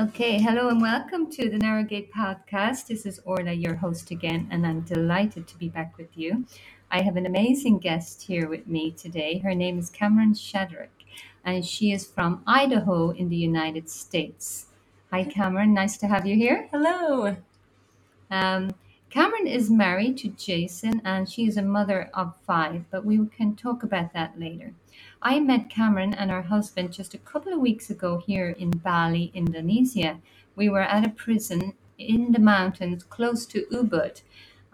Okay, 0.00 0.40
hello 0.40 0.68
and 0.68 0.80
welcome 0.80 1.28
to 1.32 1.50
the 1.50 1.58
Narrowgate 1.58 2.12
podcast. 2.12 2.86
This 2.86 3.04
is 3.04 3.20
Orla, 3.24 3.50
your 3.50 3.74
host 3.74 4.12
again, 4.12 4.46
and 4.48 4.64
I'm 4.64 4.82
delighted 4.82 5.48
to 5.48 5.58
be 5.58 5.68
back 5.68 5.98
with 5.98 6.16
you. 6.16 6.44
I 6.88 7.00
have 7.00 7.16
an 7.16 7.26
amazing 7.26 7.80
guest 7.80 8.22
here 8.22 8.48
with 8.48 8.68
me 8.68 8.92
today. 8.92 9.38
Her 9.38 9.56
name 9.56 9.76
is 9.76 9.90
Kameron 9.90 10.36
Shadrick, 10.36 11.04
and 11.44 11.66
she 11.66 11.90
is 11.90 12.06
from 12.06 12.44
Idaho 12.46 13.10
in 13.10 13.28
the 13.28 13.36
United 13.36 13.90
States. 13.90 14.66
Hi, 15.10 15.24
Kameron. 15.24 15.70
Nice 15.70 15.96
to 15.96 16.06
have 16.06 16.24
you 16.24 16.36
here. 16.36 16.68
Hello. 16.70 17.36
Um, 18.30 18.70
Kameron 19.10 19.46
is 19.46 19.70
married 19.70 20.18
to 20.18 20.28
Jason, 20.28 21.00
and 21.02 21.28
she 21.28 21.46
is 21.46 21.56
a 21.56 21.62
mother 21.62 22.10
of 22.12 22.34
five, 22.46 22.84
but 22.90 23.06
we 23.06 23.24
can 23.28 23.56
talk 23.56 23.82
about 23.82 24.12
that 24.12 24.38
later. 24.38 24.74
I 25.22 25.40
met 25.40 25.70
Kameron 25.70 26.14
and 26.18 26.30
her 26.30 26.42
husband 26.42 26.92
just 26.92 27.14
a 27.14 27.18
couple 27.18 27.52
of 27.52 27.58
weeks 27.60 27.88
ago 27.88 28.18
here 28.18 28.50
in 28.50 28.70
Bali, 28.70 29.30
Indonesia. 29.32 30.20
We 30.56 30.68
were 30.68 30.82
at 30.82 31.06
a 31.06 31.10
prison 31.10 31.72
in 31.96 32.32
the 32.32 32.38
mountains 32.38 33.02
close 33.02 33.46
to 33.46 33.66
Ubud. 33.72 34.20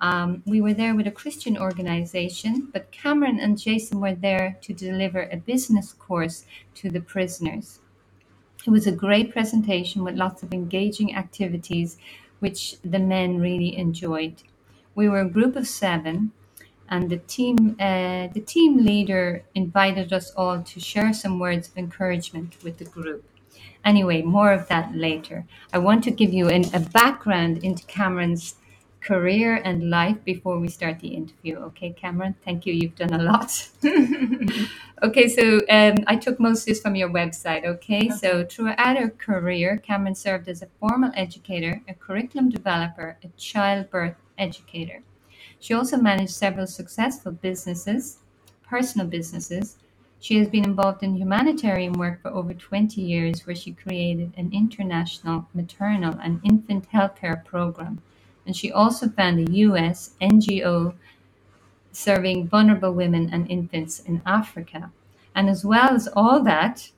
Um, 0.00 0.42
we 0.44 0.60
were 0.60 0.74
there 0.74 0.96
with 0.96 1.06
a 1.06 1.12
Christian 1.12 1.56
organization, 1.56 2.68
but 2.72 2.90
Kameron 2.90 3.40
and 3.40 3.56
Jason 3.56 4.00
were 4.00 4.16
there 4.16 4.58
to 4.62 4.72
deliver 4.74 5.28
a 5.30 5.36
business 5.36 5.92
course 5.92 6.44
to 6.74 6.90
the 6.90 7.00
prisoners. 7.00 7.78
It 8.66 8.70
was 8.70 8.86
a 8.86 8.92
great 8.92 9.30
presentation 9.30 10.02
with 10.02 10.16
lots 10.16 10.42
of 10.42 10.52
engaging 10.52 11.14
activities, 11.14 11.98
which 12.40 12.76
the 12.82 12.98
men 12.98 13.40
really 13.40 13.76
enjoyed. 13.76 14.42
We 14.94 15.08
were 15.08 15.20
a 15.20 15.28
group 15.28 15.56
of 15.56 15.66
seven, 15.68 16.32
and 16.88 17.10
the 17.10 17.18
team 17.18 17.76
uh, 17.80 18.28
the 18.28 18.44
team 18.46 18.84
leader 18.84 19.44
invited 19.54 20.12
us 20.12 20.30
all 20.36 20.62
to 20.62 20.80
share 20.80 21.12
some 21.12 21.38
words 21.38 21.68
of 21.68 21.78
encouragement 21.78 22.56
with 22.62 22.78
the 22.78 22.84
group. 22.84 23.24
Anyway, 23.84 24.22
more 24.22 24.52
of 24.52 24.68
that 24.68 24.94
later. 24.94 25.46
I 25.72 25.78
want 25.78 26.04
to 26.04 26.10
give 26.10 26.32
you 26.32 26.48
an, 26.48 26.64
a 26.74 26.80
background 26.80 27.64
into 27.64 27.84
Kameron's 27.86 28.54
career 29.04 29.60
and 29.64 29.90
life 29.90 30.16
before 30.24 30.58
we 30.58 30.68
start 30.68 30.98
the 31.00 31.08
interview. 31.08 31.56
Okay, 31.56 31.94
Kameron, 32.02 32.34
thank 32.44 32.64
you. 32.64 32.72
You've 32.72 32.96
done 32.96 33.12
a 33.12 33.22
lot. 33.22 33.68
okay, 35.02 35.28
so 35.28 35.60
um, 35.68 35.96
I 36.06 36.16
took 36.16 36.40
most 36.40 36.60
of 36.62 36.66
this 36.66 36.80
from 36.80 36.96
your 36.96 37.10
website. 37.10 37.66
Okay, 37.66 38.08
so 38.08 38.44
throughout 38.44 38.96
her 38.96 39.10
career, 39.10 39.80
Kameron 39.86 40.16
served 40.16 40.48
as 40.48 40.62
a 40.62 40.68
formal 40.80 41.10
educator, 41.14 41.82
a 41.86 41.94
curriculum 41.94 42.48
developer, 42.48 43.18
a 43.22 43.28
childbirth 43.36 44.16
educator. 44.38 45.02
She 45.60 45.74
also 45.74 45.98
managed 45.98 46.32
several 46.32 46.66
successful 46.66 47.32
businesses, 47.32 48.18
personal 48.66 49.06
businesses. 49.06 49.76
She 50.18 50.38
has 50.38 50.48
been 50.48 50.64
involved 50.64 51.02
in 51.02 51.16
humanitarian 51.16 51.92
work 51.92 52.22
for 52.22 52.30
over 52.30 52.54
20 52.54 53.02
years, 53.02 53.46
where 53.46 53.54
she 53.54 53.72
created 53.72 54.32
an 54.38 54.50
international 54.52 55.46
maternal 55.52 56.18
and 56.22 56.40
infant 56.42 56.90
healthcare 56.90 57.44
program. 57.44 58.00
And 58.46 58.56
she 58.56 58.70
also 58.72 59.08
founded 59.08 59.48
a 59.48 59.52
US 59.52 60.14
NGO 60.20 60.94
serving 61.92 62.48
vulnerable 62.48 62.92
women 62.92 63.30
and 63.32 63.50
infants 63.50 64.00
in 64.00 64.22
Africa. 64.26 64.90
And 65.34 65.48
as 65.48 65.64
well 65.64 65.94
as 65.94 66.08
all 66.14 66.42
that, 66.44 66.90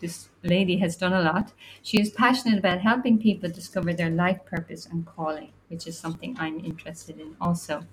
this 0.00 0.28
lady 0.42 0.78
has 0.78 0.96
done 0.96 1.12
a 1.12 1.22
lot. 1.22 1.52
She 1.82 2.00
is 2.00 2.10
passionate 2.10 2.58
about 2.58 2.80
helping 2.80 3.18
people 3.18 3.48
discover 3.48 3.92
their 3.92 4.10
life 4.10 4.44
purpose 4.44 4.86
and 4.86 5.06
calling, 5.06 5.52
which 5.68 5.86
is 5.86 5.98
something 5.98 6.36
I'm 6.38 6.64
interested 6.64 7.20
in 7.20 7.36
also. 7.40 7.86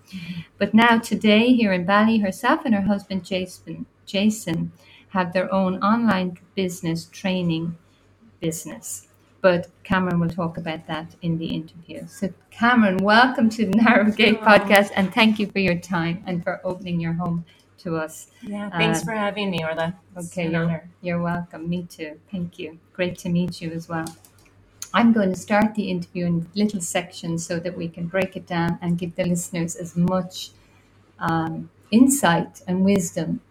But 0.57 0.73
now, 0.73 0.97
today, 0.97 1.53
here 1.53 1.71
in 1.71 1.85
Bali, 1.85 2.17
herself 2.17 2.65
and 2.65 2.73
her 2.73 2.81
husband 2.81 3.25
Jason, 3.25 3.85
Jason 4.07 4.71
have 5.09 5.33
their 5.33 5.53
own 5.53 5.83
online 5.83 6.39
business 6.55 7.05
training 7.05 7.77
business. 8.39 9.08
But 9.41 9.69
Kameron 9.85 10.19
will 10.19 10.29
talk 10.29 10.57
about 10.57 10.85
that 10.87 11.15
in 11.21 11.37
the 11.37 11.45
interview. 11.47 12.05
So, 12.07 12.33
Kameron, 12.51 13.01
welcome 13.01 13.49
to 13.51 13.65
the 13.65 13.71
Narrowgate 13.71 14.39
podcast, 14.43 14.91
and 14.95 15.13
thank 15.13 15.39
you 15.39 15.47
for 15.47 15.59
your 15.59 15.77
time 15.79 16.23
and 16.25 16.43
for 16.43 16.59
opening 16.65 16.99
your 16.99 17.13
home 17.13 17.45
to 17.79 17.95
us. 17.95 18.27
Yeah, 18.41 18.69
thanks 18.69 18.99
Um, 18.99 19.05
for 19.05 19.11
having 19.13 19.49
me, 19.49 19.63
Orla. 19.63 19.95
It's 20.17 20.31
Okay, 20.37 20.51
you're, 20.51 20.63
honor. 20.65 20.89
you're 21.01 21.21
welcome. 21.21 21.69
Me 21.69 21.83
too. 21.83 22.19
Thank 22.29 22.59
you. 22.59 22.79
Great 22.91 23.17
to 23.19 23.29
meet 23.29 23.61
you 23.61 23.71
as 23.71 23.87
well. 23.87 24.13
I'm 24.93 25.13
going 25.13 25.29
to 25.31 25.39
start 25.39 25.75
the 25.75 25.89
interview 25.89 26.25
in 26.25 26.47
little 26.55 26.81
sections 26.81 27.45
so 27.45 27.59
that 27.59 27.77
we 27.77 27.87
can 27.87 28.07
break 28.07 28.35
it 28.35 28.45
down 28.45 28.77
and 28.81 28.97
give 28.97 29.15
the 29.15 29.23
listeners 29.23 29.75
as 29.77 29.95
much 29.95 30.49
um, 31.19 31.69
insight 31.91 32.61
and 32.67 32.83
wisdom 32.83 33.41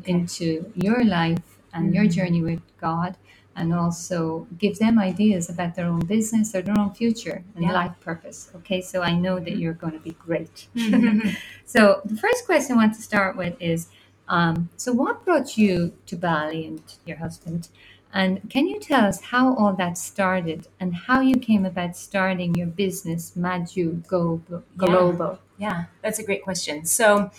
Okay. 0.00 0.12
into 0.12 0.70
your 0.74 1.02
life 1.04 1.58
and 1.72 1.94
your 1.94 2.04
Mhm. 2.04 2.12
journey 2.12 2.42
with 2.42 2.60
God, 2.78 3.16
and 3.58 3.74
also 3.74 4.46
give 4.58 4.78
them 4.78 4.98
ideas 4.98 5.50
about 5.50 5.74
their 5.76 5.86
own 5.86 6.00
business 6.00 6.54
or 6.54 6.62
their 6.62 6.78
own 6.78 6.92
future 6.94 7.42
and 7.54 7.64
Yeah. 7.64 7.72
life 7.72 7.96
purpose. 8.00 8.50
Okay, 8.56 8.80
so 8.80 9.02
I 9.02 9.12
know 9.24 9.38
that 9.40 9.56
you're 9.58 9.74
going 9.84 9.94
to 9.94 10.04
be 10.10 10.16
great. 10.26 10.68
Mhm. 10.76 11.36
So 11.64 12.00
the 12.04 12.16
first 12.16 12.46
question 12.46 12.74
I 12.74 12.78
want 12.78 12.94
to 12.94 13.02
start 13.02 13.36
with 13.36 13.54
is, 13.60 13.88
um, 14.28 14.70
so 14.76 14.92
what 14.92 15.24
brought 15.24 15.58
you 15.58 15.92
to 16.06 16.16
Bali 16.16 16.66
and 16.66 16.82
your 17.04 17.18
husband? 17.18 17.68
And 18.12 18.48
can 18.48 18.66
you 18.66 18.80
tell 18.80 19.04
us 19.04 19.20
how 19.32 19.54
all 19.54 19.74
that 19.74 19.98
started 19.98 20.66
and 20.80 20.94
how 20.94 21.20
you 21.20 21.36
came 21.36 21.66
about 21.66 21.94
starting 21.96 22.54
your 22.54 22.66
business, 22.84 23.36
Maju 23.36 24.02
Global? 24.08 25.38
yeah, 25.58 25.84
that's 26.02 26.18
a 26.18 26.24
great 26.24 26.42
question. 26.42 26.84
So, 26.86 27.30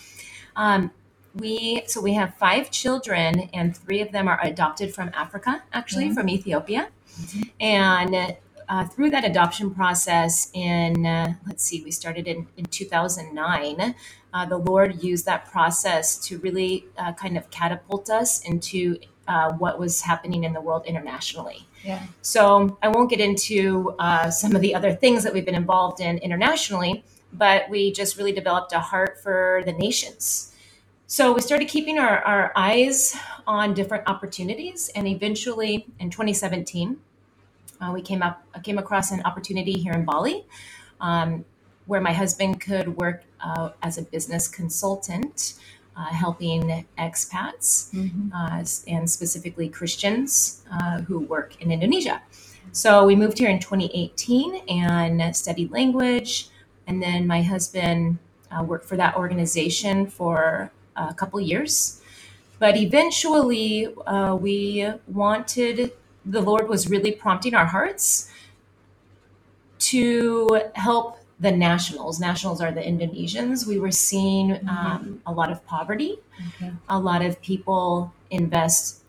um, 0.56 0.90
we 1.34 1.82
so 1.86 2.00
we 2.00 2.14
have 2.14 2.34
five 2.34 2.70
children, 2.70 3.50
and 3.52 3.76
three 3.76 4.00
of 4.00 4.12
them 4.12 4.28
are 4.28 4.40
adopted 4.42 4.94
from 4.94 5.10
Africa, 5.14 5.62
actually 5.72 6.06
Yeah. 6.06 6.14
from 6.14 6.28
Ethiopia. 6.28 6.88
Mhm. 7.20 7.50
And 7.60 8.36
uh, 8.68 8.84
through 8.86 9.10
that 9.10 9.24
adoption 9.24 9.74
process, 9.74 10.48
in 10.54 11.04
uh, 11.06 11.34
let's 11.46 11.62
see, 11.64 11.82
we 11.84 11.90
started 11.90 12.26
in 12.28 12.46
in 12.56 12.64
2009. 12.66 13.94
Uh, 14.32 14.46
the 14.46 14.56
Lord 14.58 15.02
used 15.02 15.26
that 15.26 15.50
process 15.50 16.16
to 16.28 16.38
really 16.38 16.86
uh, 16.96 17.12
kind 17.14 17.36
of 17.36 17.50
catapult 17.50 18.08
us 18.10 18.40
into 18.42 18.96
uh, 19.26 19.52
what 19.54 19.78
was 19.78 20.02
happening 20.02 20.44
in 20.44 20.52
the 20.52 20.60
world 20.60 20.86
internationally. 20.86 21.66
Yeah. 21.84 22.02
So 22.22 22.78
I 22.82 22.88
won't 22.88 23.10
get 23.10 23.20
into 23.20 23.94
uh, 23.98 24.30
some 24.30 24.54
of 24.54 24.60
the 24.60 24.74
other 24.74 24.92
things 24.92 25.24
that 25.24 25.32
we've 25.32 25.44
been 25.44 25.54
involved 25.54 26.00
in 26.00 26.18
internationally, 26.18 27.04
but 27.32 27.68
we 27.70 27.92
just 27.92 28.16
really 28.18 28.32
developed 28.32 28.72
a 28.72 28.80
heart 28.80 29.20
for 29.22 29.62
the 29.64 29.72
nations. 29.72 30.49
So 31.10 31.32
we 31.32 31.40
started 31.40 31.66
keeping 31.66 31.98
our, 31.98 32.18
our 32.22 32.52
eyes 32.54 33.16
on 33.44 33.74
different 33.74 34.08
opportunities, 34.08 34.90
and 34.94 35.08
eventually 35.08 35.88
in 35.98 36.08
2017, 36.08 36.98
uh, 37.80 37.90
we 37.92 38.00
came 38.00 38.22
up 38.22 38.44
came 38.62 38.78
across 38.78 39.10
an 39.10 39.20
opportunity 39.24 39.72
here 39.72 39.92
in 39.92 40.04
Bali, 40.04 40.46
um, 41.00 41.44
where 41.86 42.00
my 42.00 42.12
husband 42.12 42.60
could 42.60 42.96
work 42.96 43.24
uh, 43.40 43.70
as 43.82 43.98
a 43.98 44.02
business 44.02 44.46
consultant, 44.46 45.54
uh, 45.96 46.14
helping 46.14 46.86
expats 46.96 47.90
Mhm. 47.92 48.30
uh, 48.32 48.64
and 48.86 49.10
specifically 49.10 49.68
Christians 49.68 50.62
uh, 50.70 51.00
who 51.00 51.18
work 51.18 51.60
in 51.60 51.72
Indonesia. 51.72 52.22
So 52.70 53.04
we 53.04 53.16
moved 53.16 53.38
here 53.38 53.50
in 53.50 53.58
2018 53.58 54.62
and 54.68 55.34
studied 55.34 55.72
language. 55.72 56.50
And 56.86 57.02
then 57.02 57.26
my 57.26 57.42
husband 57.42 58.18
uh, 58.52 58.62
worked 58.62 58.86
for 58.86 58.96
that 58.96 59.16
organization 59.16 60.06
for 60.06 60.70
a 61.10 61.14
couple 61.14 61.40
years. 61.40 62.00
But 62.58 62.76
eventually, 62.76 63.88
uh, 64.06 64.36
we 64.36 64.86
wanted, 65.06 65.92
the 66.26 66.40
Lord 66.40 66.68
was 66.68 66.90
really 66.90 67.12
prompting 67.12 67.54
our 67.54 67.66
hearts 67.66 68.30
to 69.78 70.60
help 70.74 71.18
the 71.38 71.50
nationals. 71.50 72.20
Nationals 72.20 72.60
are 72.60 72.70
the 72.70 72.82
Indonesians. 72.82 73.66
We 73.66 73.78
were 73.78 73.90
seeing 73.90 74.60
um, 74.68 75.22
a 75.26 75.32
lot 75.32 75.50
of 75.50 75.64
poverty 75.66 76.18
Okay. 76.56 76.72
a 76.88 76.98
lot 76.98 77.22
of 77.22 77.40
people 77.42 78.12
invest 78.30 79.02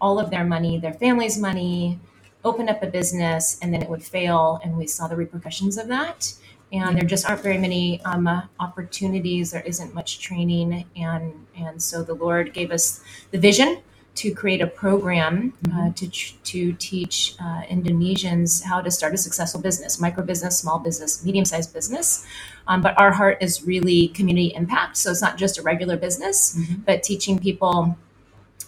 all 0.00 0.18
of 0.18 0.30
their 0.30 0.44
money, 0.44 0.78
their 0.78 0.92
family's 0.92 1.38
money, 1.38 1.98
open 2.44 2.68
up 2.68 2.82
a 2.82 2.86
business, 2.86 3.58
and 3.62 3.72
then 3.72 3.82
it 3.82 3.88
would 3.88 4.04
fail. 4.04 4.60
And 4.62 4.76
we 4.76 4.86
saw 4.86 5.08
the 5.08 5.16
repercussions 5.16 5.78
of 5.78 5.88
that. 5.88 6.34
And 6.72 6.96
there 6.96 7.04
just 7.04 7.28
aren't 7.28 7.42
very 7.42 7.58
many 7.58 8.00
um, 8.04 8.26
uh, 8.26 8.42
opportunities. 8.58 9.52
There 9.52 9.62
isn't 9.62 9.94
much 9.94 10.18
training, 10.20 10.84
and 10.96 11.46
and 11.56 11.80
so 11.80 12.02
the 12.02 12.14
Lord 12.14 12.52
gave 12.52 12.70
us 12.72 13.00
the 13.30 13.38
vision 13.38 13.82
to 14.16 14.34
create 14.34 14.60
a 14.62 14.66
program 14.66 15.52
uh, 15.72 15.92
to 15.92 16.08
ch- 16.08 16.36
to 16.42 16.72
teach 16.72 17.36
uh, 17.38 17.62
Indonesians 17.70 18.64
how 18.64 18.80
to 18.80 18.90
start 18.90 19.14
a 19.14 19.16
successful 19.18 19.60
business, 19.60 20.00
micro 20.00 20.24
business, 20.24 20.58
small 20.58 20.78
business, 20.78 21.24
medium 21.24 21.44
sized 21.44 21.72
business. 21.72 22.26
Um, 22.66 22.80
but 22.80 22.98
our 22.98 23.12
heart 23.12 23.38
is 23.40 23.62
really 23.64 24.08
community 24.08 24.52
impact, 24.56 24.96
so 24.96 25.10
it's 25.12 25.22
not 25.22 25.36
just 25.36 25.58
a 25.58 25.62
regular 25.62 25.96
business, 25.96 26.56
Mhm. 26.58 26.84
but 26.84 27.02
teaching 27.04 27.38
people 27.38 27.96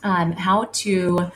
um, 0.05 0.33
how 0.33 0.65
to 0.73 1.31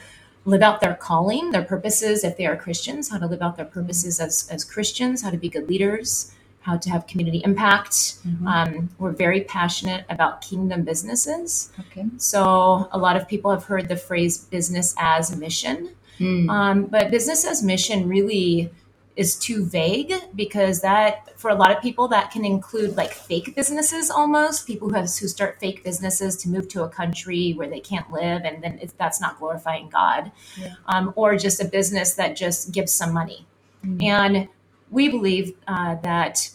live 0.44 0.62
out 0.62 0.80
their 0.80 0.94
calling, 0.94 1.50
their 1.50 1.64
purposes, 1.64 2.22
if 2.22 2.36
they 2.36 2.46
are 2.46 2.56
Christians, 2.56 3.10
how 3.10 3.18
to 3.18 3.26
live 3.26 3.42
out 3.42 3.56
their 3.56 3.64
purposes 3.66 4.20
as, 4.20 4.48
as 4.50 4.64
Christians, 4.64 5.22
how 5.22 5.30
to 5.30 5.36
be 5.36 5.48
good 5.48 5.68
leaders, 5.68 6.32
how 6.62 6.76
to 6.76 6.90
have 6.90 7.06
community 7.06 7.42
impact. 7.44 7.94
Mhm. 8.26 8.46
Um, 8.46 8.88
we're 8.98 9.10
very 9.12 9.42
passionate 9.42 10.04
about 10.08 10.40
kingdom 10.40 10.82
businesses. 10.82 11.70
Okay. 11.80 12.06
So 12.18 12.88
a 12.92 12.98
lot 12.98 13.16
of 13.16 13.28
people 13.28 13.50
have 13.50 13.64
heard 13.64 13.88
the 13.88 13.96
phrase 13.96 14.38
business 14.38 14.94
as 14.98 15.36
mission. 15.36 15.90
Mm. 16.20 16.48
Um, 16.50 16.84
but 16.84 17.10
business 17.10 17.44
as 17.44 17.62
mission 17.62 18.08
really 18.08 18.70
is 19.16 19.36
too 19.36 19.64
vague 19.66 20.14
because 20.34 20.80
that 20.80 21.38
for 21.38 21.50
a 21.50 21.54
lot 21.54 21.70
of 21.70 21.82
people 21.82 22.08
that 22.08 22.30
can 22.30 22.44
include 22.46 22.96
like 22.96 23.12
fake 23.12 23.54
businesses 23.54 24.10
almost 24.10 24.66
people 24.66 24.88
who 24.88 24.94
have 24.94 25.04
who 25.20 25.28
start 25.28 25.58
fake 25.60 25.84
businesses 25.84 26.34
to 26.34 26.48
move 26.48 26.66
to 26.66 26.82
a 26.82 26.88
country 26.88 27.52
where 27.52 27.68
they 27.68 27.80
can't 27.80 28.10
live 28.10 28.40
and 28.46 28.62
then 28.64 28.80
that's 28.96 29.20
not 29.20 29.38
glorifying 29.38 29.86
god 29.90 30.32
Yeah. 30.56 30.74
um, 30.86 31.12
or 31.14 31.36
just 31.36 31.60
a 31.60 31.66
business 31.66 32.14
that 32.14 32.36
just 32.36 32.72
gives 32.72 32.90
some 32.92 33.12
money 33.12 33.46
Mm. 33.84 34.02
and 34.02 34.48
we 34.92 35.08
believe 35.08 35.54
uh, 35.66 35.96
that 36.02 36.50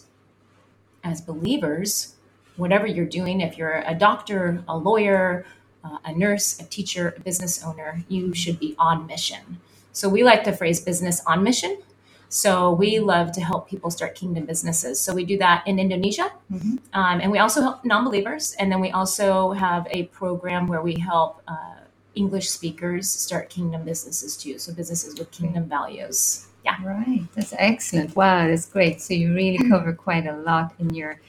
as 1.04 1.20
believers, 1.20 2.14
whatever 2.56 2.86
you're 2.86 3.06
doing, 3.06 3.40
if 3.40 3.58
you're 3.58 3.82
a 3.86 3.94
doctor, 3.94 4.62
a 4.68 4.76
lawyer, 4.76 5.44
uh, 5.84 5.98
a 6.04 6.12
nurse, 6.12 6.58
a 6.60 6.64
teacher, 6.64 7.14
a 7.16 7.20
business 7.20 7.62
owner, 7.64 8.02
you 8.08 8.34
should 8.34 8.58
be 8.58 8.74
on 8.78 9.06
mission. 9.06 9.58
So 9.92 10.08
we 10.08 10.22
like 10.22 10.44
the 10.44 10.52
phrase 10.52 10.80
business 10.80 11.22
on 11.26 11.42
mission. 11.42 11.82
So 12.28 12.72
we 12.72 13.00
love 13.00 13.32
to 13.32 13.40
help 13.40 13.68
people 13.68 13.90
start 13.90 14.14
kingdom 14.14 14.44
businesses. 14.44 15.00
So 15.00 15.14
we 15.14 15.24
do 15.24 15.38
that 15.38 15.66
in 15.66 15.78
Indonesia. 15.78 16.30
Mhm. 16.52 16.78
Um, 16.92 17.20
and 17.20 17.32
we 17.32 17.38
also 17.38 17.62
help 17.62 17.84
non 17.84 18.04
believers. 18.04 18.54
And 18.58 18.70
then 18.70 18.80
we 18.80 18.90
also 18.90 19.52
have 19.52 19.86
a 19.90 20.04
program 20.04 20.66
where 20.68 20.82
we 20.82 20.94
help 21.00 21.42
uh, 21.48 21.80
English 22.14 22.50
speakers 22.50 23.08
start 23.08 23.48
kingdom 23.48 23.84
businesses 23.84 24.36
too. 24.36 24.58
So 24.58 24.72
businesses 24.74 25.18
with 25.18 25.30
kingdom 25.30 25.64
values. 25.68 26.46
Yeah. 26.68 26.76
Right, 26.84 27.24
that's 27.34 27.54
excellent. 27.58 28.16
Wow, 28.16 28.48
that's 28.48 28.66
great. 28.66 29.00
So 29.00 29.14
you 29.14 29.34
really 29.34 29.58
cover 29.70 29.92
quite 29.94 30.26
a 30.26 30.36
lot 30.36 30.74
in 30.78 30.90
your 30.94 31.20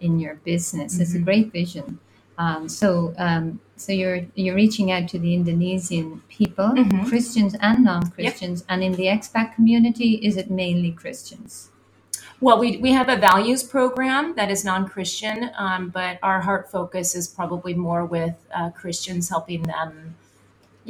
in 0.00 0.20
your 0.20 0.36
business. 0.44 0.98
It's 1.00 1.14
a 1.14 1.20
great 1.20 1.52
vision. 1.52 1.98
Um, 2.38 2.68
so 2.68 3.14
um, 3.18 3.60
so 3.76 3.92
you're 3.92 4.22
you're 4.34 4.56
reaching 4.56 4.90
out 4.92 5.08
to 5.10 5.18
the 5.18 5.34
Indonesian 5.34 6.22
people, 6.28 6.70
Mhm. 6.70 7.08
Christians 7.08 7.54
and 7.60 7.84
non-Christians, 7.84 8.64
and 8.68 8.82
in 8.82 8.92
the 8.92 9.06
expat 9.06 9.54
community, 9.56 10.14
is 10.28 10.36
it 10.36 10.50
mainly 10.50 10.92
Christians? 10.92 11.70
Well, 12.40 12.58
we, 12.60 12.76
we 12.78 12.92
have 12.92 13.08
a 13.08 13.16
values 13.16 13.64
program 13.64 14.34
that 14.36 14.50
is 14.50 14.64
non 14.64 14.88
Christian, 14.88 15.50
um, 15.58 15.90
but 15.90 16.18
our 16.22 16.40
heart 16.42 16.70
focus 16.70 17.16
is 17.16 17.28
probably 17.28 17.74
more 17.74 18.04
with 18.04 18.36
uh, 18.54 18.70
Christians 18.70 19.28
helping 19.28 19.62
them, 19.64 20.14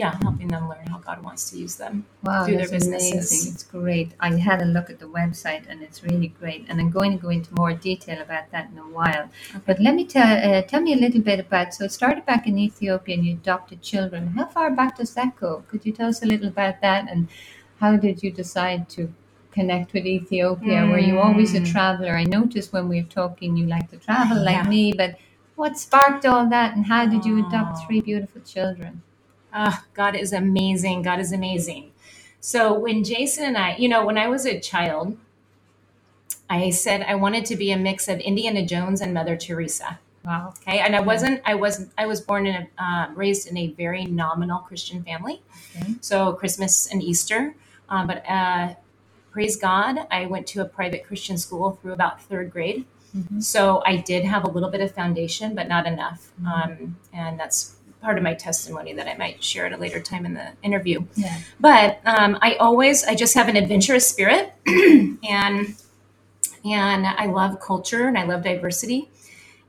yeah, 0.00 0.12
helping 0.27 0.49
them 0.55 0.65
learn 0.73 0.87
how 0.93 0.99
God 1.09 1.19
wants 1.27 1.43
to 1.50 1.55
use 1.65 1.75
them. 1.83 1.95
Wow, 2.23 2.45
through 2.45 2.59
their 2.61 2.69
businesses. 2.77 3.12
amazing. 3.12 3.53
It's 3.53 3.65
great. 3.79 4.09
I 4.21 4.31
had 4.49 4.59
a 4.67 4.69
look 4.77 4.89
at 4.95 4.99
the 5.05 5.11
website 5.21 5.65
and 5.69 5.83
it's 5.87 5.99
really 6.09 6.29
great. 6.41 6.62
And 6.69 6.75
I'm 6.81 6.91
going 6.99 7.12
to 7.17 7.21
go 7.27 7.31
into 7.39 7.50
more 7.62 7.73
detail 7.89 8.19
about 8.27 8.47
that 8.55 8.67
in 8.73 8.79
a 8.79 8.89
while. 8.99 9.25
But 9.67 9.77
let 9.87 9.95
me 9.99 10.05
tell 10.15 10.31
uh, 10.49 10.62
tell 10.73 10.83
me 10.87 10.93
a 10.99 11.00
little 11.05 11.21
bit 11.31 11.39
about. 11.47 11.75
So 11.75 11.81
it 11.89 11.93
started 12.00 12.25
back 12.33 12.43
in 12.50 12.55
Ethiopia 12.69 13.12
and 13.17 13.25
you 13.27 13.33
adopted 13.43 13.79
children. 13.93 14.23
How 14.39 14.47
far 14.56 14.69
back 14.81 14.93
does 15.00 15.12
that 15.19 15.31
go? 15.45 15.50
Could 15.69 15.83
you 15.87 15.93
tell 15.99 16.09
us 16.15 16.23
a 16.23 16.27
little 16.33 16.49
about 16.56 16.77
that 16.87 17.03
and 17.11 17.21
how 17.83 17.93
did 18.06 18.17
you 18.25 18.31
decide 18.43 18.89
to 18.97 19.03
connect 19.59 19.89
with 19.95 20.06
Ethiopia? 20.19 20.79
Were 20.93 21.05
you 21.11 21.17
always 21.27 21.50
a 21.55 21.61
Mm. 21.62 21.71
traveler? 21.75 22.12
I 22.23 22.25
noticed 22.39 22.73
when 22.77 22.87
we 22.93 22.97
were 23.03 23.12
talking 23.21 23.56
you 23.61 23.67
like 23.77 23.89
to 23.95 23.99
travel 24.09 24.39
like 24.50 24.62
Yeah. 24.65 24.75
me, 24.77 24.85
but 25.03 25.11
what 25.61 25.73
sparked 25.87 26.25
all 26.33 26.47
that 26.56 26.69
and 26.77 26.83
how 26.95 27.03
did 27.12 27.23
you 27.29 27.35
adopt 27.45 27.73
Oh. 27.79 27.81
three 27.85 28.00
beautiful 28.11 28.43
children? 28.55 28.93
Ah, 29.53 29.85
God 29.95 30.15
is 30.17 30.33
amazing. 30.33 31.03
God 31.03 31.21
is 31.21 31.33
amazing. 31.33 31.93
So 32.41 32.73
when 32.79 33.05
Jason 33.05 33.45
and 33.45 33.56
I, 33.59 33.77
you 33.77 33.89
know, 33.89 34.05
when 34.05 34.19
I 34.19 34.29
was 34.29 34.47
a 34.47 34.61
child, 34.61 35.17
I 36.50 36.71
said 36.71 37.03
I 37.03 37.15
wanted 37.15 37.45
to 37.47 37.56
be 37.56 37.73
a 37.73 37.77
mix 37.77 38.09
of 38.09 38.21
Indiana 38.21 38.65
Jones 38.65 39.00
and 39.00 39.12
Mother 39.12 39.37
Teresa. 39.37 39.99
Wow. 40.25 40.55
Okay, 40.62 40.79
and 40.81 40.95
I 40.97 41.00
wasn't. 41.00 41.41
I 41.47 41.55
wasn't. 41.55 41.91
I 41.97 42.06
was 42.06 42.21
born 42.21 42.47
in 42.47 42.55
a 42.79 42.83
uh, 42.83 43.11
raised 43.15 43.49
in 43.49 43.56
a 43.56 43.69
very 43.73 44.05
nominal 44.05 44.59
Christian 44.61 45.03
family. 45.03 45.43
Okay. 45.77 45.95
So 46.00 46.33
Christmas 46.35 46.91
and 46.93 47.03
Easter, 47.03 47.55
uh, 47.89 48.06
but 48.06 48.25
uh, 48.29 48.75
praise 49.31 49.56
God, 49.56 50.06
I 50.11 50.27
went 50.27 50.47
to 50.49 50.61
a 50.61 50.67
private 50.67 51.05
Christian 51.05 51.39
school 51.39 51.73
through 51.81 51.95
about 51.95 52.23
third 52.23 52.50
grade. 52.53 52.85
Mhm. 53.17 53.43
So 53.43 53.83
I 53.87 53.97
did 53.97 54.25
have 54.25 54.45
a 54.45 54.50
little 54.50 54.71
bit 54.71 54.83
of 54.83 54.93
foundation, 54.93 55.55
but 55.55 55.69
not 55.69 55.87
enough. 55.87 56.31
Mhm. 56.43 56.47
Um, 56.53 56.97
and 57.12 57.41
that's 57.41 57.77
part 58.00 58.17
of 58.17 58.23
my 58.23 58.35
testimony 58.35 58.93
that 58.93 59.09
I 59.09 59.17
might 59.17 59.43
share 59.43 59.67
at 59.67 59.73
a 59.73 59.77
later 59.77 60.00
time 60.00 60.25
in 60.25 60.35
the 60.35 60.53
interview. 60.62 61.05
Yeah. 61.15 61.39
But 61.59 62.00
um, 62.05 62.39
I 62.41 62.55
always, 62.55 63.05
I 63.05 63.15
just 63.15 63.35
have 63.35 63.49
an 63.49 63.56
adventurous 63.56 64.09
spirit, 64.09 64.53
and 64.67 65.75
and 66.65 67.06
I 67.06 67.27
love 67.27 67.61
culture 67.61 68.09
and 68.09 68.19
I 68.19 68.25
love 68.25 68.43
diversity. 68.43 69.11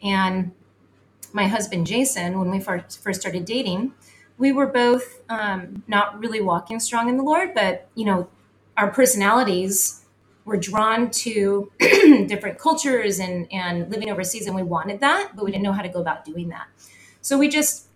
And 0.04 0.52
my 1.34 1.48
husband 1.48 1.88
Jason, 1.88 2.40
when 2.40 2.50
we 2.50 2.60
first 2.60 3.02
first 3.02 3.22
started 3.22 3.46
dating, 3.46 3.94
we 4.38 4.52
were 4.52 4.68
both 4.68 5.22
um, 5.30 5.84
not 5.88 6.20
really 6.20 6.42
walking 6.42 6.80
strong 6.80 7.10
in 7.10 7.18
the 7.18 7.24
Lord, 7.24 7.54
but 7.54 7.88
you 7.96 8.06
know, 8.06 8.30
our 8.78 8.92
personalities 8.92 10.04
were 10.46 10.58
drawn 10.58 11.12
to 11.12 11.72
different 11.80 12.58
cultures 12.58 13.20
and 13.20 13.52
and 13.52 13.90
living 13.92 14.10
overseas, 14.10 14.48
and 14.48 14.56
we 14.56 14.64
wanted 14.64 15.00
that, 15.02 15.36
but 15.36 15.46
we 15.46 15.52
didn't 15.52 15.64
know 15.64 15.74
how 15.74 15.82
to 15.82 15.90
go 15.90 16.02
about 16.02 16.26
doing 16.26 16.50
that. 16.50 16.68
So 17.22 17.38
we 17.38 17.50
just 17.50 17.89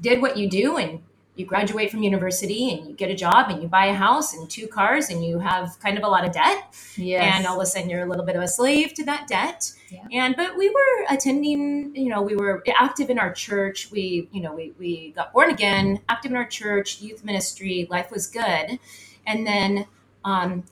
did 0.00 0.20
what 0.22 0.36
you 0.36 0.48
do 0.48 0.76
and 0.76 1.00
you 1.36 1.44
graduate 1.44 1.90
from 1.90 2.02
university 2.02 2.72
and 2.72 2.88
you 2.88 2.94
get 2.94 3.10
a 3.10 3.14
job 3.14 3.50
and 3.50 3.60
you 3.62 3.68
buy 3.68 3.86
a 3.86 3.94
house 3.94 4.32
and 4.34 4.48
two 4.48 4.66
cars 4.66 5.10
and 5.10 5.22
you 5.22 5.38
have 5.38 5.78
kind 5.80 5.98
of 5.98 6.04
a 6.04 6.08
lot 6.08 6.24
of 6.24 6.32
debt 6.32 6.74
Yes. 6.96 7.34
and 7.36 7.46
all 7.46 7.56
of 7.60 7.62
a 7.62 7.66
sudden 7.66 7.90
you're 7.90 8.04
a 8.04 8.08
little 8.08 8.24
bit 8.24 8.36
of 8.36 8.42
a 8.42 8.48
slave 8.48 8.94
to 8.94 9.04
that 9.04 9.26
debt 9.28 9.70
Yeah. 9.90 10.06
and 10.12 10.34
but 10.34 10.56
we 10.56 10.70
were 10.70 11.04
attending 11.10 11.94
you 11.94 12.08
know 12.08 12.22
we 12.22 12.36
were 12.36 12.64
active 12.78 13.10
in 13.10 13.18
our 13.18 13.32
church 13.32 13.90
we 13.90 14.28
you 14.32 14.40
know 14.40 14.54
we, 14.54 14.72
we 14.78 15.10
got 15.12 15.32
born 15.34 15.50
again 15.50 16.00
active 16.08 16.30
in 16.30 16.36
our 16.38 16.46
church 16.46 17.02
youth 17.02 17.22
ministry 17.22 17.86
life 17.90 18.10
was 18.10 18.26
good 18.26 18.78
and 19.26 19.46
then 19.46 19.86
um, 20.24 20.64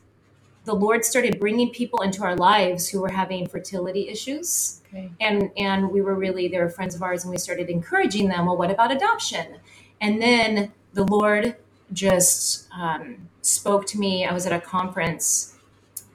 the 0.64 0.74
lord 0.74 1.04
started 1.04 1.38
bringing 1.38 1.70
people 1.70 2.00
into 2.00 2.22
our 2.22 2.36
lives 2.36 2.88
who 2.88 3.00
were 3.00 3.10
having 3.10 3.46
fertility 3.46 4.08
issues. 4.08 4.80
Okay. 4.88 5.10
and 5.20 5.50
and 5.56 5.90
we 5.90 6.00
were 6.00 6.14
really 6.14 6.48
they 6.48 6.58
were 6.58 6.70
friends 6.70 6.94
of 6.94 7.02
ours 7.02 7.24
and 7.24 7.30
we 7.30 7.38
started 7.38 7.68
encouraging 7.68 8.28
them 8.28 8.46
well 8.46 8.56
what 8.56 8.70
about 8.70 8.92
adoption? 8.92 9.56
And 10.00 10.20
then 10.20 10.72
the 10.92 11.04
lord 11.04 11.56
just 11.92 12.68
um, 12.76 13.28
spoke 13.42 13.86
to 13.86 13.98
me. 13.98 14.24
I 14.24 14.32
was 14.32 14.46
at 14.46 14.52
a 14.52 14.60
conference 14.60 15.56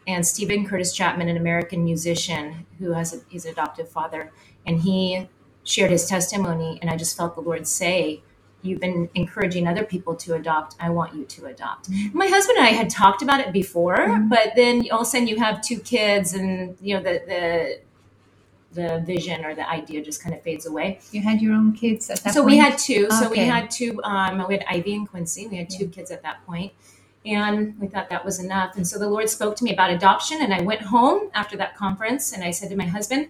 and 0.07 0.25
Steven 0.25 0.65
Curtis 0.65 0.93
Chapman 0.93 1.29
an 1.29 1.37
american 1.37 1.83
musician 1.83 2.65
who 2.79 2.93
has 2.93 3.13
a, 3.13 3.21
he's 3.27 3.45
an 3.45 3.51
adoptive 3.51 3.89
father 3.89 4.31
and 4.65 4.81
he 4.81 5.27
shared 5.63 5.91
his 5.91 6.07
testimony 6.07 6.79
and 6.81 6.89
i 6.89 6.95
just 6.95 7.15
felt 7.15 7.35
the 7.35 7.41
lord 7.41 7.67
say 7.67 8.23
you've 8.61 8.79
been 8.79 9.09
encouraging 9.15 9.67
other 9.67 9.83
people 9.83 10.15
to 10.15 10.33
adopt 10.35 10.75
i 10.79 10.89
want 10.89 11.13
you 11.15 11.23
to 11.25 11.45
adopt 11.45 11.89
my 12.13 12.27
husband 12.27 12.57
and 12.57 12.67
i 12.67 12.71
had 12.71 12.89
talked 12.89 13.21
about 13.21 13.39
it 13.39 13.51
before 13.53 13.97
Mhm. 13.97 14.30
but 14.30 14.51
then 14.56 14.85
all 14.92 15.01
of 15.01 15.07
a 15.07 15.09
sudden 15.09 15.28
you 15.28 15.37
have 15.37 15.61
two 15.61 15.80
kids 15.80 16.33
and 16.33 16.78
you 16.81 16.95
know 16.95 17.01
the 17.04 17.21
the 17.28 17.80
the 18.71 18.99
vision 19.06 19.44
or 19.45 19.56
the 19.56 19.68
idea 19.68 19.99
just 19.99 20.21
kind 20.21 20.35
of 20.35 20.44
fades 20.44 20.68
away. 20.68 20.99
You 21.11 21.21
had 21.23 21.42
your 21.42 21.54
own 21.56 21.73
kids 21.73 22.07
at 22.11 22.19
that 22.23 22.35
so 22.35 22.42
point? 22.42 22.51
we 22.51 22.57
had 22.57 22.78
two. 22.78 23.09
So 23.09 23.28
we 23.28 23.39
had 23.39 23.71
two. 23.71 23.99
Um, 24.04 24.45
we 24.47 24.54
had 24.54 24.63
Ivy 24.69 24.94
and 24.94 25.09
Quincy. 25.09 25.47
We 25.47 25.57
had 25.57 25.71
two 25.71 25.87
kids 25.87 26.11
at 26.11 26.21
that 26.21 26.45
point, 26.45 26.71
and 27.25 27.75
we 27.80 27.87
thought 27.87 28.09
that 28.11 28.23
was 28.23 28.37
enough. 28.39 28.78
And 28.78 28.87
so 28.87 28.99
the 28.99 29.09
Lord 29.09 29.28
spoke 29.28 29.56
to 29.56 29.63
me 29.63 29.73
about 29.73 29.89
adoption, 29.89 30.37
and 30.44 30.54
I 30.54 30.61
went 30.61 30.81
home 30.83 31.31
after 31.33 31.57
that 31.57 31.75
conference, 31.75 32.31
and 32.31 32.44
I 32.44 32.51
said 32.51 32.69
to 32.69 32.75
my 32.75 32.85
husband, 32.85 33.30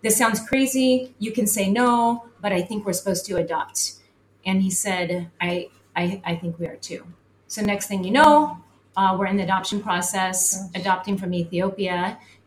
"This 0.00 0.16
sounds 0.16 0.40
crazy. 0.40 1.14
You 1.18 1.32
can 1.32 1.46
say 1.46 1.70
no, 1.70 2.24
but 2.40 2.54
I 2.54 2.62
think 2.62 2.86
we're 2.86 2.94
supposed 2.94 3.26
to 3.26 3.36
adopt." 3.36 3.92
And 4.48 4.56
he 4.66 4.70
said, 4.84 5.08
"I 5.48 5.50
I, 6.02 6.04
I 6.30 6.32
think 6.40 6.52
we 6.60 6.66
are 6.72 6.80
too." 6.90 7.02
So 7.54 7.58
next 7.72 7.86
thing 7.90 8.00
you 8.08 8.14
know, 8.20 8.32
uh, 8.98 9.10
we're 9.18 9.30
in 9.32 9.36
the 9.40 9.46
adoption 9.50 9.78
process, 9.88 10.38
Gosh. 10.56 10.80
adopting 10.82 11.16
from 11.20 11.30
Ethiopia, 11.42 12.00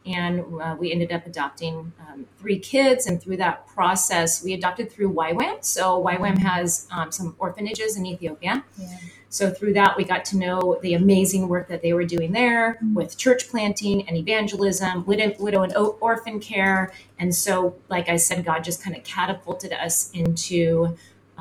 and 0.06 0.36
uh, 0.66 0.76
we 0.82 0.86
ended 0.96 1.12
up 1.18 1.24
adopting 1.34 1.76
um, 2.04 2.26
three 2.40 2.60
kids. 2.74 3.02
And 3.08 3.16
through 3.22 3.38
that 3.46 3.56
process, 3.76 4.30
we 4.46 4.52
adopted 4.60 4.86
through 4.94 5.10
YWAM. 5.26 5.56
So 5.76 5.84
YWAM 6.12 6.38
has 6.52 6.88
um, 6.96 7.08
some 7.18 7.28
orphanages 7.46 7.92
in 7.98 8.04
Ethiopia. 8.14 8.54
Yeah. 8.78 8.98
So 9.38 9.44
through 9.58 9.74
that, 9.82 9.92
we 9.98 10.04
got 10.14 10.24
to 10.32 10.36
know 10.44 10.58
the 10.86 10.94
amazing 11.04 11.44
work 11.54 11.66
that 11.72 11.82
they 11.86 11.94
were 11.98 12.08
doing 12.16 12.32
there 12.42 12.66
Mm. 12.84 12.94
with 13.00 13.10
church 13.26 13.42
planting 13.52 13.98
and 14.08 14.14
evangelism, 14.24 14.94
widow, 15.12 15.30
widow 15.46 15.62
and 15.66 15.74
orphan 16.10 16.38
care. 16.52 16.80
And 17.22 17.30
so, 17.46 17.54
like 17.96 18.08
I 18.16 18.18
said, 18.28 18.38
God 18.52 18.60
just 18.70 18.80
kind 18.84 18.96
of 18.98 19.04
catapulted 19.16 19.72
us 19.86 19.96
into 20.22 20.62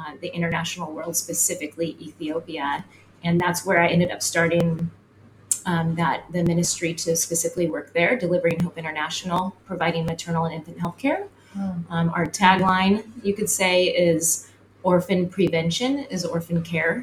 uh, 0.00 0.12
the 0.22 0.30
international 0.38 0.88
world, 0.96 1.14
specifically 1.26 1.90
Ethiopia. 2.00 2.68
And 3.26 3.34
that's 3.44 3.60
where 3.66 3.80
I 3.84 3.88
ended 3.88 4.10
up 4.10 4.22
starting 4.22 4.90
um, 5.66 5.94
that 5.96 6.18
the 6.32 6.42
ministry 6.42 6.94
to 6.94 7.14
specifically 7.16 7.68
work 7.68 7.92
there, 7.92 8.12
delivering 8.18 8.60
Hope 8.60 8.78
International, 8.78 9.42
providing 9.66 10.06
maternal 10.06 10.42
and 10.46 10.54
infant 10.54 10.78
health 10.80 10.98
care. 10.98 11.22
Oh, 11.58 11.74
Um, 11.90 12.06
our 12.16 12.26
tagline, 12.26 12.96
you 13.22 13.34
could 13.34 13.50
say, 13.50 13.74
is 14.08 14.48
orphan 14.82 15.28
prevention 15.28 15.92
is 16.14 16.24
orphan 16.24 16.62
care, 16.62 16.94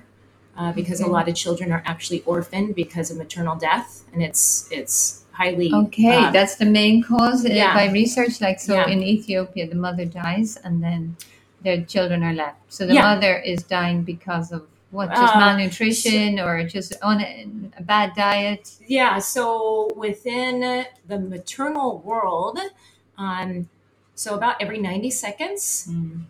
uh, 0.58 0.72
because 0.80 1.00
a 1.02 1.08
lot 1.08 1.26
of 1.30 1.36
children 1.36 1.72
are 1.72 1.84
actually 1.86 2.22
orphaned 2.26 2.74
because 2.84 3.12
of 3.12 3.18
maternal 3.18 3.56
death, 3.56 3.90
and 4.12 4.24
it's 4.24 4.68
it's 4.72 5.26
highly 5.40 5.70
Okay, 5.72 6.16
um, 6.26 6.34
that's 6.34 6.56
the 6.56 6.66
main 6.66 7.04
cause 7.04 7.46
yeah. 7.46 7.76
by 7.80 7.86
research. 7.92 8.42
Like 8.42 8.60
so, 8.60 8.74
Yeah. 8.74 8.94
in 8.94 9.00
Ethiopia, 9.04 9.64
the 9.74 9.80
mother 9.88 10.06
dies, 10.06 10.58
and 10.66 10.76
then 10.86 11.02
their 11.62 11.84
children 11.84 12.24
are 12.24 12.34
left. 12.34 12.58
So 12.70 12.86
the 12.86 12.94
Yeah. 12.96 13.02
mother 13.16 13.38
is 13.40 13.64
dying 13.64 14.04
because 14.04 14.52
of 14.52 14.68
What, 14.90 15.10
just 15.10 15.36
Uh, 15.36 15.40
malnutrition 15.40 16.40
or 16.40 16.64
just 16.64 16.94
on 17.04 17.20
a, 17.20 17.46
a 17.78 17.84
bad 17.84 18.14
diet? 18.16 18.72
Yeah, 18.88 19.20
so 19.20 19.90
within 19.98 20.86
the 21.06 21.20
maternal 21.20 22.00
world, 22.00 22.58
um, 23.18 23.68
so 24.16 24.34
about 24.34 24.56
every 24.62 24.80
90 24.80 25.12
seconds 25.12 25.90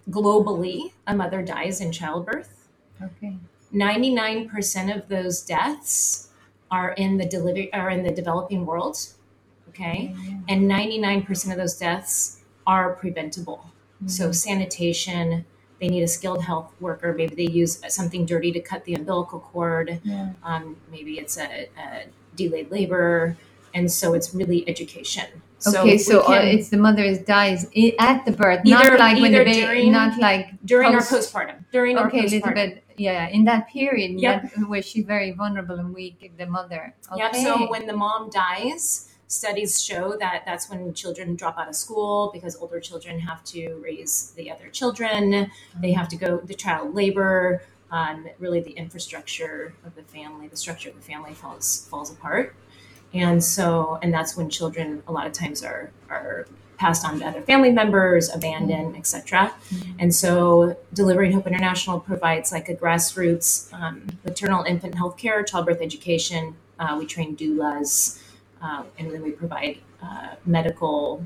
globally, 0.09 0.91
a 1.05 1.13
mother 1.15 1.43
dies 1.43 1.79
in 1.81 1.91
childbirth. 1.91 2.67
Okay. 2.99 3.37
99% 3.71 4.89
of 4.95 5.07
those 5.07 5.41
deaths 5.43 6.29
are 6.71 6.93
in 6.93 7.17
the 7.17 7.25
delivery 7.25 7.71
are 7.73 7.91
in 7.91 8.01
the 8.03 8.11
developing 8.11 8.65
world. 8.65 8.97
Okay. 9.69 10.15
And 10.49 10.67
99% 10.67 11.51
of 11.51 11.57
those 11.57 11.77
deaths 11.77 12.41
are 12.65 12.93
preventable. 12.95 13.69
So 14.05 14.31
sanitation, 14.31 15.45
they 15.81 15.87
need 15.89 16.03
a 16.03 16.07
skilled 16.07 16.43
health 16.43 16.71
worker. 16.79 17.13
Maybe 17.13 17.35
they 17.35 17.51
use 17.51 17.81
something 17.89 18.25
dirty 18.25 18.51
to 18.51 18.59
cut 18.59 18.85
the 18.85 18.93
umbilical 18.93 19.39
cord. 19.39 19.99
Yeah. 20.03 20.29
Um, 20.43 20.77
maybe 20.91 21.17
it's 21.19 21.37
a, 21.37 21.67
a 21.77 22.05
delayed 22.35 22.71
labor. 22.71 23.37
And 23.73 23.91
so 23.91 24.13
it's 24.13 24.33
really 24.33 24.67
education. 24.69 25.25
Okay, 25.67 25.83
we 25.83 25.97
so 25.97 26.21
uh, 26.21 26.27
can- 26.27 26.47
it's 26.47 26.69
the 26.69 26.77
mother 26.77 27.15
dies 27.17 27.65
at 27.99 28.25
the 28.25 28.31
birth, 28.31 28.61
Either- 28.63 28.91
not 28.91 28.99
like 28.99 29.19
when 29.21 29.31
the 29.31 29.43
baby, 29.43 29.61
during- 29.61 29.91
not 29.91 30.17
like 30.19 30.49
during 30.65 30.93
post- 30.93 31.11
our 31.11 31.19
postpartum. 31.19 31.65
During 31.71 31.97
Okay, 31.97 32.19
a 32.19 32.23
postpartum. 32.23 32.31
little 32.31 32.53
bit, 32.53 32.83
yeah, 32.97 33.27
in 33.29 33.43
that 33.45 33.67
period, 33.67 34.19
Yep. 34.21 34.53
that, 34.55 34.69
where 34.69 34.81
she's 34.83 35.03
very 35.05 35.31
vulnerable 35.31 35.75
and 35.79 35.93
weak, 35.95 36.31
the 36.37 36.45
mother. 36.45 36.93
Okay. 37.11 37.21
Yep. 37.23 37.35
So 37.35 37.69
when 37.71 37.87
the 37.87 37.93
mom 37.97 38.29
dies, 38.29 39.09
studies 39.27 39.83
show 39.83 40.15
that 40.17 40.43
that's 40.45 40.69
when 40.69 40.93
children 40.93 41.35
drop 41.35 41.57
out 41.57 41.67
of 41.67 41.75
school 41.75 42.31
because 42.33 42.55
older 42.55 42.79
children 42.79 43.19
have 43.19 43.43
to 43.43 43.75
raise 43.75 44.31
the 44.35 44.49
other 44.49 44.69
children. 44.69 45.51
They 45.79 45.91
have 45.91 46.07
to 46.09 46.15
go 46.15 46.37
the 46.37 46.53
child 46.53 46.95
labor. 46.95 47.61
Um, 47.91 48.27
really, 48.39 48.59
the 48.59 48.71
infrastructure 48.71 49.73
of 49.85 49.95
the 49.95 50.03
family, 50.03 50.47
the 50.47 50.57
structure 50.57 50.89
of 50.89 50.95
the 50.95 51.01
family 51.01 51.33
falls 51.33 51.87
falls 51.89 52.11
apart, 52.11 52.53
and 53.13 53.41
so 53.41 53.97
and 54.01 54.13
that's 54.13 54.35
when 54.35 54.49
children 54.49 55.03
a 55.07 55.11
lot 55.11 55.25
of 55.25 55.31
times 55.31 55.63
are 55.63 55.91
are 56.09 56.47
passed 56.77 57.05
on 57.05 57.19
to 57.19 57.25
other 57.25 57.41
family 57.41 57.71
members, 57.71 58.33
abandoned, 58.33 58.95
etc. 58.95 59.53
And 59.99 60.13
so, 60.13 60.77
Delivering 60.93 61.31
Hope 61.31 61.47
International 61.47 61.99
provides 61.99 62.51
like 62.51 62.69
a 62.69 62.75
grassroots 62.75 63.73
um, 63.73 64.05
maternal 64.23 64.63
infant 64.63 64.95
health 64.95 65.17
care, 65.17 65.43
childbirth 65.43 65.81
education. 65.81 66.55
Uh, 66.79 66.95
we 66.99 67.07
train 67.07 67.35
doulas, 67.35 68.21
uh, 68.61 68.83
and 68.97 69.11
then 69.11 69.21
we 69.23 69.31
provide 69.31 69.77
uh, 70.01 70.35
medical. 70.45 71.23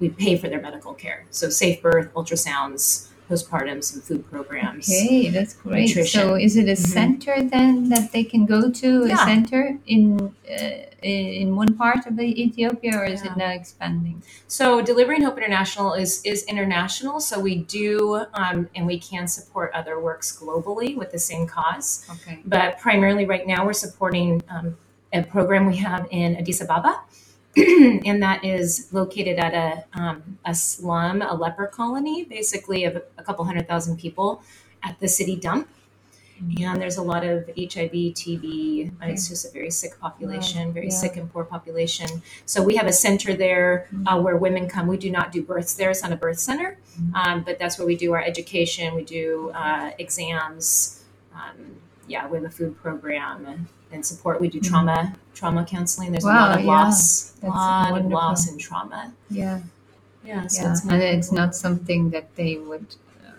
We 0.00 0.08
pay 0.08 0.36
for 0.36 0.48
their 0.48 0.60
medical 0.60 0.92
care, 0.92 1.24
so 1.30 1.48
safe 1.48 1.80
birth, 1.80 2.12
ultrasounds, 2.14 3.08
postpartum, 3.30 3.82
some 3.82 4.00
food 4.02 4.28
programs. 4.30 4.88
Okay, 4.88 5.28
that's 5.30 5.54
great. 5.54 5.88
Nutrition. 5.88 6.20
So 6.20 6.34
is 6.34 6.56
it 6.56 6.68
a 6.68 6.72
Mhm. 6.72 6.86
center 6.98 7.42
then 7.42 7.88
that 7.90 8.12
they 8.12 8.24
can 8.24 8.44
go 8.44 8.70
to? 8.70 9.04
A 9.04 9.16
center 9.16 9.78
in 9.86 10.34
uh, 10.50 10.80
in 11.02 11.54
one 11.56 11.74
part 11.74 12.06
of 12.06 12.18
Ethiopia, 12.18 12.92
or 12.98 13.04
is 13.04 13.22
it 13.22 13.36
now 13.36 13.50
expanding? 13.50 14.22
So 14.48 14.80
Delivering 14.82 15.22
Hope 15.22 15.36
International 15.38 15.92
is 15.94 16.20
is 16.24 16.42
international. 16.44 17.20
So 17.20 17.34
we 17.48 17.54
do, 17.80 18.24
um, 18.34 18.68
and 18.74 18.86
we 18.86 18.98
can 18.98 19.26
support 19.28 19.68
other 19.74 20.00
works 20.00 20.36
globally 20.40 20.96
with 20.96 21.10
the 21.12 21.18
same 21.30 21.46
cause. 21.46 21.88
Okay. 22.14 22.40
but 22.44 22.78
primarily 22.78 23.24
right 23.34 23.46
now 23.46 23.60
we're 23.66 23.80
supporting 23.86 24.42
um, 24.54 24.76
a 25.14 25.22
program 25.22 25.66
we 25.66 25.76
have 25.76 26.06
in 26.10 26.36
Addis 26.36 26.60
Ababa, 26.60 27.00
and 27.56 28.22
that 28.22 28.44
is 28.44 28.88
located 28.92 29.38
at 29.38 29.54
a 29.54 29.84
um, 29.98 30.38
a 30.44 30.54
slum, 30.54 31.22
a 31.22 31.34
leper 31.34 31.66
colony, 31.66 32.24
basically 32.24 32.84
of 32.84 32.96
a, 33.16 33.22
couple 33.22 33.44
hundred 33.44 33.68
thousand 33.68 33.96
people 33.98 34.42
at 34.82 34.98
the 35.00 35.08
city 35.08 35.36
dump. 35.36 35.68
And 36.60 36.82
there's 36.82 36.96
a 36.96 37.02
lot 37.02 37.24
of 37.24 37.46
HIV, 37.56 37.92
TB. 37.92 38.90
and 39.00 39.10
It's 39.10 39.28
just 39.28 39.46
a 39.46 39.50
very 39.50 39.70
sick 39.70 39.98
population, 40.00 40.72
very 40.72 40.88
yeah. 40.88 40.94
sick 40.94 41.16
and 41.16 41.32
poor 41.32 41.44
population. 41.44 42.22
So 42.44 42.60
we 42.60 42.74
have 42.74 42.88
a 42.88 42.92
center 42.92 43.34
there 43.34 43.88
uh, 44.04 44.20
where 44.20 44.36
women 44.36 44.68
come. 44.68 44.88
We 44.88 44.98
do 44.98 45.10
not 45.10 45.30
do 45.30 45.42
births 45.42 45.74
there. 45.74 45.90
It's 45.90 46.02
not 46.02 46.10
a 46.10 46.16
birth 46.16 46.40
center, 46.40 46.76
um, 47.14 47.44
but 47.44 47.60
that's 47.60 47.78
where 47.78 47.86
we 47.86 47.96
do 47.96 48.12
our 48.14 48.22
education. 48.22 48.96
We 48.96 49.04
do 49.04 49.52
uh, 49.54 49.92
exams. 49.98 51.04
Um, 51.32 51.76
yeah, 52.08 52.26
we 52.28 52.36
have 52.36 52.44
a 52.44 52.50
food 52.50 52.76
program 52.82 53.68
and 53.94 54.04
support. 54.04 54.40
We 54.40 54.48
do 54.48 54.60
trauma 54.60 55.14
trauma 55.34 55.64
counseling. 55.64 56.12
There's 56.12 56.24
a 56.24 56.28
lot 56.28 56.58
of 56.58 56.64
yeah. 56.64 56.72
loss, 56.72 57.30
That's 57.42 57.54
lot 57.54 57.98
of 57.98 58.06
loss 58.06 58.48
and 58.48 58.60
trauma. 58.60 59.12
Yeah. 59.30 59.60
Yeah, 60.24 60.46
so 60.46 60.62
yeah. 60.62 60.72
it's 60.72 60.84
and 60.84 61.02
it's 61.02 61.32
not 61.32 61.54
something 61.54 62.10
that 62.10 62.34
they 62.36 62.56
would 62.56 62.86
uh, 63.26 63.30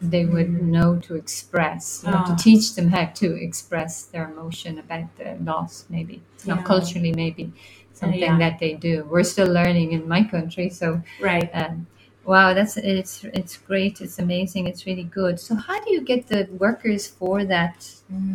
they 0.00 0.24
would 0.24 0.48
Mhm. 0.48 0.62
know 0.74 0.90
to 1.06 1.14
express. 1.14 2.02
You 2.04 2.12
have 2.12 2.28
Ah. 2.28 2.34
to 2.34 2.42
teach 2.42 2.74
them 2.74 2.88
how 2.88 3.06
to 3.22 3.28
express 3.48 4.02
their 4.02 4.24
emotion 4.32 4.78
about 4.78 5.08
the 5.18 5.36
loss. 5.50 5.84
Maybe 5.88 6.20
it's 6.34 6.46
not 6.46 6.64
culturally 6.64 7.12
maybe 7.12 7.52
something 7.92 8.20
yeah. 8.20 8.38
that 8.38 8.58
they 8.58 8.74
do. 8.74 8.94
We're 9.10 9.24
still 9.34 9.50
learning 9.60 9.92
in 9.92 10.08
my 10.08 10.22
country, 10.24 10.68
so 10.68 11.02
right. 11.20 11.48
um, 11.54 11.86
wow, 12.26 12.52
that's 12.52 12.76
it's 12.76 13.24
it's 13.24 13.56
great. 13.56 14.00
It's 14.00 14.18
amazing. 14.18 14.66
It's 14.66 14.84
really 14.84 15.04
good. 15.04 15.38
So 15.40 15.54
how 15.54 15.78
do 15.82 15.92
you 15.92 16.00
get 16.00 16.26
the 16.26 16.48
workers 16.58 17.06
for 17.06 17.44
that 17.44 17.88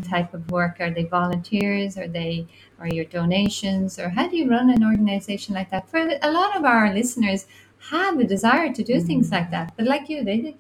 type 0.10 0.33
of 0.33 0.50
work? 0.50 0.77
Are 0.79 0.89
they 0.89 1.03
volunteers? 1.03 1.98
Are 1.98 2.07
they 2.07 2.48
are 2.79 2.88
your 2.88 3.05
donations? 3.05 4.00
Or 4.00 4.10
how 4.10 4.27
do 4.27 4.38
you 4.38 4.50
run 4.50 4.69
an 4.69 4.83
organization 4.83 5.53
like 5.53 5.69
that? 5.71 5.89
For 5.89 6.00
a 6.00 6.31
lot 6.31 6.55
of 6.57 6.63
our 6.63 6.93
listeners 6.93 7.45
have 7.89 8.19
a 8.19 8.24
desire 8.24 8.71
to 8.74 8.83
do 8.83 9.01
things 9.01 9.31
like 9.31 9.51
that, 9.51 9.74
but 9.75 9.86
like 9.86 10.07
you, 10.10 10.24
they 10.24 10.55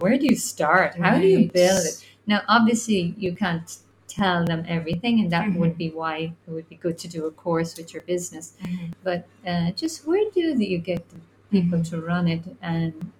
where 0.00 0.18
do 0.18 0.26
you 0.26 0.36
start? 0.36 0.94
How 0.96 1.18
do 1.18 1.26
you 1.26 1.50
build 1.50 1.84
it? 1.86 2.04
Now, 2.26 2.42
obviously, 2.48 3.14
you 3.16 3.34
can't 3.34 3.78
tell 4.08 4.44
them 4.44 4.64
everything, 4.68 5.20
and 5.20 5.30
that 5.30 5.46
Mhm. 5.46 5.56
would 5.56 5.76
be 5.78 5.90
why 5.90 6.32
it 6.46 6.50
would 6.50 6.68
be 6.68 6.76
good 6.76 6.98
to 6.98 7.08
do 7.08 7.26
a 7.26 7.30
course 7.30 7.76
with 7.76 7.92
your 7.92 8.02
business. 8.02 8.54
Mhm. 8.62 8.92
But 9.02 9.26
uh, 9.46 9.70
just 9.72 10.06
where 10.06 10.24
do 10.34 10.40
you 10.40 10.78
get 10.78 11.08
the 11.10 11.16
people 11.54 11.82
to 11.84 12.00
run 12.00 12.26
it? 12.28 12.42
And 12.62 13.12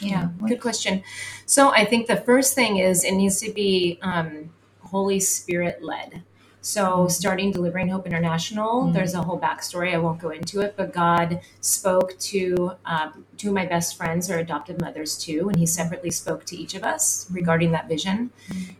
Yeah, 0.00 0.28
good 0.46 0.60
question. 0.60 1.02
So 1.46 1.70
I 1.70 1.84
think 1.86 2.06
the 2.06 2.20
first 2.30 2.54
thing 2.54 2.76
is 2.76 3.04
it 3.04 3.12
needs 3.12 3.40
to 3.40 3.50
be 3.52 3.98
um, 4.02 4.50
Holy 4.80 5.18
Spirit 5.20 5.82
led. 5.82 6.22
So 6.60 7.08
starting 7.08 7.50
Delivering 7.50 7.88
Hope 7.88 8.06
International, 8.06 8.84
Mhm. 8.84 8.92
there's 8.92 9.14
a 9.14 9.22
whole 9.22 9.40
backstory. 9.40 9.94
I 9.94 9.98
won't 9.98 10.20
go 10.20 10.30
into 10.30 10.60
it, 10.60 10.74
but 10.76 10.92
God 10.92 11.40
spoke 11.60 12.16
to 12.32 12.72
um, 12.84 13.24
two 13.38 13.48
of 13.48 13.54
my 13.54 13.66
best 13.66 13.96
friends 13.96 14.30
or 14.30 14.38
adopted 14.38 14.80
mothers 14.80 15.16
too, 15.18 15.48
and 15.48 15.58
He 15.58 15.66
separately 15.66 16.10
spoke 16.10 16.44
to 16.50 16.56
each 16.56 16.74
of 16.74 16.84
us 16.84 17.26
regarding 17.32 17.72
that 17.72 17.88
vision. 17.88 18.30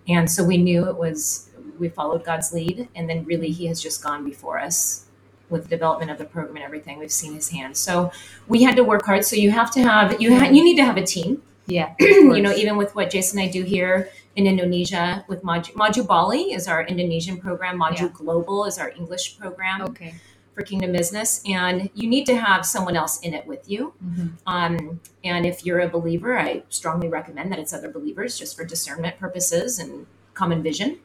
And 0.06 0.30
so 0.30 0.44
we 0.44 0.58
knew 0.58 0.86
it 0.88 0.96
was 0.96 1.48
we 1.78 1.88
followed 1.88 2.22
God's 2.24 2.52
lead, 2.52 2.88
and 2.94 3.08
then 3.08 3.24
really 3.24 3.50
He 3.50 3.66
has 3.66 3.80
just 3.82 4.04
gone 4.04 4.22
before 4.24 4.60
us 4.60 5.06
with 5.52 5.64
the 5.64 5.68
development 5.68 6.10
of 6.10 6.18
the 6.18 6.24
program 6.24 6.56
and 6.56 6.64
everything. 6.64 6.98
We've 6.98 7.12
seen 7.12 7.34
His 7.34 7.50
hand. 7.50 7.76
So 7.76 8.10
we 8.48 8.64
had 8.64 8.74
to 8.76 8.84
work 8.84 9.04
hard. 9.06 9.24
So 9.24 9.36
you 9.36 9.52
have 9.52 9.70
to 9.72 9.82
have 9.82 10.20
you 10.20 10.36
ha- 10.38 10.46
you 10.46 10.64
need 10.64 10.76
to 10.76 10.84
have 10.84 10.96
a 10.96 11.06
team 11.06 11.42
yeah, 11.66 11.94
you 12.00 12.42
know, 12.42 12.52
even 12.52 12.76
with 12.76 12.94
what 12.94 13.10
Jason 13.10 13.38
and 13.38 13.48
I 13.48 13.52
do 13.52 13.62
here 13.62 14.10
in 14.34 14.46
Indonesia 14.46 15.24
with 15.28 15.44
Maju, 15.44 15.72
Maju 15.76 16.04
Bali 16.04 16.52
is 16.52 16.66
our 16.66 16.84
Indonesian 16.84 17.38
program. 17.38 17.78
Maju 17.78 18.04
Yeah. 18.04 18.10
Global 18.12 18.64
is 18.64 18.78
our 18.78 18.90
English 18.90 19.38
program 19.38 19.82
okay. 19.82 20.14
for 20.54 20.62
Kingdom 20.62 20.92
Business. 20.92 21.42
And 21.46 21.88
you 21.94 22.08
need 22.08 22.26
to 22.26 22.36
have 22.36 22.66
someone 22.66 22.96
else 22.96 23.20
in 23.20 23.32
it 23.34 23.46
with 23.46 23.70
you. 23.70 23.94
Mhm. 24.04 24.32
Um, 24.46 25.00
and 25.22 25.46
if 25.46 25.64
you're 25.64 25.80
a 25.80 25.88
believer, 25.88 26.38
I 26.38 26.64
strongly 26.68 27.08
recommend 27.08 27.52
that 27.52 27.58
it's 27.58 27.72
other 27.72 27.90
believers 27.90 28.38
just 28.38 28.56
for 28.56 28.64
discernment 28.64 29.18
purposes 29.18 29.78
and 29.78 30.06
common 30.34 30.62
vision. 30.62 30.98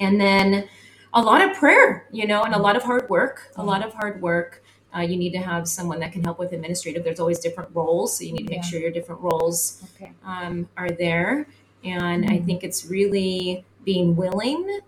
And 0.00 0.20
then 0.20 0.68
a 1.12 1.22
lot 1.22 1.42
of 1.42 1.56
prayer, 1.56 2.06
you 2.12 2.26
know, 2.26 2.42
and 2.44 2.54
a 2.54 2.58
lot 2.58 2.76
of 2.76 2.82
hard 2.82 3.08
work, 3.08 3.50
a 3.56 3.64
lot 3.64 3.84
of 3.84 3.92
hard 3.94 4.22
work. 4.22 4.62
Uh, 4.94 5.00
you 5.00 5.16
need 5.16 5.32
to 5.32 5.38
have 5.38 5.68
someone 5.68 6.00
that 6.00 6.12
can 6.12 6.22
help 6.24 6.38
with 6.38 6.52
administrative. 6.52 7.04
There's 7.04 7.20
always 7.20 7.38
different 7.38 7.70
roles, 7.74 8.16
so 8.16 8.24
you 8.24 8.32
need 8.32 8.44
to 8.44 8.50
make 8.50 8.64
Yeah. 8.64 8.70
sure 8.70 8.80
your 8.80 8.90
different 8.90 9.20
roles 9.20 9.82
Okay. 9.96 10.12
um, 10.24 10.68
are 10.76 10.90
there. 10.90 11.46
And 11.84 12.26
I 12.26 12.38
Mhm. 12.38 12.46
think 12.46 12.64
it's 12.64 12.84
really 12.86 13.64
being 13.84 14.16
willing 14.16 14.80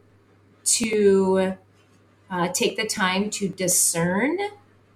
to 0.64 1.54
uh, 2.30 2.48
take 2.48 2.76
the 2.76 2.86
time 2.86 3.28
to 3.30 3.48
discern 3.48 4.38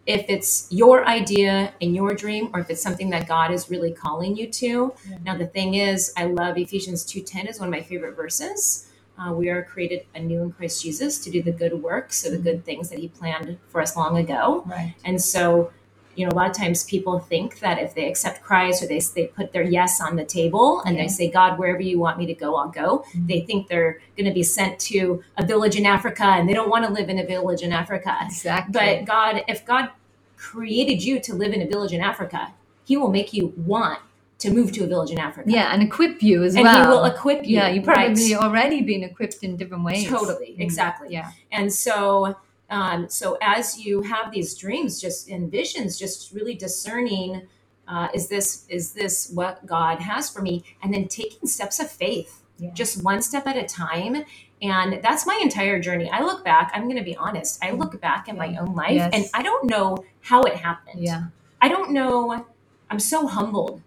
if 0.06 0.24
it's 0.28 0.68
your 0.70 1.06
idea 1.06 1.74
and 1.82 1.94
your 1.94 2.14
dream 2.14 2.48
or 2.54 2.60
if 2.60 2.70
it's 2.70 2.80
something 2.82 3.10
that 3.10 3.26
God 3.28 3.50
is 3.50 3.68
really 3.68 3.92
calling 3.92 4.36
you 4.36 4.46
to. 4.48 4.94
Yeah. 5.10 5.18
Now 5.24 5.36
the 5.36 5.46
thing 5.46 5.74
is, 5.74 6.12
I 6.16 6.24
love 6.26 6.56
Ephesians 6.56 7.04
2:10 7.04 7.46
is 7.46 7.58
one 7.60 7.68
of 7.68 7.72
my 7.72 7.82
favorite 7.82 8.16
verses. 8.16 8.86
Uh, 9.18 9.32
we 9.32 9.48
are 9.48 9.62
created 9.64 10.06
anew 10.14 10.42
in 10.42 10.52
Christ 10.52 10.82
Jesus 10.82 11.18
to 11.20 11.30
do 11.30 11.42
the 11.42 11.52
good 11.52 11.82
works, 11.82 12.18
so 12.18 12.30
the 12.30 12.38
good 12.38 12.64
things 12.64 12.90
that 12.90 12.98
He 12.98 13.08
planned 13.08 13.58
for 13.68 13.80
us 13.80 13.96
long 13.96 14.18
ago. 14.18 14.64
Right. 14.66 14.94
And 15.04 15.20
so, 15.22 15.72
you 16.16 16.26
know, 16.26 16.32
a 16.32 16.36
lot 16.36 16.50
of 16.50 16.56
times 16.56 16.84
people 16.84 17.18
think 17.20 17.60
that 17.60 17.78
if 17.78 17.94
they 17.94 18.08
accept 18.08 18.42
Christ 18.42 18.82
or 18.82 18.86
they, 18.88 19.00
they 19.14 19.28
put 19.28 19.52
their 19.52 19.62
yes 19.62 20.00
on 20.00 20.16
the 20.16 20.24
table 20.24 20.82
and 20.86 20.96
Yeah. 20.96 21.04
they 21.04 21.08
say, 21.08 21.30
God, 21.30 21.58
wherever 21.58 21.80
you 21.82 21.98
want 21.98 22.18
me 22.18 22.26
to 22.26 22.34
go, 22.34 22.56
I'll 22.56 22.68
go, 22.68 23.04
Mhm. 23.14 23.28
they 23.28 23.40
think 23.40 23.68
they're 23.68 24.00
going 24.16 24.26
to 24.28 24.34
be 24.34 24.42
sent 24.42 24.78
to 24.80 25.22
a 25.38 25.46
village 25.46 25.76
in 25.76 25.86
Africa 25.86 26.24
and 26.24 26.48
they 26.48 26.54
don't 26.54 26.70
want 26.70 26.86
to 26.86 26.92
live 26.92 27.08
in 27.08 27.18
a 27.18 27.26
village 27.26 27.62
in 27.62 27.72
Africa. 27.72 28.18
Exactly. 28.26 28.72
But 28.72 29.04
God, 29.06 29.44
if 29.48 29.64
God 29.66 29.90
created 30.36 31.02
you 31.04 31.20
to 31.20 31.34
live 31.34 31.52
in 31.52 31.62
a 31.62 31.66
village 31.66 31.92
in 31.92 32.00
Africa, 32.02 32.52
He 32.84 32.96
will 32.96 33.10
make 33.10 33.32
you 33.32 33.54
want 33.56 34.00
to 34.38 34.50
move 34.52 34.72
to 34.72 34.84
a 34.84 34.86
village 34.86 35.10
in 35.10 35.18
Africa. 35.18 35.50
Yeah, 35.50 35.72
and 35.72 35.82
equip 35.82 36.22
you 36.22 36.42
as 36.44 36.54
and 36.54 36.64
well. 36.64 36.76
And 36.76 36.84
he 36.84 36.90
will 36.90 37.04
equip 37.06 37.46
you. 37.46 37.56
yeah, 37.56 37.68
you 37.68 37.80
probably 37.82 38.34
right? 38.34 38.42
already 38.42 38.82
been 38.82 39.02
equipped 39.02 39.42
in 39.42 39.56
different 39.56 39.84
ways. 39.84 40.06
Totally, 40.08 40.54
Mm, 40.58 40.60
exactly. 40.60 41.08
Yeah. 41.10 41.30
And 41.52 41.72
so, 41.72 42.36
um, 42.68 43.08
so 43.08 43.38
as 43.40 43.78
you 43.78 44.02
have 44.02 44.32
these 44.32 44.54
dreams, 44.56 45.00
just 45.00 45.28
and 45.30 45.50
visions, 45.50 45.98
just 45.98 46.32
really 46.32 46.54
discerning, 46.54 47.42
uh, 47.88 48.08
is 48.12 48.28
this 48.28 48.66
is 48.68 48.92
this 48.92 49.30
what 49.32 49.64
God 49.64 50.00
has 50.00 50.28
for 50.30 50.42
me, 50.42 50.64
and 50.82 50.92
then 50.92 51.08
taking 51.08 51.48
steps 51.48 51.80
of 51.80 51.90
faith, 51.90 52.42
Yeah. 52.58 52.70
just 52.74 53.02
one 53.02 53.22
step 53.22 53.46
at 53.46 53.56
a 53.56 53.64
time. 53.64 54.24
And 54.62 55.00
that's 55.02 55.26
my 55.26 55.38
entire 55.42 55.78
journey. 55.80 56.08
I 56.10 56.20
look 56.22 56.42
back. 56.44 56.72
I'm 56.74 56.84
going 56.84 56.96
to 56.96 57.04
be 57.04 57.14
honest. 57.16 57.62
I 57.62 57.72
look 57.72 58.00
back 58.00 58.26
in 58.28 58.36
my 58.38 58.56
own 58.56 58.74
life, 58.74 58.92
Yes. 58.92 59.10
and 59.14 59.24
I 59.34 59.42
don't 59.42 59.64
know 59.68 59.98
how 60.22 60.42
it 60.42 60.56
happened. 60.56 61.00
Yeah. 61.02 61.24
I 61.60 61.68
don't 61.68 61.92
know. 61.92 62.46
I'm 62.90 62.98
so 63.00 63.26
humbled, 63.26 63.82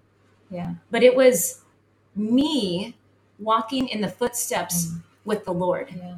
Yeah. 0.52 0.74
but 0.92 1.04
it 1.04 1.16
was 1.16 1.62
me 2.16 2.96
walking 3.40 3.88
in 3.88 4.02
the 4.02 4.10
footsteps 4.10 4.88
Mm. 4.88 5.02
with 5.26 5.46
the 5.46 5.54
Lord 5.54 5.88
Yeah. 5.96 6.16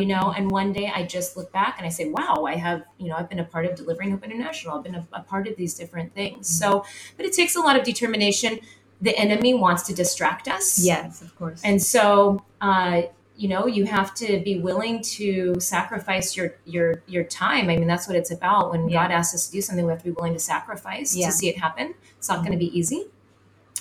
you 0.00 0.06
know 0.06 0.32
and 0.36 0.50
one 0.50 0.72
day 0.72 0.90
i 0.94 1.04
just 1.04 1.36
look 1.36 1.52
back 1.52 1.76
and 1.78 1.86
i 1.86 1.90
say 1.90 2.08
wow 2.08 2.44
i 2.48 2.54
have 2.56 2.82
you 2.98 3.08
know 3.08 3.14
i've 3.16 3.28
been 3.28 3.38
a 3.38 3.44
part 3.44 3.64
of 3.66 3.76
delivering 3.76 4.10
hope 4.10 4.24
international 4.24 4.76
i've 4.76 4.82
been 4.82 4.94
a, 4.96 5.06
a 5.12 5.20
part 5.22 5.46
of 5.46 5.54
these 5.56 5.74
different 5.74 6.12
things 6.14 6.48
so 6.48 6.84
but 7.16 7.24
it 7.26 7.32
takes 7.32 7.54
a 7.54 7.60
lot 7.60 7.76
of 7.78 7.84
determination 7.84 8.58
the 9.00 9.16
enemy 9.16 9.54
wants 9.54 9.82
to 9.84 9.94
distract 9.94 10.48
us 10.48 10.84
Yes, 10.84 11.22
of 11.22 11.36
course. 11.38 11.60
and 11.64 11.80
so 11.80 12.42
uh 12.60 13.02
you 13.36 13.48
know 13.48 13.66
you 13.66 13.84
have 13.84 14.14
to 14.14 14.40
be 14.44 14.58
willing 14.58 15.00
to 15.02 15.54
sacrifice 15.60 16.36
your 16.36 16.54
your 16.64 17.02
your 17.06 17.24
time 17.24 17.68
i 17.70 17.76
mean 17.76 17.86
that's 17.86 18.08
what 18.08 18.16
it's 18.16 18.30
about 18.32 18.70
when 18.72 18.88
Yeah. 18.88 19.02
god 19.06 19.10
asks 19.12 19.34
us 19.34 19.46
to 19.46 19.52
do 19.52 19.60
something 19.60 19.84
we 19.84 19.90
have 19.92 20.00
to 20.00 20.06
be 20.06 20.16
willing 20.18 20.34
to 20.34 20.40
sacrifice 20.40 21.14
Yeah. 21.14 21.26
to 21.26 21.32
see 21.32 21.48
it 21.48 21.58
happen 21.58 21.94
it's 22.18 22.28
not 22.28 22.38
going 22.40 22.52
to 22.52 22.58
be 22.58 22.70
easy 22.76 23.06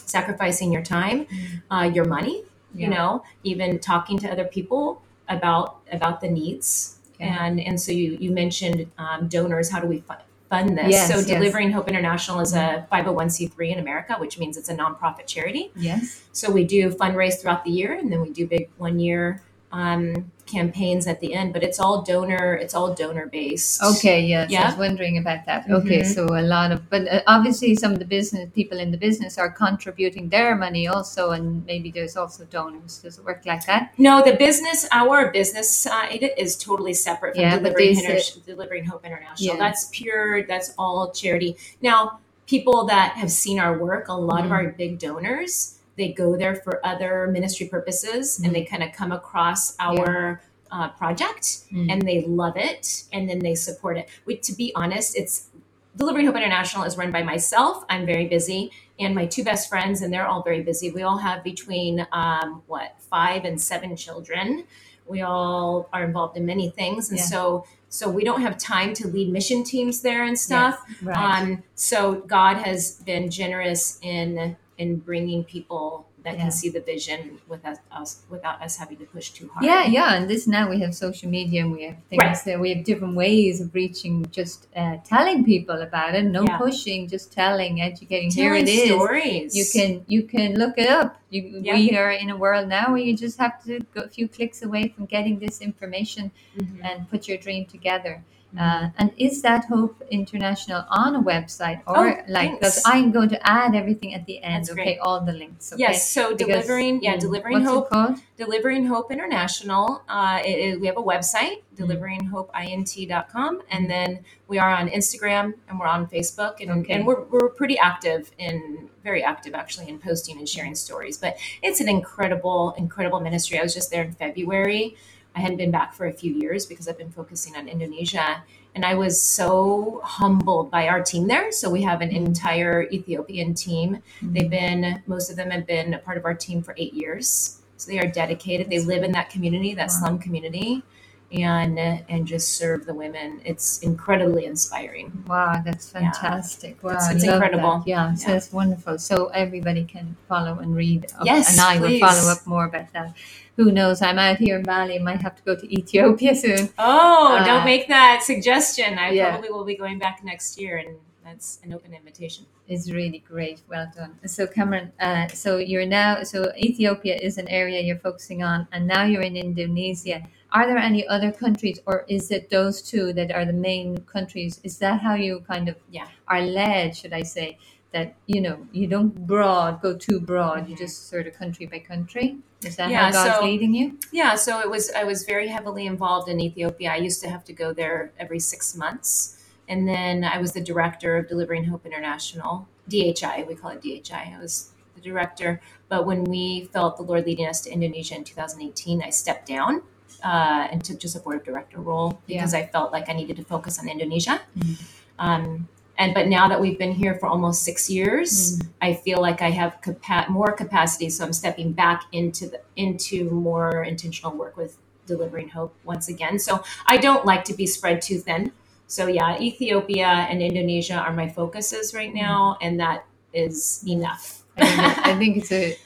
sacrificing 0.05 0.71
your 0.71 0.81
time 0.83 1.25
Mm. 1.25 1.61
uh, 1.71 1.83
your 1.95 2.05
money 2.05 2.43
Yeah. 2.75 2.81
you 2.87 2.89
know 2.95 3.23
even 3.43 3.79
talking 3.79 4.17
to 4.19 4.31
other 4.31 4.45
people 4.45 5.01
about 5.29 5.77
about 5.91 6.21
the 6.21 6.29
needs 6.29 6.99
Okay. 7.15 7.29
and 7.29 7.59
and 7.59 7.79
so 7.79 7.91
you 7.91 8.17
you 8.19 8.31
mentioned 8.31 8.87
um, 8.97 9.27
donors 9.27 9.69
how 9.69 9.79
do 9.79 9.87
we 9.87 9.99
fu- 10.01 10.23
fund 10.49 10.77
this 10.77 10.89
Yes, 10.89 11.07
so 11.11 11.15
yes. 11.17 11.25
delivering 11.27 11.71
hope 11.71 11.87
international 11.87 12.39
is 12.39 12.53
a 12.53 12.87
501c3 12.91 13.71
in 13.73 13.79
america 13.79 14.15
which 14.19 14.37
means 14.39 14.57
it's 14.57 14.69
a 14.69 14.75
nonprofit 14.75 15.25
charity 15.27 15.71
yes. 15.75 16.21
so 16.31 16.51
we 16.51 16.63
do 16.63 16.89
fundraise 16.91 17.35
throughout 17.39 17.63
the 17.63 17.71
year 17.71 17.93
and 17.93 18.11
then 18.11 18.21
we 18.21 18.29
do 18.31 18.45
big 18.47 18.69
one 18.77 18.99
year 18.99 19.41
um, 19.71 20.31
campaigns 20.45 21.07
at 21.07 21.19
the 21.19 21.33
end 21.33 21.53
but 21.53 21.63
it's 21.63 21.79
all 21.79 22.01
donor 22.01 22.53
it's 22.55 22.73
all 22.73 22.93
donor 22.93 23.27
based 23.27 23.81
Okay, 23.83 24.21
yes, 24.21 24.49
I 24.49 24.53
Yeah. 24.53 24.67
was 24.69 24.77
wondering 24.77 25.17
about 25.17 25.45
that. 25.45 25.65
Okay, 25.69 26.01
Mhm. 26.01 26.13
so 26.15 26.25
a 26.25 26.41
lot 26.41 26.71
of, 26.71 26.89
but 26.89 27.07
uh, 27.07 27.21
obviously 27.27 27.75
some 27.75 27.91
of 27.93 27.99
the 27.99 28.05
business 28.05 28.49
people 28.53 28.77
in 28.79 28.91
the 28.91 28.97
business 28.97 29.37
are 29.37 29.49
contributing 29.49 30.29
their 30.29 30.55
money 30.55 30.87
also, 30.87 31.31
and 31.31 31.65
maybe 31.65 31.91
there's 31.91 32.15
also 32.17 32.43
donors. 32.45 32.99
Does 33.03 33.17
it 33.17 33.25
work 33.25 33.41
like 33.45 33.65
that? 33.65 33.91
no 33.97 34.21
the 34.23 34.33
business 34.33 34.87
our 34.91 35.31
business 35.31 35.69
side 35.75 36.23
is 36.37 36.55
totally 36.57 36.93
separate 36.93 37.33
from 37.35 37.41
Yeah, 37.43 37.57
delivering, 37.57 37.97
Inter- 37.99 38.19
delivering 38.45 38.85
hope 38.85 39.05
international 39.05 39.55
Yeah. 39.55 39.59
that's 39.63 39.89
pure 39.91 40.43
that's 40.43 40.73
all 40.77 41.11
charity 41.11 41.55
now 41.81 42.19
people 42.47 42.85
that 42.85 43.13
have 43.13 43.31
seen 43.31 43.59
our 43.59 43.77
work 43.77 44.07
a 44.09 44.13
lot 44.13 44.41
of 44.45 44.51
Mhm. 44.51 44.57
our 44.57 44.65
big 44.71 44.99
donors 44.99 45.75
they 45.97 46.11
go 46.11 46.35
there 46.37 46.55
for 46.55 46.85
other 46.85 47.27
ministry 47.27 47.67
purposes 47.67 48.39
and 48.39 48.53
they 48.55 48.63
kind 48.63 48.83
of 48.83 48.91
come 48.93 49.11
across 49.11 49.75
our 49.79 50.41
uh, 50.71 50.89
project 50.89 51.59
Mm. 51.71 51.91
and 51.91 52.01
they 52.01 52.21
love 52.25 52.57
it 52.57 53.03
and 53.13 53.29
then 53.29 53.39
they 53.39 53.53
support 53.55 53.97
it. 53.97 54.09
We, 54.25 54.37
to 54.37 54.53
be 54.53 54.71
honest 54.75 55.15
it's 55.17 55.49
delivering 55.95 56.25
hope 56.25 56.35
international 56.35 56.83
is 56.85 56.97
run 56.97 57.11
by 57.11 57.21
myself. 57.21 57.83
I'm 57.89 58.05
very 58.07 58.25
busy 58.27 58.71
and 58.99 59.13
my 59.13 59.27
two 59.27 59.43
best 59.43 59.69
friends 59.69 60.01
and 60.01 60.11
they're 60.11 60.27
all 60.27 60.41
very 60.41 60.63
busy. 60.63 60.89
We 60.91 61.03
all 61.03 61.17
have 61.19 61.43
between 61.43 62.07
um, 62.11 62.63
what 62.65 62.95
five 63.11 63.45
and 63.45 63.61
seven 63.61 63.95
children. 63.95 64.63
We 65.05 65.21
all 65.21 65.89
are 65.93 66.03
involved 66.03 66.37
in 66.37 66.45
many 66.47 66.71
things 66.71 67.09
and 67.11 67.19
Yeah. 67.19 67.25
so 67.25 67.65
so 67.89 68.09
we 68.09 68.23
don't 68.23 68.41
have 68.41 68.57
time 68.57 68.95
to 68.95 69.07
lead 69.07 69.31
mission 69.31 69.63
teams 69.63 70.01
there 70.01 70.23
and 70.23 70.39
stuff. 70.39 70.83
Yes, 70.89 71.03
right. 71.03 71.41
um, 71.41 71.63
so 71.75 72.15
God 72.25 72.57
has 72.57 72.93
been 73.05 73.29
generous 73.29 73.99
in 74.01 74.55
in 74.83 74.89
bringing 75.09 75.41
people 75.55 75.85
that 76.25 76.35
Yeah. 76.35 76.41
can 76.43 76.51
see 76.59 76.69
the 76.77 76.83
vision 76.93 77.19
without 77.53 77.79
us 77.99 78.09
without 78.33 78.57
us 78.65 78.73
having 78.81 78.97
to 79.03 79.07
push 79.15 79.27
too 79.37 79.47
hard. 79.53 79.65
yeah, 79.69 79.83
yeah, 79.97 80.09
and 80.15 80.23
this 80.31 80.43
now 80.57 80.63
we 80.73 80.77
have 80.83 80.93
social 81.05 81.29
media 81.39 81.59
and 81.63 81.71
we 81.77 81.81
have 81.87 81.97
things 82.11 82.23
Right. 82.23 82.43
that 82.47 82.57
we 82.63 82.67
have 82.73 82.81
different 82.91 83.15
ways 83.23 83.55
of 83.63 83.67
reaching, 83.81 84.15
just 84.39 84.59
uh, 84.81 84.95
telling 85.13 85.39
people 85.53 85.79
about 85.89 86.11
it, 86.19 86.23
no 86.39 86.43
Yeah. 86.47 86.57
pushing, 86.65 86.99
just 87.15 87.25
telling, 87.41 87.73
educating. 87.89 88.29
Here 88.31 88.51
Telling 88.53 88.67
it 88.67 88.69
is. 88.83 88.89
stories. 88.93 89.49
You 89.59 89.65
can 89.75 89.89
you 90.15 90.21
can 90.33 90.49
look 90.61 90.75
it 90.83 90.89
up. 90.99 91.09
You, 91.33 91.41
Yeah. 91.67 91.75
We 91.79 91.85
are 92.01 92.11
in 92.23 92.29
a 92.35 92.37
world 92.45 92.65
now 92.79 92.85
where 92.93 93.03
you 93.07 93.13
just 93.25 93.37
have 93.45 93.55
to 93.67 93.73
go 93.95 93.99
a 94.09 94.11
few 94.17 94.27
clicks 94.35 94.59
away 94.67 94.83
from 94.93 95.03
getting 95.15 95.35
this 95.45 95.55
information 95.69 96.23
Mhm. 96.57 96.79
and 96.87 96.95
put 97.11 97.21
your 97.29 97.39
dream 97.45 97.63
together. 97.75 98.13
Uh, 98.59 98.89
and 98.99 99.11
is 99.17 99.41
that 99.41 99.65
Hope 99.65 100.01
International 100.11 100.85
on 100.89 101.15
a 101.15 101.21
website 101.21 101.81
or 101.87 101.97
Oh, 102.19 102.23
like? 102.27 102.59
Because. 102.59 102.81
I'm 102.85 103.11
going 103.11 103.29
to 103.29 103.39
add 103.49 103.73
everything 103.75 104.13
at 104.13 104.25
the 104.25 104.43
end. 104.43 104.65
That's 104.65 104.71
okay, 104.71 104.83
great. 104.83 104.99
all 104.99 105.21
the 105.21 105.33
links. 105.33 105.73
Okay? 105.73 105.81
Yes, 105.81 106.07
so 106.09 106.35
Because- 106.35 106.47
delivering, 106.47 107.01
yeah, 107.03 107.15
Mm, 107.15 107.19
delivering 107.21 107.61
hope, 107.63 107.89
delivering 108.37 108.85
hope 108.85 109.11
international. 109.11 110.03
Uh, 110.07 110.39
it, 110.45 110.57
it- 110.65 110.79
we 110.81 110.85
have 110.87 110.97
a 110.97 111.01
website, 111.03 111.61
Mm. 111.75 111.87
deliveringhopeint.com, 111.87 113.61
and 113.71 113.89
then 113.89 114.19
we 114.47 114.59
are 114.59 114.69
on 114.69 114.87
Instagram 114.89 115.53
and 115.67 115.79
we're 115.79 115.87
on 115.87 116.05
Facebook, 116.07 116.59
and, 116.61 116.69
Okay. 116.71 116.93
and 116.93 117.05
we're, 117.07 117.23
we're 117.23 117.49
pretty 117.49 117.77
active 117.77 118.31
in 118.37 118.89
very 119.03 119.23
active 119.23 119.53
actually 119.53 119.89
in 119.89 119.99
posting 119.99 120.37
and 120.37 120.47
sharing 120.47 120.75
stories. 120.75 121.17
But 121.17 121.37
it's 121.61 121.81
an 121.81 121.89
incredible, 121.89 122.73
incredible 122.77 123.19
ministry. 123.19 123.59
I 123.59 123.63
was 123.63 123.73
just 123.73 123.91
there 123.91 124.03
in 124.03 124.13
February. 124.13 124.95
I 125.35 125.39
hadn't 125.41 125.57
been 125.57 125.71
back 125.71 125.93
for 125.93 126.05
a 126.05 126.13
few 126.13 126.33
years 126.33 126.65
because 126.65 126.87
I've 126.87 126.97
been 126.97 127.11
focusing 127.11 127.55
on 127.55 127.67
Indonesia. 127.67 128.43
And 128.75 128.83
I 128.85 128.95
was 128.95 129.21
so 129.21 130.01
humbled 130.03 130.71
by 130.71 130.87
our 130.87 131.01
team 131.03 131.27
there. 131.27 131.51
So 131.51 131.69
we 131.69 131.83
have 131.83 132.01
an 132.01 132.09
entire 132.09 132.83
Ethiopian 132.91 133.53
team. 133.53 133.99
Mm. 134.21 134.33
They've 134.33 134.49
been, 134.49 135.03
most 135.05 135.29
of 135.29 135.35
them 135.35 135.51
have 135.51 135.67
been 135.67 135.93
a 135.93 135.99
part 135.99 136.17
of 136.17 136.25
our 136.25 136.33
team 136.33 136.61
for 136.63 136.73
eight 136.77 136.93
years. 136.93 137.61
So 137.77 137.91
they 137.91 137.99
are 137.99 138.07
dedicated. 138.07 138.69
They 138.69 138.79
live 138.79 139.03
in 139.03 139.11
that 139.13 139.29
community, 139.29 139.73
that 139.75 139.89
Wow. 139.89 139.99
slum 139.99 140.19
community, 140.19 140.83
and 141.31 141.79
and 141.79 142.27
just 142.27 142.53
serve 142.53 142.85
the 142.85 142.93
women. 142.93 143.41
It's 143.43 143.79
incredibly 143.79 144.45
inspiring. 144.45 145.23
Wow, 145.27 145.61
that's 145.65 145.91
Yeah. 145.91 146.01
fantastic! 146.01 146.81
Wow, 146.83 146.91
It's- 146.91 147.11
it's 147.15 147.23
incredible. 147.23 147.79
that. 147.79 147.87
Yeah, 147.87 148.13
so 148.13 148.29
Yeah. 148.29 148.37
it's 148.37 148.53
wonderful. 148.53 148.99
So 148.99 149.27
everybody 149.33 149.83
can 149.83 150.15
follow 150.29 150.59
and 150.59 150.75
read. 150.75 151.07
Yes, 151.23 151.51
and 151.51 151.59
I 151.59 151.79
will 151.79 151.99
follow 151.99 152.31
up 152.31 152.45
more 152.45 152.65
about 152.65 152.93
that. 152.93 153.15
Who 153.57 153.71
knows? 153.71 154.01
I'm 154.01 154.17
out 154.17 154.37
here 154.37 154.57
in 154.57 154.63
Bali. 154.63 154.97
Might 154.99 155.21
have 155.21 155.35
to 155.35 155.43
go 155.43 155.55
to 155.55 155.65
Ethiopia 155.79 156.35
soon. 156.43 156.69
Oh, 156.77 157.37
Uh, 157.37 157.45
don't 157.45 157.65
make 157.65 157.87
that 157.87 158.23
suggestion. 158.23 158.97
I 158.97 159.11
yeah. 159.11 159.29
probably 159.29 159.49
will 159.51 159.65
be 159.65 159.75
going 159.75 159.99
back 159.99 160.23
next 160.23 160.59
year, 160.59 160.77
and 160.77 160.97
that's 161.23 161.59
an 161.63 161.71
open 161.73 161.93
invitation. 161.93 162.45
It's 162.67 162.89
really 162.89 163.19
great. 163.19 163.61
Well 163.69 163.91
done. 163.95 164.17
So 164.25 164.47
Kameron, 164.47 164.91
uh, 164.99 165.27
so 165.27 165.57
you're 165.57 165.85
now 165.85 166.23
so 166.23 166.51
Ethiopia 166.57 167.15
is 167.15 167.37
an 167.37 167.47
area 167.47 167.79
you're 167.81 167.99
focusing 167.99 168.41
on, 168.43 168.67
and 168.71 168.87
now 168.87 169.03
you're 169.05 169.21
in 169.21 169.37
Indonesia. 169.37 170.23
Are 170.51 170.65
there 170.67 170.77
any 170.77 171.05
other 171.07 171.31
countries, 171.31 171.79
or 171.85 172.05
is 172.07 172.31
it 172.31 172.49
those 172.49 172.81
two 172.81 173.13
that 173.13 173.31
are 173.31 173.45
the 173.45 173.53
main 173.69 173.97
countries? 174.15 174.59
Is 174.63 174.77
that 174.79 175.01
how 175.01 175.13
you 175.15 175.41
kind 175.47 175.67
of 175.69 175.75
Yeah. 175.91 176.07
are 176.27 176.41
led? 176.41 176.95
Should 176.95 177.13
I 177.13 177.23
say 177.23 177.57
that 177.93 178.15
you 178.25 178.41
know 178.41 178.57
you 178.71 178.87
don't 178.87 179.13
broad 179.27 179.81
go 179.81 179.95
too 179.95 180.19
broad. 180.19 180.67
You 180.69 180.75
just 180.75 181.09
sort 181.09 181.27
of 181.27 181.33
country 181.33 181.65
by 181.65 181.79
country. 181.79 182.37
Is 182.65 182.75
that 182.77 182.89
Yeah, 182.89 183.05
how 183.05 183.11
God's 183.11 183.35
so- 183.39 183.45
leading 183.45 183.73
you? 183.73 183.97
Yeah, 184.11 184.35
so 184.35 184.59
it 184.59 184.69
was. 184.69 184.91
I 184.91 185.03
was 185.03 185.23
very 185.23 185.47
heavily 185.47 185.85
involved 185.85 186.27
in 186.29 186.39
Ethiopia. 186.39 186.91
I 186.91 186.97
used 186.97 187.21
to 187.23 187.29
have 187.29 187.43
to 187.45 187.53
go 187.53 187.73
there 187.73 188.11
every 188.19 188.39
six 188.39 188.75
months, 188.75 189.37
and 189.67 189.87
then 189.87 190.23
I 190.23 190.37
was 190.39 190.51
the 190.53 190.61
director 190.61 191.17
of 191.17 191.27
Delivering 191.27 191.65
Hope 191.65 191.85
International, 191.85 192.67
DHI. 192.89 193.43
We 193.47 193.55
call 193.55 193.71
it 193.71 193.81
DHI. 193.81 194.33
I 194.37 194.39
was 194.41 194.71
the 194.95 195.01
director. 195.01 195.59
But 195.89 196.05
when 196.05 196.23
we 196.23 196.69
felt 196.73 196.97
the 196.97 197.03
Lord 197.03 197.25
leading 197.25 197.45
us 197.47 197.61
to 197.61 197.71
Indonesia 197.71 198.15
in 198.15 198.23
2018, 198.23 199.03
I 199.03 199.09
stepped 199.11 199.45
down 199.47 199.81
uh, 200.23 200.67
and 200.71 200.83
took 200.83 200.99
just 200.99 201.15
a 201.15 201.19
board 201.19 201.37
of 201.37 201.43
director 201.43 201.79
role 201.79 202.21
because 202.25 202.53
I 202.53 202.65
felt 202.65 202.91
like 202.91 203.09
I 203.09 203.13
needed 203.13 203.35
to 203.37 203.43
focus 203.43 203.77
on 203.77 203.87
Indonesia. 203.89 204.41
Mhm. 204.57 204.75
Um, 205.19 205.67
and 205.97 206.13
but 206.13 206.27
now 206.27 206.47
that 206.47 206.59
we've 206.59 206.77
been 206.77 206.93
here 206.93 207.15
for 207.15 207.27
almost 207.27 207.63
six 207.63 207.89
years, 207.89 208.57
mm. 208.59 208.67
I 208.81 208.93
feel 208.95 209.21
like 209.21 209.41
I 209.41 209.51
have 209.51 209.79
capa- 209.81 210.29
more 210.29 210.51
capacity. 210.51 211.09
So 211.09 211.23
I'm 211.23 211.33
stepping 211.33 211.71
back 211.73 212.05
into 212.11 212.47
the 212.47 212.61
into 212.75 213.29
more 213.29 213.83
intentional 213.83 214.35
work 214.35 214.57
with 214.57 214.77
delivering 215.05 215.49
hope 215.49 215.75
once 215.83 216.07
again. 216.07 216.39
So 216.39 216.63
I 216.87 216.97
don't 216.97 217.25
like 217.25 217.43
to 217.45 217.53
be 217.53 217.67
spread 217.67 218.01
too 218.01 218.19
thin. 218.19 218.51
So 218.87 219.07
yeah, 219.07 219.39
Ethiopia 219.39 220.07
and 220.07 220.41
Indonesia 220.41 220.95
are 220.95 221.13
my 221.13 221.29
focuses 221.29 221.93
right 221.93 222.11
mm. 222.11 222.21
now, 222.21 222.57
and 222.61 222.79
that 222.79 223.05
is 223.33 223.83
enough. 223.87 224.43
I 224.57 224.65
think, 224.65 225.07
I 225.07 225.17
think 225.17 225.37
it's 225.37 225.51
a 225.51 225.77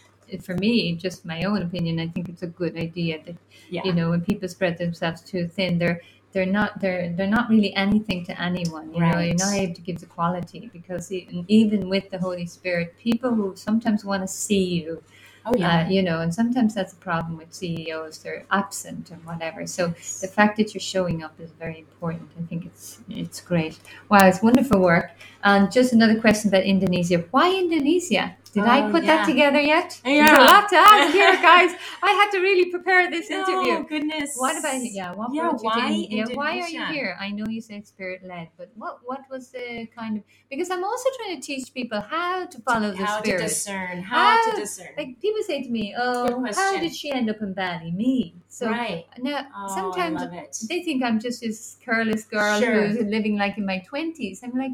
for 0.42 0.56
me, 0.56 0.94
just 0.96 1.26
my 1.26 1.44
own 1.44 1.62
opinion. 1.62 2.00
I 2.00 2.08
think 2.08 2.28
it's 2.28 2.44
a 2.44 2.48
good 2.48 2.76
idea 2.76 3.24
that 3.26 3.36
Yeah. 3.70 3.84
you 3.86 3.94
know 3.94 4.10
when 4.10 4.22
people 4.22 4.48
spread 4.50 4.78
themselves 4.78 5.22
too 5.22 5.48
thin, 5.48 5.80
they're 5.80 6.02
they're 6.38 6.46
not 6.62 6.80
they're 6.80 7.12
they're 7.18 7.36
not 7.40 7.50
really 7.50 7.74
anything 7.76 8.24
to 8.30 8.40
anyone. 8.40 8.94
You 8.94 9.06
know, 9.10 9.20
you're 9.20 9.42
not 9.46 9.56
able 9.56 9.74
to 9.74 9.82
give 9.82 10.00
the 10.00 10.06
quality 10.06 10.70
because 10.72 11.12
even, 11.12 11.46
even 11.48 11.90
with 11.90 12.12
the 12.12 12.20
Holy 12.20 12.46
Spirit, 12.46 12.96
people 13.00 13.34
who 13.34 13.56
sometimes 13.56 14.06
want 14.06 14.22
to 14.22 14.28
see 14.30 14.66
you, 14.66 15.02
Oh 15.48 15.56
yeah. 15.58 15.82
uh, 15.86 15.90
you 15.90 16.04
know, 16.04 16.22
and 16.22 16.32
sometimes 16.32 16.76
that's 16.76 16.94
a 16.94 16.98
problem 16.98 17.38
with 17.38 17.54
CEOs. 17.56 18.20
They're 18.20 18.46
absent 18.52 19.10
and 19.10 19.26
whatever. 19.26 19.66
So 19.66 19.88
the 20.22 20.28
fact 20.28 20.58
that 20.58 20.76
you're 20.76 20.90
showing 20.96 21.24
up 21.24 21.34
is 21.40 21.50
very 21.58 21.80
important. 21.80 22.30
I 22.40 22.44
think 22.46 22.68
it's 22.68 23.00
it's 23.10 23.42
great. 23.42 23.80
Wow, 24.10 24.28
it's 24.28 24.44
wonderful 24.44 24.80
work. 24.80 25.10
And 25.44 25.72
just 25.72 25.92
another 25.94 26.20
question 26.22 26.50
about 26.50 26.66
Indonesia. 26.66 27.26
Why 27.32 27.50
Indonesia? 27.58 28.36
Did 28.58 28.66
I 28.66 28.88
Oh, 28.88 28.92
put 28.92 29.04
yeah. 29.04 29.18
that 29.18 29.26
together 29.28 29.60
yet? 29.62 30.02
There's 30.04 30.18
Yeah. 30.18 30.38
a 30.38 30.46
lot 30.52 30.70
to 30.70 30.78
ask 30.78 31.14
here, 31.14 31.34
guys. 31.52 31.72
I 32.02 32.12
had 32.20 32.30
to 32.32 32.40
really 32.40 32.72
prepare 32.72 33.10
this 33.12 33.30
interview. 33.30 33.74
Oh 33.80 33.84
goodness. 33.84 34.30
What 34.36 34.58
about 34.58 34.82
yeah? 34.84 35.14
What 35.14 35.30
Yeah, 35.34 35.50
brought 35.50 35.62
you 35.64 35.70
why 35.70 35.88
to 35.90 35.94
India? 36.18 36.36
Why 36.36 36.52
are 36.64 36.70
you 36.70 36.84
here? 36.88 37.18
I 37.20 37.30
know 37.32 37.46
you 37.48 37.62
said 37.62 37.86
spirit 37.88 38.22
led, 38.24 38.48
but 38.58 38.70
what 38.76 39.00
what 39.06 39.22
was 39.30 39.50
the 39.52 39.88
kind 39.96 40.18
of 40.18 40.24
because 40.50 40.70
I'm 40.72 40.84
also 40.84 41.10
trying 41.18 41.40
to 41.40 41.42
teach 41.46 41.74
people 41.74 42.00
how 42.02 42.46
to 42.48 42.58
follow 42.62 42.92
the 42.92 43.06
How 43.06 43.22
to 43.22 43.38
discern? 43.38 44.02
How 44.02 44.38
How- 44.38 44.52
to 44.52 44.58
discern? 44.64 44.92
Like 44.98 45.20
people 45.22 45.44
say 45.44 45.62
to 45.64 45.70
me, 45.70 45.94
"Oh, 45.98 46.44
how 46.56 46.80
did 46.80 46.96
she 46.96 47.12
end 47.12 47.30
up 47.30 47.42
in 47.42 47.54
Bali?" 47.54 47.92
Me. 47.92 48.34
So 48.50 48.70
right. 48.70 49.06
now 49.20 49.46
Oh, 49.56 49.68
sometimes 49.76 50.22
I 50.22 50.26
love 50.26 50.34
it. 50.34 50.58
they 50.70 50.82
think 50.84 51.04
I'm 51.04 51.20
just 51.20 51.42
this 51.42 51.78
careless 51.86 52.24
girl 52.26 52.60
Sure. 52.60 52.88
who's 52.88 52.98
living 53.06 53.38
like 53.38 53.58
in 53.58 53.66
my 53.66 53.80
twenties. 53.90 54.42
I'm 54.44 54.52
like, 54.58 54.74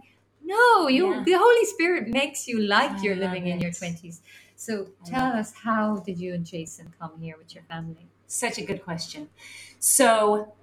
no, 0.54 0.88
you. 0.89 1.13
Yeah. 1.13 1.24
The 1.26 1.34
Holy 1.34 1.66
Spirit 1.66 2.10
makes 2.10 2.48
you 2.48 2.60
like 2.62 2.92
I 2.92 3.04
you're 3.04 3.16
living 3.16 3.48
in 3.48 3.60
your 3.60 3.72
twenties. 3.74 4.22
So 4.58 4.88
I 5.06 5.10
tell 5.10 5.32
us, 5.34 5.54
how 5.63 5.98
did 5.98 6.20
you 6.20 6.34
and 6.34 6.46
Jason 6.46 6.94
come 7.00 7.13
here 7.20 7.36
with 7.38 7.56
your 7.56 7.66
family? 7.66 8.08
Such 8.28 8.58
a 8.60 8.66
good 8.66 8.84
question. 8.84 9.30
So 9.80 10.54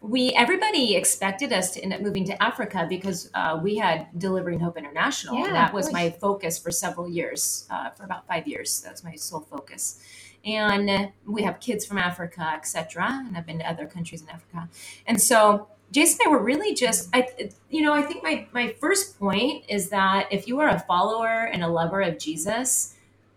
we 0.00 0.32
everybody 0.34 0.96
expected 0.96 1.52
us 1.52 1.72
to 1.72 1.82
end 1.82 1.94
up 1.94 2.00
moving 2.02 2.24
to 2.26 2.42
Africa 2.42 2.86
because 2.88 3.30
uh, 3.34 3.60
we 3.62 3.76
had 3.76 4.08
Delivering 4.18 4.60
Hope 4.60 4.78
International. 4.78 5.36
Yeah, 5.38 5.46
and 5.46 5.54
that 5.56 5.74
was 5.74 5.92
my 5.92 6.10
focus 6.10 6.58
for 6.58 6.70
several 6.72 7.08
years, 7.08 7.66
uh, 7.70 7.90
for 7.90 8.04
about 8.04 8.26
five 8.28 8.48
years. 8.48 8.80
That's 8.84 9.04
my 9.04 9.14
sole 9.16 9.40
focus. 9.40 10.00
And 10.44 10.90
we 11.26 11.42
have 11.42 11.60
kids 11.60 11.86
from 11.86 11.98
Africa, 11.98 12.52
etc. 12.56 13.24
And 13.26 13.36
I've 13.36 13.46
been 13.46 13.60
to 13.60 13.70
other 13.70 13.86
countries 13.86 14.22
in 14.22 14.30
Africa. 14.30 14.68
And 15.06 15.20
so 15.20 15.68
Jason 15.92 16.20
and 16.24 16.34
I 16.34 16.36
were 16.38 16.42
really 16.42 16.74
just, 16.74 17.10
I, 17.14 17.28
you 17.70 17.82
know, 17.82 17.94
I 17.94 18.02
think 18.02 18.24
my 18.24 18.48
my 18.52 18.74
first 18.80 19.18
point 19.20 19.64
is 19.68 19.90
that 19.90 20.28
if 20.32 20.48
you 20.48 20.60
are 20.60 20.68
a 20.68 20.80
follower 20.80 21.44
and 21.52 21.62
a 21.62 21.68
lover 21.68 22.02
of 22.02 22.18
Jesus, 22.18 22.96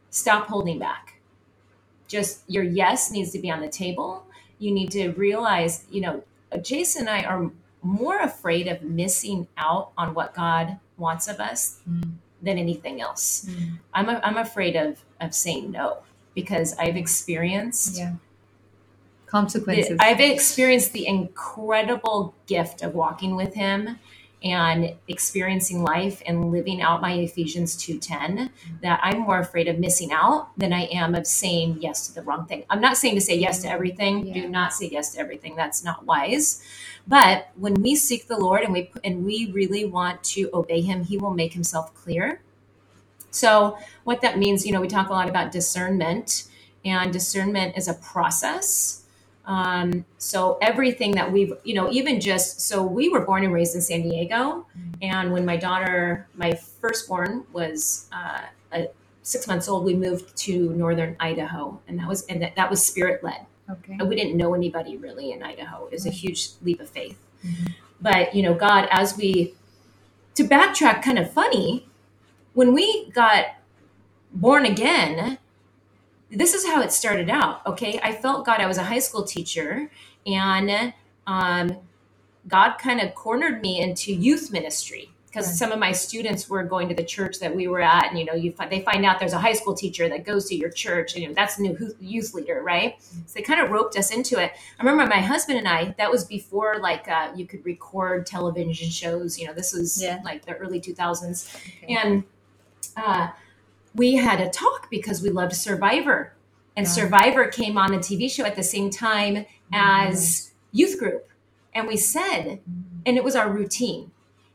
stop 0.09 0.47
holding 0.47 0.79
back. 0.79 1.19
Just 2.07 2.43
your 2.49 2.63
yes 2.63 3.11
needs 3.11 3.31
to 3.31 3.39
be 3.39 3.51
on 3.51 3.61
the 3.61 3.69
table. 3.69 4.25
You 4.59 4.73
need 4.73 4.91
to 4.91 5.09
realize, 5.11 5.85
you 5.91 6.01
know, 6.01 6.23
Jason 6.61 7.07
and 7.07 7.09
I 7.09 7.23
are 7.23 7.51
more 7.83 8.19
afraid 8.19 8.67
of 8.67 8.81
missing 8.83 9.47
out 9.57 9.91
on 9.97 10.13
what 10.15 10.33
God 10.33 10.79
wants 10.97 11.27
of 11.27 11.39
us 11.41 11.81
mm. 11.89 12.13
than 12.41 12.57
anything 12.57 13.01
else. 13.01 13.47
Mm. 13.49 13.79
I'm, 13.93 14.09
a, 14.09 14.21
I'm 14.23 14.37
afraid 14.37 14.75
of, 14.77 15.03
of 15.21 15.35
saying 15.35 15.71
no 15.71 15.99
because 16.33 16.75
I've 16.77 16.95
experienced 16.97 17.97
Yeah. 17.97 18.13
Consequences. 19.35 19.97
I've 19.99 20.21
experienced 20.21 20.93
the 20.93 21.05
incredible 21.07 22.33
gift 22.47 22.81
of 22.81 22.95
walking 22.95 23.35
with 23.35 23.53
him 23.53 23.99
and 24.41 24.95
experiencing 25.09 25.83
life 25.83 26.21
and 26.25 26.51
living 26.51 26.81
out 26.81 27.01
my 27.01 27.13
Ephesians 27.13 27.75
2:10 27.75 28.49
that 28.81 29.01
I'm 29.03 29.19
more 29.19 29.39
afraid 29.39 29.67
of 29.67 29.77
missing 29.77 30.13
out 30.13 30.57
than 30.57 30.71
I 30.71 30.83
am 30.83 31.15
of 31.15 31.27
saying 31.27 31.79
yes 31.81 32.07
to 32.07 32.15
the 32.15 32.21
wrong 32.21 32.45
thing. 32.45 32.63
I'm 32.69 32.79
not 32.79 32.95
saying 32.95 33.15
to 33.15 33.21
say 33.21 33.35
yes 33.37 33.61
to 33.63 33.69
everything. 33.69 34.25
Yeah. 34.25 34.33
Do 34.35 34.49
not 34.49 34.71
say 34.71 34.87
yes 34.89 35.11
to 35.13 35.19
everything. 35.19 35.57
That's 35.57 35.83
not 35.83 36.05
wise. 36.05 36.63
But 37.05 37.49
when 37.55 37.73
we 37.73 37.95
seek 37.95 38.27
the 38.27 38.37
Lord 38.37 38.61
and 38.61 38.71
we 38.71 38.89
and 39.03 39.25
we 39.25 39.51
really 39.51 39.83
want 39.83 40.23
to 40.35 40.49
obey 40.53 40.79
him, 40.79 41.03
he 41.03 41.17
will 41.17 41.33
make 41.33 41.51
himself 41.51 41.93
clear. 41.93 42.41
So 43.31 43.77
what 44.05 44.21
that 44.21 44.37
means, 44.37 44.65
you 44.65 44.71
know, 44.71 44.79
we 44.79 44.87
talk 44.87 45.09
a 45.09 45.13
lot 45.13 45.27
about 45.27 45.51
discernment 45.51 46.45
and 46.85 47.11
discernment 47.11 47.75
is 47.75 47.89
a 47.89 47.95
process. 47.95 49.01
Um, 49.45 50.05
so 50.17 50.57
everything 50.61 51.11
that 51.11 51.31
we've, 51.31 51.53
you 51.63 51.75
know, 51.75 51.91
even 51.91 52.19
just 52.19 52.61
so 52.61 52.83
we 52.83 53.09
were 53.09 53.21
born 53.21 53.43
and 53.43 53.53
raised 53.53 53.75
in 53.75 53.81
San 53.81 54.01
Diego, 54.01 54.65
and 55.01 55.31
when 55.31 55.45
my 55.45 55.57
daughter, 55.57 56.27
my 56.35 56.53
firstborn, 56.53 57.45
was 57.53 58.09
uh, 58.11 58.41
a, 58.73 58.87
six 59.21 59.47
months 59.47 59.67
old, 59.67 59.85
we 59.85 59.93
moved 59.95 60.35
to 60.37 60.73
northern 60.73 61.15
Idaho, 61.19 61.79
and 61.87 61.99
that 61.99 62.07
was 62.07 62.25
and 62.25 62.41
that, 62.41 62.55
that 62.55 62.69
was 62.69 62.83
spirit 62.85 63.23
led. 63.23 63.45
okay. 63.69 63.97
We 64.03 64.15
didn't 64.15 64.37
know 64.37 64.53
anybody 64.53 64.97
really 64.97 65.31
in 65.31 65.43
Idaho. 65.43 65.85
It 65.87 65.93
was 65.93 66.05
a 66.05 66.11
huge 66.11 66.49
leap 66.63 66.79
of 66.79 66.89
faith. 66.89 67.17
Mhm. 67.45 67.73
But 68.01 68.35
you 68.35 68.41
know, 68.43 68.53
God, 68.53 68.87
as 68.91 69.15
we 69.17 69.53
to 70.35 70.43
backtrack, 70.43 71.01
kind 71.01 71.17
of 71.19 71.31
funny, 71.31 71.87
when 72.53 72.73
we 72.73 73.09
got 73.11 73.45
born 74.33 74.65
again, 74.65 75.37
this 76.35 76.53
is 76.53 76.65
how 76.65 76.81
it 76.81 76.91
started 76.91 77.29
out. 77.29 77.65
Okay, 77.65 77.99
I 78.03 78.13
felt 78.13 78.45
God. 78.45 78.59
I 78.59 78.67
was 78.67 78.77
a 78.77 78.83
high 78.83 78.99
school 78.99 79.23
teacher, 79.23 79.89
and 80.25 80.93
um, 81.27 81.77
God 82.47 82.73
kind 82.77 83.01
of 83.01 83.15
cornered 83.15 83.61
me 83.61 83.79
into 83.81 84.13
youth 84.13 84.51
ministry 84.51 85.11
because 85.27 85.47
Right. 85.47 85.55
some 85.55 85.71
of 85.73 85.79
my 85.79 85.91
students 85.91 86.47
were 86.49 86.63
going 86.63 86.87
to 86.87 86.95
the 86.95 87.03
church 87.03 87.39
that 87.39 87.53
we 87.53 87.67
were 87.67 87.81
at, 87.81 88.09
and 88.09 88.17
you 88.17 88.23
know, 88.23 88.33
you 88.33 88.51
fi- 88.53 88.67
they 88.69 88.81
find 88.81 89.05
out 89.05 89.19
there's 89.19 89.33
a 89.33 89.37
high 89.39 89.51
school 89.53 89.73
teacher 89.73 90.07
that 90.07 90.23
goes 90.25 90.47
to 90.49 90.55
your 90.55 90.69
church, 90.69 91.13
and 91.13 91.23
you 91.23 91.27
know, 91.27 91.33
that's 91.33 91.57
the 91.57 91.63
new 91.63 91.95
youth 91.99 92.33
leader, 92.33 92.61
right? 92.63 92.95
So 93.01 93.33
they 93.35 93.41
kind 93.41 93.59
of 93.59 93.69
roped 93.69 93.97
us 93.97 94.11
into 94.11 94.41
it. 94.41 94.51
I 94.79 94.83
remember 94.83 95.05
my 95.13 95.21
husband 95.21 95.57
and 95.57 95.67
I. 95.67 95.93
That 95.97 96.09
was 96.11 96.23
before 96.25 96.77
like 96.79 97.07
uh, 97.09 97.31
you 97.35 97.45
could 97.47 97.65
record 97.65 98.25
television 98.25 98.89
shows. 98.89 99.37
You 99.37 99.47
know, 99.47 99.53
this 99.53 99.73
was 99.73 100.01
Yeah. 100.01 100.19
like 100.23 100.45
the 100.45 100.53
early 100.55 100.79
2000s, 100.79 101.53
okay. 101.83 101.95
and 101.95 102.23
uh, 102.95 103.27
we 103.95 104.15
had 104.15 104.41
a 104.41 104.49
talk 104.49 104.89
because 104.89 105.21
we 105.21 105.29
loved 105.29 105.55
Survivor, 105.55 106.33
and 106.75 106.85
Yeah. 106.85 106.91
Survivor 106.91 107.47
came 107.47 107.77
on 107.77 107.91
the 107.91 107.97
TV 107.99 108.29
show 108.29 108.43
at 108.45 108.55
the 108.55 108.63
same 108.63 108.89
time 108.89 109.45
as 109.73 110.51
youth 110.71 110.99
group, 110.99 111.29
and 111.73 111.87
we 111.87 111.97
said, 111.97 112.59
and 113.05 113.17
it 113.17 113.23
was 113.23 113.35
our 113.35 113.49
routine. 113.49 114.11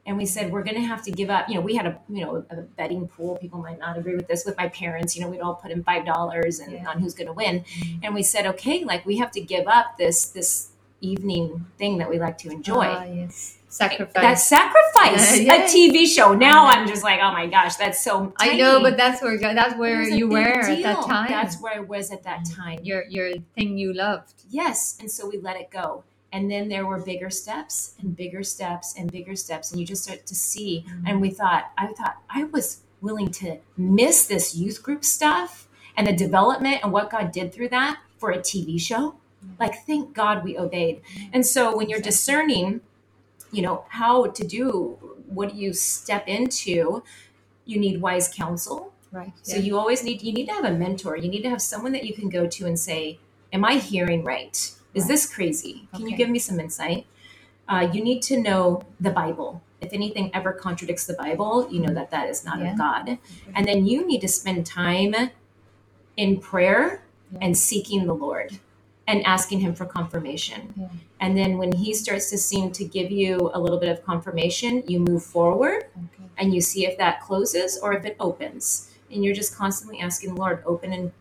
And 0.07 0.17
we 0.17 0.27
said 0.27 0.51
we're 0.51 0.65
going 0.65 0.77
to 0.77 0.83
have 0.89 1.03
to 1.05 1.11
give 1.13 1.31
up. 1.31 1.49
You 1.49 1.55
know, 1.57 1.61
we 1.61 1.77
had 1.77 1.87
a 1.87 2.01
you 2.09 2.25
know 2.25 2.45
a 2.51 2.57
betting 2.63 3.07
pool. 3.07 3.37
People 3.37 3.61
might 3.61 3.79
not 3.79 3.97
agree 3.99 4.17
with 4.17 4.27
this. 4.29 4.45
With 4.45 4.57
my 4.57 4.69
parents, 4.69 5.15
you 5.15 5.23
know, 5.23 5.29
we'd 5.29 5.41
all 5.41 5.55
put 5.55 5.71
in 5.71 5.85
five 5.85 6.05
dollars 6.05 6.59
and 6.59 6.73
Yeah. 6.73 6.89
on 6.89 7.01
who's 7.01 7.15
going 7.15 7.27
to 7.29 7.33
win. 7.35 7.65
And 8.03 8.15
we 8.15 8.23
said, 8.23 8.47
okay, 8.47 8.83
like 8.83 9.07
we 9.07 9.19
have 9.19 9.31
to 9.33 9.41
give 9.41 9.69
up 9.69 9.99
this 9.99 10.25
this 10.27 10.71
evening 11.01 11.67
thing 11.79 11.99
that 11.99 12.09
we 12.11 12.19
like 12.19 12.39
to 12.39 12.51
enjoy. 12.51 12.87
Ah, 12.87 13.05
yes. 13.05 13.59
Sacrifice. 13.71 14.15
that 14.15 14.35
sacrifice 14.35 15.39
Yeah, 15.39 15.55
yeah. 15.59 15.65
a 15.65 15.69
TV 15.69 16.07
show. 16.07 16.35
Now. 16.35 16.67
I'm 16.67 16.89
just 16.89 17.05
like, 17.05 17.21
oh 17.23 17.31
my 17.33 17.47
gosh, 17.47 17.77
that's 17.77 18.03
so. 18.03 18.33
I 18.37 18.57
know, 18.57 18.81
but 18.81 18.97
that's 18.97 19.23
where 19.23 19.39
that's 19.39 19.77
where 19.77 20.03
you 20.03 20.29
were 20.29 20.39
at 20.39 20.83
that 20.83 21.07
time. 21.07 21.29
That's 21.31 21.61
where 21.61 21.77
I 21.77 21.81
was 21.81 22.11
at 22.11 22.25
that 22.25 22.45
time. 22.45 22.81
your 22.83 23.05
your 23.05 23.33
thing 23.55 23.79
you 23.79 23.93
loved. 23.93 24.35
Yes, 24.51 24.99
and 25.01 25.11
so 25.11 25.29
we 25.29 25.39
let 25.39 25.57
it 25.57 25.71
go. 25.71 26.05
And 26.33 26.51
then 26.51 26.69
there 26.69 26.87
were 26.87 26.99
bigger 26.99 27.31
steps 27.31 27.95
and 28.01 28.17
bigger 28.17 28.43
steps 28.43 28.95
and 28.97 29.11
bigger 29.11 29.37
steps, 29.37 29.71
and 29.71 29.81
you 29.81 29.87
just 29.87 30.03
start 30.03 30.27
to 30.27 30.35
see. 30.35 30.85
Mm-hmm. 30.87 31.07
And 31.07 31.21
we 31.21 31.31
thought, 31.31 31.71
I 31.79 31.89
thought 31.89 32.17
I 32.29 32.45
was 32.45 32.83
willing 33.01 33.31
to 33.31 33.59
miss 33.77 34.27
this 34.27 34.55
youth 34.55 34.83
group 34.83 35.05
stuff 35.05 35.69
and 35.97 36.07
the 36.07 36.13
development 36.13 36.81
and 36.83 36.93
what 36.93 37.11
God 37.11 37.33
did 37.33 37.53
through 37.53 37.71
that 37.71 38.01
for 38.19 38.31
a 38.31 38.39
TV 38.39 38.81
show. 38.81 39.17
Mm-hmm. 39.45 39.55
Like, 39.59 39.87
thank 39.87 40.13
God 40.15 40.45
we 40.45 40.57
obeyed. 40.59 41.03
Mm-hmm. 41.03 41.31
And 41.33 41.47
so 41.47 41.77
when 41.77 41.89
you're 41.89 42.01
discerning, 42.01 42.81
you 43.53 43.63
know, 43.63 43.85
how 43.89 44.27
to 44.27 44.47
do, 44.47 44.99
what 45.27 45.51
do 45.53 45.57
you 45.57 45.73
step 45.73 46.27
into? 46.29 47.03
You 47.65 47.79
need 47.79 48.01
wise 48.01 48.29
counsel. 48.29 48.93
Right. 49.13 49.33
So 49.43 49.57
you 49.57 49.77
always 49.79 50.05
need 50.05 50.23
you 50.23 50.33
need 50.33 50.47
to 50.47 50.53
have 50.53 50.65
a 50.65 50.73
mentor. 50.73 51.17
You 51.17 51.29
need 51.29 51.43
to 51.43 51.51
have 51.51 51.61
someone 51.63 51.93
that 51.93 52.05
you 52.05 52.15
can 52.15 52.29
go 52.29 52.47
to 52.47 52.67
and 52.67 52.79
say, 52.79 53.19
"Am 53.53 53.65
I 53.65 53.75
hearing 53.75 54.23
right? 54.25 54.55
Is 54.95 55.03
Right. 55.05 55.09
this 55.09 55.33
crazy? 55.35 55.89
Can 55.95 56.09
you 56.09 56.17
give 56.17 56.29
me 56.31 56.39
some 56.39 56.61
insight?" 56.61 57.07
Uh, 57.69 57.89
you 57.93 58.03
need 58.03 58.23
to 58.23 58.41
know 58.41 58.83
the 59.01 59.11
Bible. 59.11 59.63
If 59.81 59.93
anything 59.93 60.31
ever 60.35 60.53
contradicts 60.53 61.07
the 61.07 61.15
Bible, 61.15 61.69
you 61.71 61.81
know 61.81 61.93
that 61.95 62.11
that 62.11 62.29
is 62.29 62.45
not 62.45 62.61
Yeah. 62.61 62.73
of 62.73 62.79
God. 62.79 63.19
And 63.55 63.67
then 63.67 63.87
you 63.87 64.07
need 64.07 64.21
to 64.21 64.29
spend 64.29 64.65
time 64.67 65.15
in 66.17 66.39
prayer 66.39 67.03
Yeah. 67.33 67.39
and 67.43 67.57
seeking 67.59 68.07
the 68.07 68.15
Lord 68.15 68.59
and 69.07 69.25
asking 69.27 69.61
Him 69.61 69.75
for 69.75 69.87
confirmation. 69.87 70.73
Yeah. 70.77 70.89
And 71.21 71.37
then 71.37 71.59
when 71.59 71.73
He 71.73 71.95
starts 71.95 72.31
to 72.31 72.39
seem 72.39 72.71
to 72.73 72.85
give 72.85 73.11
you 73.11 73.51
a 73.55 73.61
little 73.61 73.79
bit 73.79 73.89
of 73.89 74.05
confirmation, 74.05 74.83
you 74.87 75.01
move 75.01 75.23
forward 75.25 75.85
Okay. 75.97 76.29
and 76.39 76.55
you 76.55 76.61
see 76.61 76.87
if 76.87 76.97
that 76.99 77.21
closes 77.21 77.79
or 77.83 77.93
if 77.93 78.05
it 78.05 78.17
opens. 78.21 78.91
And 79.11 79.25
you're 79.25 79.35
just 79.35 79.57
constantly 79.57 79.99
asking 80.01 80.35
the 80.35 80.41
Lord, 80.41 80.63
open 80.65 80.93
and, 80.93 81.13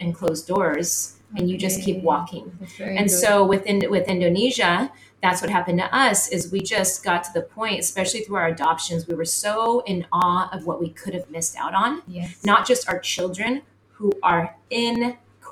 and 0.00 0.14
close 0.14 0.42
doors, 0.42 1.16
and 1.36 1.50
you 1.50 1.58
just 1.58 1.82
keep 1.82 2.02
walking. 2.02 2.56
And 2.78 3.08
good. 3.08 3.10
so 3.10 3.44
within 3.44 3.82
with 3.90 4.08
Indonesia, 4.08 4.90
that's 5.20 5.42
what 5.42 5.50
happened 5.50 5.78
to 5.80 5.94
us 5.94 6.28
is 6.28 6.52
we 6.52 6.60
just 6.60 7.02
got 7.02 7.24
to 7.24 7.30
the 7.34 7.42
point, 7.42 7.80
especially 7.80 8.20
through 8.20 8.36
our 8.36 8.46
adoptions, 8.46 9.06
we 9.08 9.14
were 9.14 9.24
so 9.24 9.80
in 9.86 10.06
awe 10.12 10.48
of 10.52 10.64
what 10.66 10.80
we 10.80 10.90
could 10.90 11.12
have 11.14 11.28
missed 11.30 11.56
out 11.56 11.74
on. 11.74 12.02
yes. 12.06 12.44
Not 12.44 12.66
just 12.66 12.88
our 12.88 12.98
children 12.98 13.62
who 13.92 14.12
are 14.22 14.54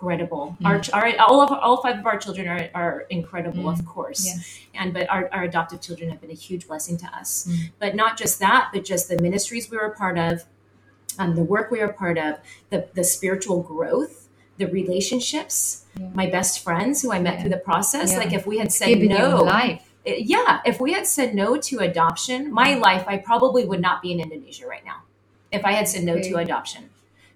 incredible. 0.03 0.57
Yeah. 0.61 0.69
Our, 0.69 0.83
our 0.93 1.13
all 1.21 1.41
of 1.41 1.53
all 1.53 1.81
five 1.83 1.99
of 1.99 2.07
our 2.07 2.19
children 2.19 2.49
are, 2.49 2.69
are 2.75 3.07
incredible, 3.11 3.63
Mm. 3.65 3.79
of 3.79 3.87
course. 3.87 4.25
Yes. 4.27 4.59
And 4.75 4.93
but 4.93 5.09
our, 5.09 5.29
our 5.33 5.45
adoptive 5.45 5.81
children 5.81 6.11
have 6.11 6.21
been 6.21 6.31
a 6.31 6.35
huge 6.35 6.67
blessing 6.67 6.97
to 6.99 7.07
us. 7.07 7.47
Mm. 7.49 7.71
But 7.79 7.95
not 7.95 8.17
just 8.19 8.39
that, 8.41 8.71
but 8.73 8.85
just 8.85 9.09
the 9.09 9.21
ministries 9.21 9.71
we 9.71 9.77
were 9.77 9.87
a 9.87 9.95
part 9.95 10.19
of, 10.19 10.45
um, 11.19 11.35
the 11.37 11.43
work 11.45 11.71
we 11.71 11.79
were 11.79 11.87
a 11.87 11.93
part 11.93 12.19
of, 12.19 12.39
the 12.71 12.89
the 12.95 13.05
spiritual 13.05 13.63
growth, 13.63 14.29
the 14.59 14.67
relationships. 14.67 15.85
Yeah. 15.99 16.09
My 16.15 16.27
best 16.27 16.63
friends 16.65 17.03
who 17.03 17.13
I 17.13 17.21
met 17.21 17.35
Yeah. 17.35 17.41
through 17.43 17.51
the 17.51 17.59
process. 17.71 18.13
Yeah. 18.13 18.19
Like 18.19 18.33
if 18.33 18.47
we 18.47 18.59
had 18.59 18.73
said 18.73 18.89
Giving 18.89 19.11
no, 19.11 19.43
life. 19.45 19.83
yeah, 20.05 20.61
if 20.65 20.81
we 20.81 20.93
had 20.95 21.07
said 21.07 21.35
no 21.35 21.57
to 21.69 21.79
adoption, 21.79 22.53
my 22.53 22.75
life, 22.75 23.05
I 23.07 23.19
probably 23.19 23.65
would 23.65 23.81
not 23.81 24.03
be 24.03 24.11
in 24.13 24.19
Indonesia 24.21 24.67
right 24.67 24.85
now. 24.85 25.03
If 25.53 25.65
I 25.65 25.73
had 25.73 25.87
said 25.87 26.03
no 26.05 26.19
to 26.19 26.37
adoption, 26.39 26.89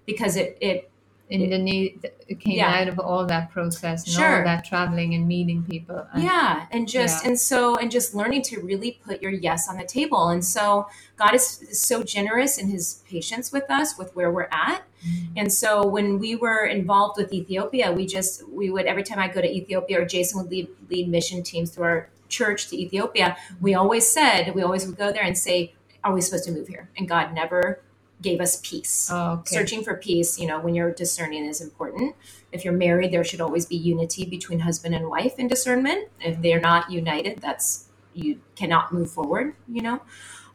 because 0.07 0.35
it, 0.35 0.57
it 0.59 0.89
And 1.29 1.51
the 1.51 1.57
need 1.57 2.09
it 2.27 2.39
came 2.39 2.55
Yeah. 2.57 2.73
out 2.81 2.87
of 2.87 2.99
all 2.99 3.25
that 3.25 3.51
process 3.51 4.05
and 4.05 4.13
Sure. 4.13 4.37
all 4.37 4.43
that 4.45 4.63
traveling 4.63 5.13
and 5.13 5.27
meeting 5.27 5.63
people. 5.63 6.07
And 6.13 6.23
yeah, 6.23 6.67
and 6.71 6.87
just 6.87 7.23
Yeah. 7.23 7.29
and 7.29 7.39
so 7.39 7.75
and 7.75 7.91
just 7.91 8.15
learning 8.15 8.43
to 8.43 8.61
really 8.61 8.99
put 9.05 9.21
your 9.21 9.31
yes 9.31 9.67
on 9.69 9.75
the 9.77 9.83
table. 9.83 10.29
And 10.29 10.43
so 10.43 10.87
God 11.17 11.33
is, 11.35 11.61
is 11.63 11.81
so 11.81 12.01
generous 12.03 12.57
in 12.57 12.69
His 12.69 13.03
patience 13.09 13.51
with 13.51 13.69
us, 13.69 13.97
with 13.97 14.15
where 14.15 14.31
we're 14.31 14.49
at. 14.51 14.83
Mm. 15.05 15.27
And 15.35 15.53
so 15.53 15.85
when 15.85 16.17
we 16.17 16.35
were 16.35 16.65
involved 16.65 17.17
with 17.17 17.33
Ethiopia, 17.33 17.91
we 17.91 18.05
just 18.05 18.47
we 18.49 18.69
would 18.69 18.85
every 18.85 19.03
time 19.03 19.19
I 19.19 19.27
go 19.27 19.41
to 19.41 19.51
Ethiopia 19.59 20.01
or 20.01 20.05
Jason 20.05 20.41
would 20.41 20.49
lead 20.51 20.67
lead 20.89 21.09
mission 21.09 21.43
teams 21.43 21.71
through 21.71 21.83
our 21.85 22.09
church 22.29 22.67
to 22.69 22.75
Ethiopia, 22.77 23.37
we 23.61 23.73
always 23.73 24.05
said 24.07 24.53
we 24.55 24.61
always 24.61 24.85
would 24.85 24.97
go 24.97 25.11
there 25.11 25.23
and 25.23 25.37
say, 25.37 25.73
"Are 26.03 26.13
we 26.13 26.21
supposed 26.21 26.45
to 26.45 26.51
move 26.51 26.67
here?" 26.67 26.89
And 26.97 27.07
God 27.07 27.33
never 27.33 27.81
gave 28.21 28.41
us 28.41 28.59
peace. 28.63 29.09
Oh, 29.11 29.33
okay. 29.39 29.55
Searching 29.55 29.83
for 29.83 29.95
peace, 29.95 30.39
you 30.39 30.47
know, 30.47 30.59
when 30.59 30.73
you're 30.75 30.91
discerning 30.91 31.45
is 31.45 31.61
important. 31.61 32.15
If 32.51 32.63
you're 32.65 32.73
married, 32.73 33.11
there 33.11 33.23
should 33.23 33.41
always 33.41 33.65
be 33.65 33.75
unity 33.75 34.25
between 34.25 34.59
husband 34.59 34.95
and 34.95 35.07
wife 35.09 35.35
in 35.37 35.47
discernment. 35.47 36.09
If 36.19 36.41
they're 36.41 36.61
not 36.61 36.91
united, 36.91 37.39
that's 37.39 37.85
you 38.13 38.41
cannot 38.55 38.91
move 38.91 39.11
forward, 39.11 39.55
you 39.67 39.81
know. 39.81 40.01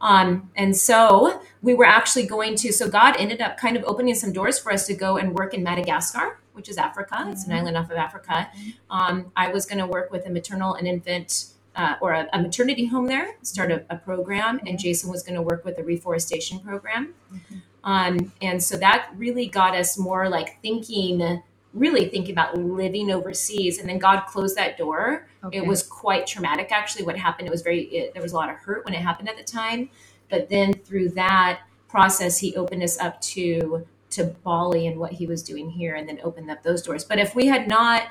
Um, 0.00 0.50
and 0.56 0.76
so 0.76 1.40
we 1.62 1.74
were 1.74 1.84
actually 1.84 2.26
going 2.26 2.56
to. 2.56 2.72
So 2.72 2.88
God 2.88 3.14
ended 3.18 3.40
up 3.40 3.56
kind 3.56 3.76
of 3.76 3.84
opening 3.84 4.16
some 4.16 4.32
doors 4.32 4.58
for 4.58 4.72
us 4.72 4.86
to 4.88 4.94
go 4.94 5.16
and 5.16 5.32
work 5.32 5.54
in 5.54 5.62
Madagascar, 5.62 6.40
which 6.54 6.68
is 6.68 6.76
Africa. 6.76 7.24
It's 7.28 7.44
an 7.46 7.52
Mhm. 7.52 7.58
island 7.60 7.76
off 7.76 7.90
of 7.90 7.96
Africa. 7.96 8.50
Um, 8.90 9.30
I 9.36 9.48
was 9.52 9.64
going 9.64 9.78
to 9.78 9.86
work 9.86 10.10
with 10.10 10.26
a 10.26 10.30
maternal 10.30 10.74
and 10.74 10.88
infant. 10.88 11.51
Uh, 11.74 11.94
or 12.02 12.12
a, 12.12 12.28
a 12.34 12.38
maternity 12.38 12.84
home 12.84 13.06
there, 13.06 13.36
start 13.42 13.70
a, 13.72 13.82
a 13.88 13.96
program, 13.96 14.60
and 14.66 14.78
Jason 14.78 15.10
was 15.10 15.22
going 15.22 15.34
to 15.34 15.40
work 15.40 15.64
with 15.64 15.78
a 15.78 15.82
reforestation 15.82 16.60
program. 16.60 17.14
Mhm. 17.32 17.62
Um, 17.84 18.32
and 18.42 18.62
so 18.62 18.76
that 18.76 19.10
really 19.16 19.46
got 19.46 19.74
us 19.74 19.98
more 19.98 20.28
like 20.28 20.60
thinking, 20.60 21.42
really 21.72 22.08
thinking 22.08 22.32
about 22.32 22.58
living 22.58 23.10
overseas. 23.10 23.78
And 23.78 23.88
then 23.88 23.98
God 23.98 24.26
closed 24.26 24.56
that 24.56 24.76
door. 24.76 25.26
Okay. 25.42 25.58
It 25.58 25.66
was 25.66 25.82
quite 25.82 26.26
traumatic, 26.26 26.70
actually. 26.70 27.04
What 27.04 27.16
happened? 27.16 27.48
It 27.48 27.50
was 27.50 27.62
very. 27.62 27.84
It, 27.84 28.12
there 28.12 28.22
was 28.22 28.32
a 28.32 28.36
lot 28.36 28.50
of 28.50 28.56
hurt 28.56 28.84
when 28.84 28.94
it 28.94 29.00
happened 29.00 29.28
at 29.28 29.36
the 29.36 29.42
time, 29.42 29.88
but 30.28 30.48
then 30.48 30.74
through 30.74 31.08
that 31.10 31.60
process, 31.88 32.38
He 32.38 32.54
opened 32.54 32.82
us 32.82 32.98
up 32.98 33.20
to 33.32 33.86
to 34.10 34.24
Bali 34.44 34.86
and 34.86 35.00
what 35.00 35.12
He 35.12 35.26
was 35.26 35.42
doing 35.42 35.70
here, 35.70 35.94
and 35.94 36.06
then 36.08 36.20
opened 36.22 36.50
up 36.50 36.62
those 36.62 36.82
doors. 36.82 37.02
But 37.02 37.18
if 37.18 37.34
we 37.34 37.46
had 37.46 37.66
not 37.66 38.08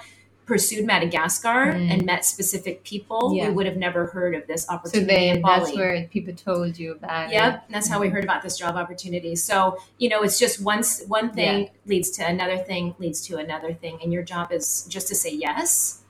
pursued 0.52 0.86
Madagascar 0.86 1.60
Mm. 1.74 1.92
and 1.92 2.06
met 2.06 2.26
specific 2.26 2.84
people, 2.84 3.22
Yeah. 3.34 3.48
we 3.48 3.54
would 3.56 3.66
have 3.72 3.78
never 3.78 4.08
heard 4.08 4.34
of 4.36 4.44
this 4.48 4.64
so 4.66 4.74
opportunity 4.74 5.06
they, 5.14 5.30
in 5.30 5.42
Bali. 5.42 5.60
that's 5.62 5.76
where 5.78 6.08
people 6.16 6.34
told 6.34 6.78
you 6.78 6.92
about 6.92 7.30
it. 7.30 7.34
Yep, 7.36 7.54
and 7.66 7.74
that's 7.76 7.88
how 7.88 8.00
we 8.02 8.10
heard 8.10 8.26
about 8.26 8.42
this 8.44 8.58
job 8.58 8.76
opportunity. 8.76 9.34
So 9.50 9.56
you 9.98 10.10
know, 10.10 10.20
it's 10.24 10.38
just 10.38 10.56
once 10.62 10.90
one 11.08 11.28
thing 11.32 11.70
leads 11.86 12.10
to 12.18 12.22
another 12.28 12.58
thing 12.58 12.84
leads 13.00 13.20
to 13.28 13.38
another 13.38 13.72
thing, 13.82 13.96
and 14.04 14.12
your 14.12 14.24
job 14.34 14.52
is 14.52 14.86
just 14.96 15.08
to 15.08 15.16
say 15.24 15.32
yes 15.48 16.02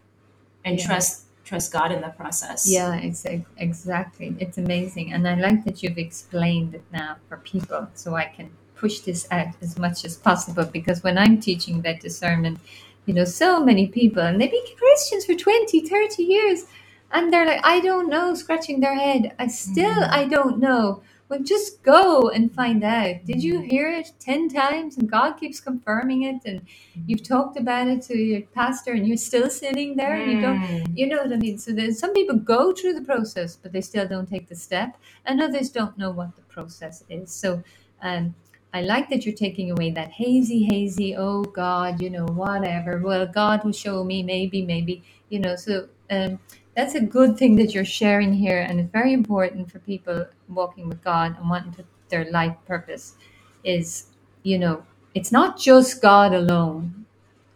and 0.65 0.79
Yeah. 0.79 0.85
trust 0.87 1.13
trust 1.49 1.71
God 1.71 1.91
in 1.91 2.01
the 2.01 2.13
process. 2.21 2.59
Yeah, 2.77 2.95
it's 3.07 3.23
exactly. 3.57 4.27
It's 4.39 4.57
amazing, 4.57 5.07
and 5.13 5.27
I 5.27 5.35
like 5.47 5.59
that 5.65 5.83
you've 5.83 5.99
explained 6.07 6.73
it 6.79 6.85
now 6.91 7.11
for 7.27 7.37
people, 7.53 7.81
so 7.93 8.15
I 8.15 8.25
can 8.35 8.47
push 8.81 8.97
this 9.01 9.27
out 9.29 9.53
as 9.61 9.77
much 9.77 10.03
as 10.05 10.13
possible. 10.17 10.65
Because 10.65 11.03
when 11.03 11.17
I'm 11.23 11.35
teaching 11.39 11.75
that 11.83 11.97
discernment, 12.07 12.57
you 13.05 13.13
know, 13.13 13.25
so 13.25 13.63
many 13.63 13.87
people, 13.87 14.21
and 14.21 14.39
they've 14.39 14.51
been 14.51 14.63
Christians 14.77 15.25
for 15.25 15.33
20, 15.35 15.81
30 15.81 16.23
years, 16.23 16.65
and 17.11 17.31
they're 17.31 17.45
like, 17.45 17.61
I 17.63 17.79
don't 17.81 18.09
know, 18.09 18.33
scratching 18.35 18.79
their 18.79 18.95
head. 18.95 19.33
I 19.39 19.47
still, 19.47 20.01
Mhm. 20.01 20.09
I 20.11 20.25
don't 20.25 20.59
know. 20.59 21.01
Well, 21.27 21.39
just 21.43 21.81
go 21.81 22.29
and 22.29 22.53
find 22.53 22.83
out. 22.83 23.23
Did 23.25 23.41
you 23.41 23.61
hear 23.61 23.89
it 23.89 24.11
10 24.19 24.49
times 24.49 24.97
and 24.97 25.09
God 25.09 25.33
keeps 25.39 25.61
confirming 25.61 26.23
it? 26.23 26.41
And 26.45 26.61
you've 27.07 27.23
talked 27.23 27.57
about 27.57 27.87
it 27.87 28.01
to 28.03 28.17
your 28.17 28.41
pastor 28.53 28.91
and 28.91 29.07
you're 29.07 29.15
still 29.15 29.49
sitting 29.49 29.95
there 29.95 30.15
and 30.19 30.29
you 30.29 30.41
don't 30.41 30.59
Mm. 30.59 30.97
you 30.97 31.07
know 31.07 31.21
what 31.23 31.31
I 31.31 31.37
mean? 31.37 31.57
So 31.57 31.71
there's 31.71 31.99
some 31.99 32.11
people 32.13 32.35
go 32.35 32.73
through 32.73 32.95
the 32.95 33.01
process, 33.13 33.55
but 33.55 33.71
they 33.71 33.79
still 33.81 34.05
don't 34.07 34.27
take 34.29 34.49
the 34.49 34.55
step, 34.55 34.97
and 35.25 35.41
others 35.41 35.69
don't 35.69 35.97
know 35.97 36.11
what 36.11 36.35
the 36.35 36.41
process 36.43 37.05
is. 37.09 37.31
So 37.31 37.63
um, 38.03 38.35
I 38.73 38.81
like 38.81 39.09
that 39.09 39.25
you're 39.25 39.35
taking 39.35 39.71
away 39.71 39.91
that 39.91 40.11
hazy, 40.11 40.63
hazy, 40.71 41.15
oh 41.15 41.43
God, 41.43 42.01
you 42.01 42.09
know, 42.09 42.25
whatever. 42.25 42.99
Well, 42.99 43.25
God 43.27 43.63
will 43.63 43.73
show 43.73 44.03
me, 44.03 44.23
maybe, 44.23 44.61
maybe, 44.65 45.03
you 45.29 45.39
know. 45.39 45.55
So 45.55 45.89
um, 46.09 46.39
that's 46.75 46.95
a 46.95 47.01
good 47.01 47.37
thing 47.37 47.57
that 47.57 47.73
you're 47.73 47.83
sharing 47.83 48.33
here, 48.33 48.59
and 48.61 48.79
it's 48.79 48.91
very 48.91 49.13
important 49.13 49.69
for 49.71 49.79
people 49.79 50.25
walking 50.47 50.87
with 50.87 51.03
God 51.03 51.37
and 51.37 51.49
wanting 51.49 51.73
to, 51.73 51.85
their 52.09 52.31
life 52.31 52.55
purpose 52.65 53.15
is, 53.63 54.07
you 54.43 54.57
know, 54.57 54.83
it's 55.13 55.31
not 55.31 55.59
just 55.59 56.01
God 56.01 56.33
alone. 56.33 57.05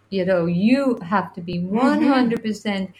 You 0.09 0.25
know, 0.25 0.45
you 0.45 0.99
have 1.01 1.33
to 1.33 1.41
be 1.41 1.59
100% 1.59 2.87
co 2.87 2.93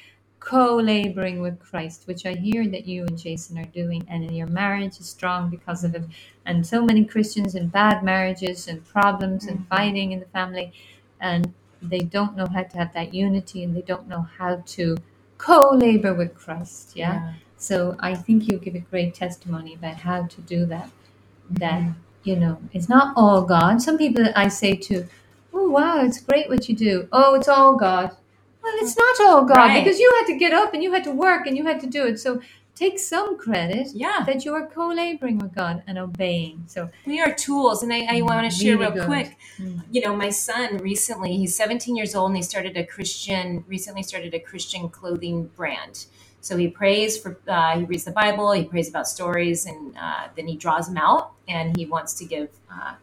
laboring 0.54 1.42
with 1.42 1.60
Christ, 1.60 2.04
which 2.08 2.26
I 2.26 2.34
hear 2.34 2.68
that 2.68 2.88
you 2.88 3.06
and 3.06 3.18
Jason 3.18 3.58
are 3.58 3.66
doing, 3.66 4.06
and 4.10 4.36
your 4.36 4.48
marriage 4.48 5.00
is 5.00 5.08
strong 5.10 5.50
because 5.50 5.84
of 5.84 5.96
it. 5.96 6.04
And 6.46 6.66
so 6.66 6.84
many 6.84 7.06
Christians 7.06 7.56
in 7.56 7.68
bad 7.70 8.04
marriages 8.04 8.68
and 8.68 8.86
problems 8.86 9.48
and 9.48 9.60
Mhm. 9.62 9.68
fighting 9.68 10.12
in 10.12 10.20
the 10.20 10.26
family, 10.28 10.74
and 11.20 11.54
they 11.82 12.00
don't 12.00 12.36
know 12.36 12.48
how 12.48 12.64
to 12.64 12.78
have 12.78 12.94
that 12.94 13.14
unity 13.14 13.64
and 13.64 13.76
they 13.76 13.82
don't 13.82 14.08
know 14.08 14.28
how 14.38 14.64
to 14.66 14.98
co 15.38 15.72
labor 15.76 16.14
with 16.14 16.36
Christ. 16.36 16.94
Yeah? 16.96 17.34
So 17.58 17.96
I 18.00 18.16
think 18.16 18.52
you 18.52 18.58
give 18.60 18.76
a 18.76 18.80
great 18.80 19.14
testimony 19.16 19.74
about 19.76 19.98
how 19.98 20.24
to 20.24 20.42
do 20.42 20.66
that. 20.68 20.90
That, 21.50 21.82
Mhm. 21.84 21.96
you 22.24 22.36
know, 22.38 22.58
it's 22.74 22.90
not 22.90 23.14
all 23.18 23.44
God. 23.44 23.82
Some 23.82 23.98
people 23.98 24.28
I 24.36 24.48
say 24.50 24.76
to, 24.76 25.06
oh, 25.54 25.70
wow, 25.70 26.04
it's 26.04 26.22
great 26.22 26.50
what 26.50 26.70
you 26.70 26.76
do. 26.76 27.08
Oh, 27.12 27.36
it's 27.36 27.48
all 27.48 27.76
God. 27.78 28.12
Well, 28.66 28.74
it's 28.80 28.98
not 28.98 29.22
all 29.22 29.46
God 29.46 29.58
Right. 29.58 29.84
because 29.84 30.00
you 30.00 30.12
had 30.20 30.26
to 30.34 30.38
get 30.40 30.52
up 30.54 30.74
and 30.74 30.82
you 30.82 30.92
had 30.92 31.04
to 31.04 31.12
work 31.12 31.46
and 31.46 31.56
you 31.56 31.66
had 31.66 31.80
to 31.82 31.88
do 31.88 32.04
it. 32.06 32.20
So 32.20 32.42
take 32.74 32.98
some 33.00 33.38
credit 33.38 33.88
Yeah, 33.94 34.24
that 34.26 34.44
you 34.44 34.54
are 34.56 34.66
co 34.68 34.88
laboring 34.90 35.38
with 35.38 35.54
God 35.54 35.84
and 35.88 35.98
obeying. 36.00 36.64
So, 36.68 36.90
we 37.06 37.22
are 37.22 37.32
tools, 37.34 37.84
and 37.84 37.94
I, 37.94 38.18
I 38.18 38.22
want 38.22 38.52
to 38.52 38.56
share 38.58 38.78
real 38.78 38.92
good. 38.92 39.06
quick. 39.06 39.38
mm, 39.60 39.82
You 39.92 40.02
know, 40.02 40.16
my 40.16 40.30
son 40.30 40.78
recently, 40.80 41.38
he's 41.38 41.56
17 41.56 41.96
years 41.96 42.16
old, 42.16 42.32
and 42.32 42.38
he 42.38 42.44
started 42.44 42.76
a 42.76 42.84
Christian. 42.86 43.64
Recently, 43.68 44.04
started 44.04 44.34
a 44.34 44.40
Christian 44.40 44.90
clothing 44.90 45.38
brand. 45.56 46.06
So 46.42 46.58
he 46.58 46.68
prays 46.68 47.18
for, 47.18 47.40
uh, 47.48 47.80
he 47.80 47.86
reads 47.86 48.04
the 48.04 48.12
Bible, 48.12 48.52
he 48.52 48.66
prays 48.66 48.90
about 48.90 49.08
stories, 49.08 49.66
and 49.66 49.96
uh, 49.98 50.28
then 50.36 50.48
he 50.48 50.56
draws 50.58 50.88
them 50.88 50.98
out, 50.98 51.32
and 51.48 51.76
he 51.78 51.86
wants 51.86 52.14
to 52.16 52.26
give. 52.26 52.50
Uh, 52.72 52.96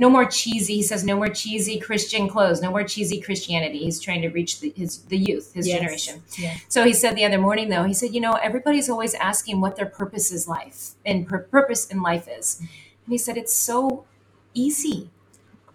no 0.00 0.10
more 0.10 0.24
cheesy. 0.24 0.76
He 0.76 0.82
says 0.82 1.04
no 1.04 1.16
more 1.16 1.28
cheesy 1.28 1.78
Christian 1.78 2.26
clothes, 2.26 2.62
no 2.62 2.70
more 2.70 2.84
cheesy 2.84 3.20
Christianity. 3.20 3.80
He's 3.80 4.00
trying 4.00 4.22
to 4.22 4.30
reach 4.30 4.60
the, 4.60 4.72
his 4.74 4.98
the 5.04 5.18
youth, 5.18 5.52
his 5.54 5.68
Yes. 5.68 5.78
generation. 5.78 6.22
yeah. 6.38 6.56
So 6.68 6.84
he 6.84 6.94
said 6.94 7.16
the 7.16 7.24
other 7.26 7.38
morning, 7.38 7.68
though, 7.68 7.84
he 7.84 7.94
said, 7.94 8.14
you 8.14 8.20
know, 8.20 8.32
everybody's 8.34 8.88
always 8.90 9.14
asking 9.14 9.60
what 9.60 9.76
their 9.76 9.86
purpose 9.86 10.32
is 10.32 10.48
life 10.48 10.92
and 11.04 11.28
pur- 11.28 11.40
purpose 11.58 11.86
in 11.86 12.02
life 12.02 12.26
is. 12.28 12.58
And 12.60 12.68
he 13.12 13.18
said, 13.18 13.36
it's 13.36 13.54
so 13.54 14.06
easy. 14.54 15.10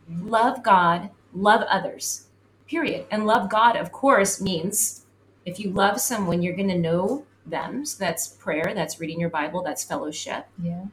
Love 0.09 0.63
God, 0.63 1.11
love 1.33 1.61
others, 1.69 2.27
period. 2.67 3.05
And 3.11 3.27
love 3.27 3.49
God, 3.49 3.77
of 3.77 3.91
course, 3.91 4.41
means 4.41 5.05
if 5.45 5.59
you 5.59 5.69
love 5.69 6.01
someone, 6.01 6.41
you're 6.41 6.55
going 6.55 6.69
to 6.69 6.77
know 6.77 7.25
them. 7.45 7.85
So 7.85 7.97
that's 8.03 8.27
prayer, 8.27 8.73
that's 8.75 8.99
reading 8.99 9.19
your 9.19 9.29
Bible, 9.29 9.61
that's 9.63 9.83
fellowship. 9.83 10.47
Yeah. 10.61 10.85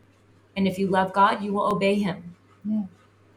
And 0.56 0.68
if 0.68 0.78
you 0.78 0.86
love 0.86 1.14
God, 1.14 1.42
you 1.42 1.52
will 1.54 1.72
obey 1.72 1.94
him. 1.96 2.36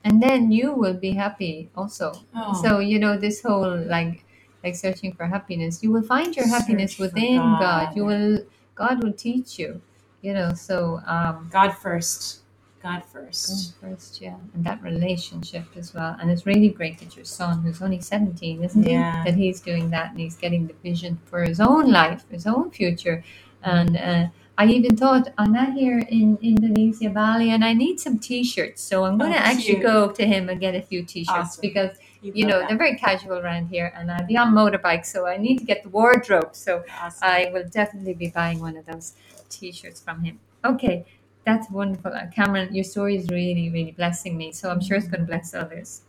And 0.06 0.22
then 0.22 0.52
you 0.52 0.72
will 0.74 0.94
be 0.94 1.12
happy 1.12 1.70
also. 1.76 2.14
Oh. 2.36 2.54
So, 2.62 2.80
you 2.80 3.00
know, 3.00 3.18
this 3.18 3.42
whole 3.42 3.76
like, 3.88 4.24
like 4.64 4.76
searching 4.76 5.14
for 5.14 5.26
happiness, 5.26 5.84
you 5.84 5.92
will 5.92 6.04
find 6.04 6.36
your 6.36 6.46
Search 6.46 6.62
happiness 6.62 7.00
within 7.00 7.38
God. 7.38 7.60
God. 7.60 7.96
You 7.98 8.06
will, 8.06 8.40
God 8.76 9.04
will 9.04 9.14
teach 9.14 9.60
you, 9.60 9.82
you 10.22 10.34
know, 10.34 10.54
so, 10.54 11.02
um, 11.08 11.50
God 11.52 11.72
first. 11.72 12.42
God 12.84 13.02
God 13.02 13.06
first. 13.06 13.74
first, 13.82 14.22
yeah, 14.22 14.36
and 14.54 14.64
that 14.64 14.80
relationship 14.84 15.64
as 15.76 15.92
well. 15.96 16.16
And 16.22 16.30
it's 16.30 16.46
really 16.46 16.70
great 16.70 17.00
that 17.00 17.16
your 17.16 17.26
son, 17.26 17.64
who's 17.64 17.82
only 17.82 18.00
17, 18.00 18.64
isn't 18.64 18.84
Yeah. 18.84 19.24
he? 19.24 19.32
That 19.32 19.36
he's 19.38 19.60
doing 19.60 19.90
that 19.90 20.12
and 20.12 20.20
he's 20.20 20.36
getting 20.38 20.68
the 20.68 20.76
vision 20.84 21.18
for 21.26 21.42
his 21.42 21.60
own 21.60 21.92
life, 21.92 22.26
his 22.30 22.46
own 22.46 22.70
future. 22.70 23.24
And 23.64 23.98
uh, 23.98 24.28
I 24.58 24.68
even 24.68 24.96
thought, 24.96 25.34
I'm 25.38 25.52
not 25.52 25.74
here 25.74 26.00
in 26.00 26.38
Indonesia, 26.42 27.10
Bali, 27.10 27.50
and 27.52 27.64
I 27.64 27.74
need 27.74 28.00
some 28.00 28.20
t 28.20 28.44
shirts. 28.44 28.82
So 28.82 29.04
I'm 29.06 29.18
going 29.18 29.34
to 29.34 29.38
Oh, 29.38 29.42
actually 29.42 29.80
go 29.80 30.12
to 30.12 30.26
him 30.26 30.50
and 30.50 30.60
get 30.60 30.76
a 30.76 30.82
few 30.82 31.04
t 31.04 31.24
shirts 31.26 31.38
Awesome. 31.60 31.62
because 31.62 31.98
you 32.22 32.46
know, 32.48 32.60
that. 32.60 32.70
they're 32.70 32.78
very 32.78 32.96
casual 32.98 33.38
around 33.38 33.68
here, 33.68 33.92
and 33.96 34.12
I'll 34.12 34.26
be 34.26 34.38
on 34.38 34.54
motorbike, 34.54 35.06
so 35.06 35.28
I 35.28 35.38
need 35.38 35.60
to 35.60 35.66
get 35.66 35.84
the 35.84 35.90
wardrobe. 35.90 36.56
So 36.56 36.84
Awesome. 37.02 37.20
I 37.28 37.50
will 37.54 37.66
definitely 37.70 38.14
be 38.16 38.30
buying 38.30 38.60
one 38.60 38.78
of 38.78 38.86
those 38.86 39.14
T-shirts 39.50 40.02
from 40.02 40.24
him. 40.24 40.40
Okay, 40.64 41.06
that's 41.46 41.70
wonderful, 41.70 42.12
Uh, 42.14 42.28
Kameron. 42.36 42.74
Your 42.74 42.84
story 42.84 43.16
is 43.18 43.30
really, 43.30 43.70
really 43.70 43.92
blessing 43.92 44.38
me. 44.38 44.52
So 44.54 44.70
I'm 44.72 44.82
sure 44.82 44.98
it's 44.98 45.08
going 45.08 45.22
to 45.22 45.28
bless 45.28 45.54
others. 45.54 46.02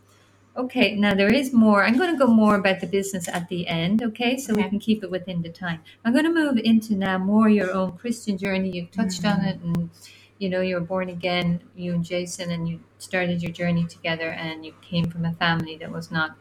Okay, 0.57 0.95
now 0.95 1.13
there 1.13 1.31
is 1.31 1.53
more. 1.53 1.83
I'm 1.85 1.97
going 1.97 2.11
to 2.11 2.17
go 2.17 2.27
more 2.27 2.55
about 2.55 2.81
the 2.81 2.87
business 2.87 3.27
at 3.29 3.47
the 3.47 3.67
end. 3.67 4.03
Okay, 4.03 4.37
so 4.37 4.55
we 4.55 4.63
can 4.63 4.79
keep 4.79 5.03
it 5.03 5.11
within 5.11 5.43
the 5.43 5.49
time. 5.49 5.81
I'm 6.03 6.13
going 6.13 6.25
to 6.25 6.33
move 6.33 6.57
into 6.57 6.95
now 6.95 7.19
more 7.19 7.47
your 7.47 7.71
own 7.73 7.93
Christian 7.97 8.37
journey. 8.39 8.71
You've 8.71 8.91
touched 8.91 9.23
on 9.23 9.41
it, 9.45 9.59
and 9.61 9.91
you 10.39 10.49
know 10.49 10.61
you 10.61 10.75
were 10.75 10.81
born 10.81 11.09
again, 11.09 11.61
you 11.75 11.93
and 11.93 12.03
Jason, 12.03 12.51
and 12.51 12.67
you 12.67 12.79
started 12.97 13.43
your 13.43 13.51
journey 13.51 13.85
together, 13.85 14.31
and 14.31 14.65
you 14.65 14.73
came 14.81 15.05
from 15.05 15.25
a 15.25 15.33
family 15.33 15.77
that 15.77 15.91
was 15.91 16.11
not, 16.11 16.31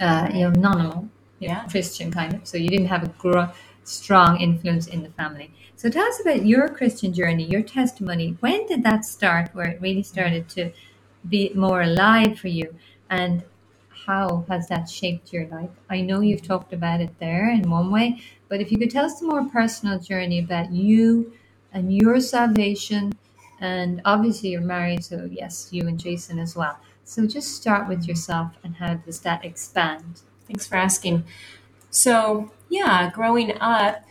uh, 0.00 0.28
you 0.34 0.40
know, 0.40 0.50
nominal, 0.50 1.08
you 1.40 1.48
know, 1.48 1.54
Yeah. 1.54 1.66
Christian 1.68 2.10
kind 2.10 2.34
of. 2.34 2.46
So 2.46 2.58
you 2.58 2.68
didn't 2.68 2.88
have 2.88 3.04
a 3.04 3.08
gr- 3.18 3.52
strong 3.84 4.40
influence 4.40 4.86
in 4.88 5.02
the 5.04 5.10
family. 5.10 5.52
So 5.76 5.88
tell 5.90 6.06
us 6.06 6.20
about 6.20 6.44
your 6.44 6.68
Christian 6.68 7.12
journey, 7.14 7.44
your 7.44 7.62
testimony. 7.62 8.36
When 8.40 8.66
did 8.66 8.82
that 8.84 9.04
start? 9.04 9.50
Where 9.54 9.68
it 9.68 9.80
really 9.80 10.02
started 10.02 10.48
to 10.50 10.72
be 11.28 11.52
more 11.54 11.82
alive 11.82 12.38
for 12.38 12.48
you, 12.48 12.74
and 13.10 13.42
how 14.06 14.44
has 14.48 14.68
that 14.68 14.88
shaped 14.88 15.32
your 15.32 15.46
life? 15.48 15.70
I 15.90 16.00
know 16.00 16.20
you've 16.20 16.42
talked 16.42 16.72
about 16.72 17.00
it 17.00 17.18
there 17.18 17.50
in 17.50 17.70
one 17.70 17.90
way, 17.90 18.22
but 18.48 18.60
if 18.60 18.72
you 18.72 18.78
could 18.78 18.90
tell 18.90 19.04
us 19.04 19.20
the 19.20 19.26
more 19.26 19.44
personal 19.44 19.98
journey 19.98 20.38
about 20.38 20.72
you 20.72 21.32
and 21.72 21.94
your 21.94 22.20
salvation, 22.20 23.12
and 23.60 24.00
obviously 24.04 24.50
you're 24.50 24.60
married, 24.60 25.04
so 25.04 25.28
yes, 25.30 25.68
you 25.72 25.86
and 25.88 25.98
Jason 25.98 26.38
as 26.38 26.56
well. 26.56 26.78
So 27.04 27.26
just 27.26 27.56
start 27.56 27.88
with 27.88 28.06
yourself 28.06 28.52
and 28.62 28.76
how 28.76 28.94
does 28.94 29.20
that 29.20 29.44
expand? 29.44 30.22
Thanks 30.46 30.66
for 30.66 30.76
asking. 30.76 31.24
So, 31.90 32.50
yeah, 32.68 33.10
growing 33.10 33.58
up, 33.60 34.04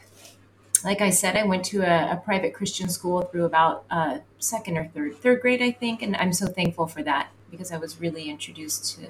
like 0.84 1.02
I 1.02 1.10
said, 1.10 1.36
I 1.36 1.44
went 1.44 1.66
to 1.66 1.82
a, 1.82 2.14
a 2.14 2.18
private 2.18 2.54
Christian 2.54 2.90
school 2.90 3.22
through 3.24 3.46
about 3.46 3.86
uh, 3.90 4.20
second 4.38 4.78
or 4.78 4.88
third, 4.88 5.18
third 5.18 5.42
grade, 5.42 5.62
I 5.62 5.72
think, 5.72 6.02
and 6.02 6.16
I'm 6.16 6.34
so 6.34 6.48
thankful 6.48 6.88
for 6.88 7.02
that 7.04 7.30
because 7.52 7.72
I 7.72 7.78
was 7.78 8.00
really 8.00 8.30
introduced 8.30 8.98
to 8.98 9.08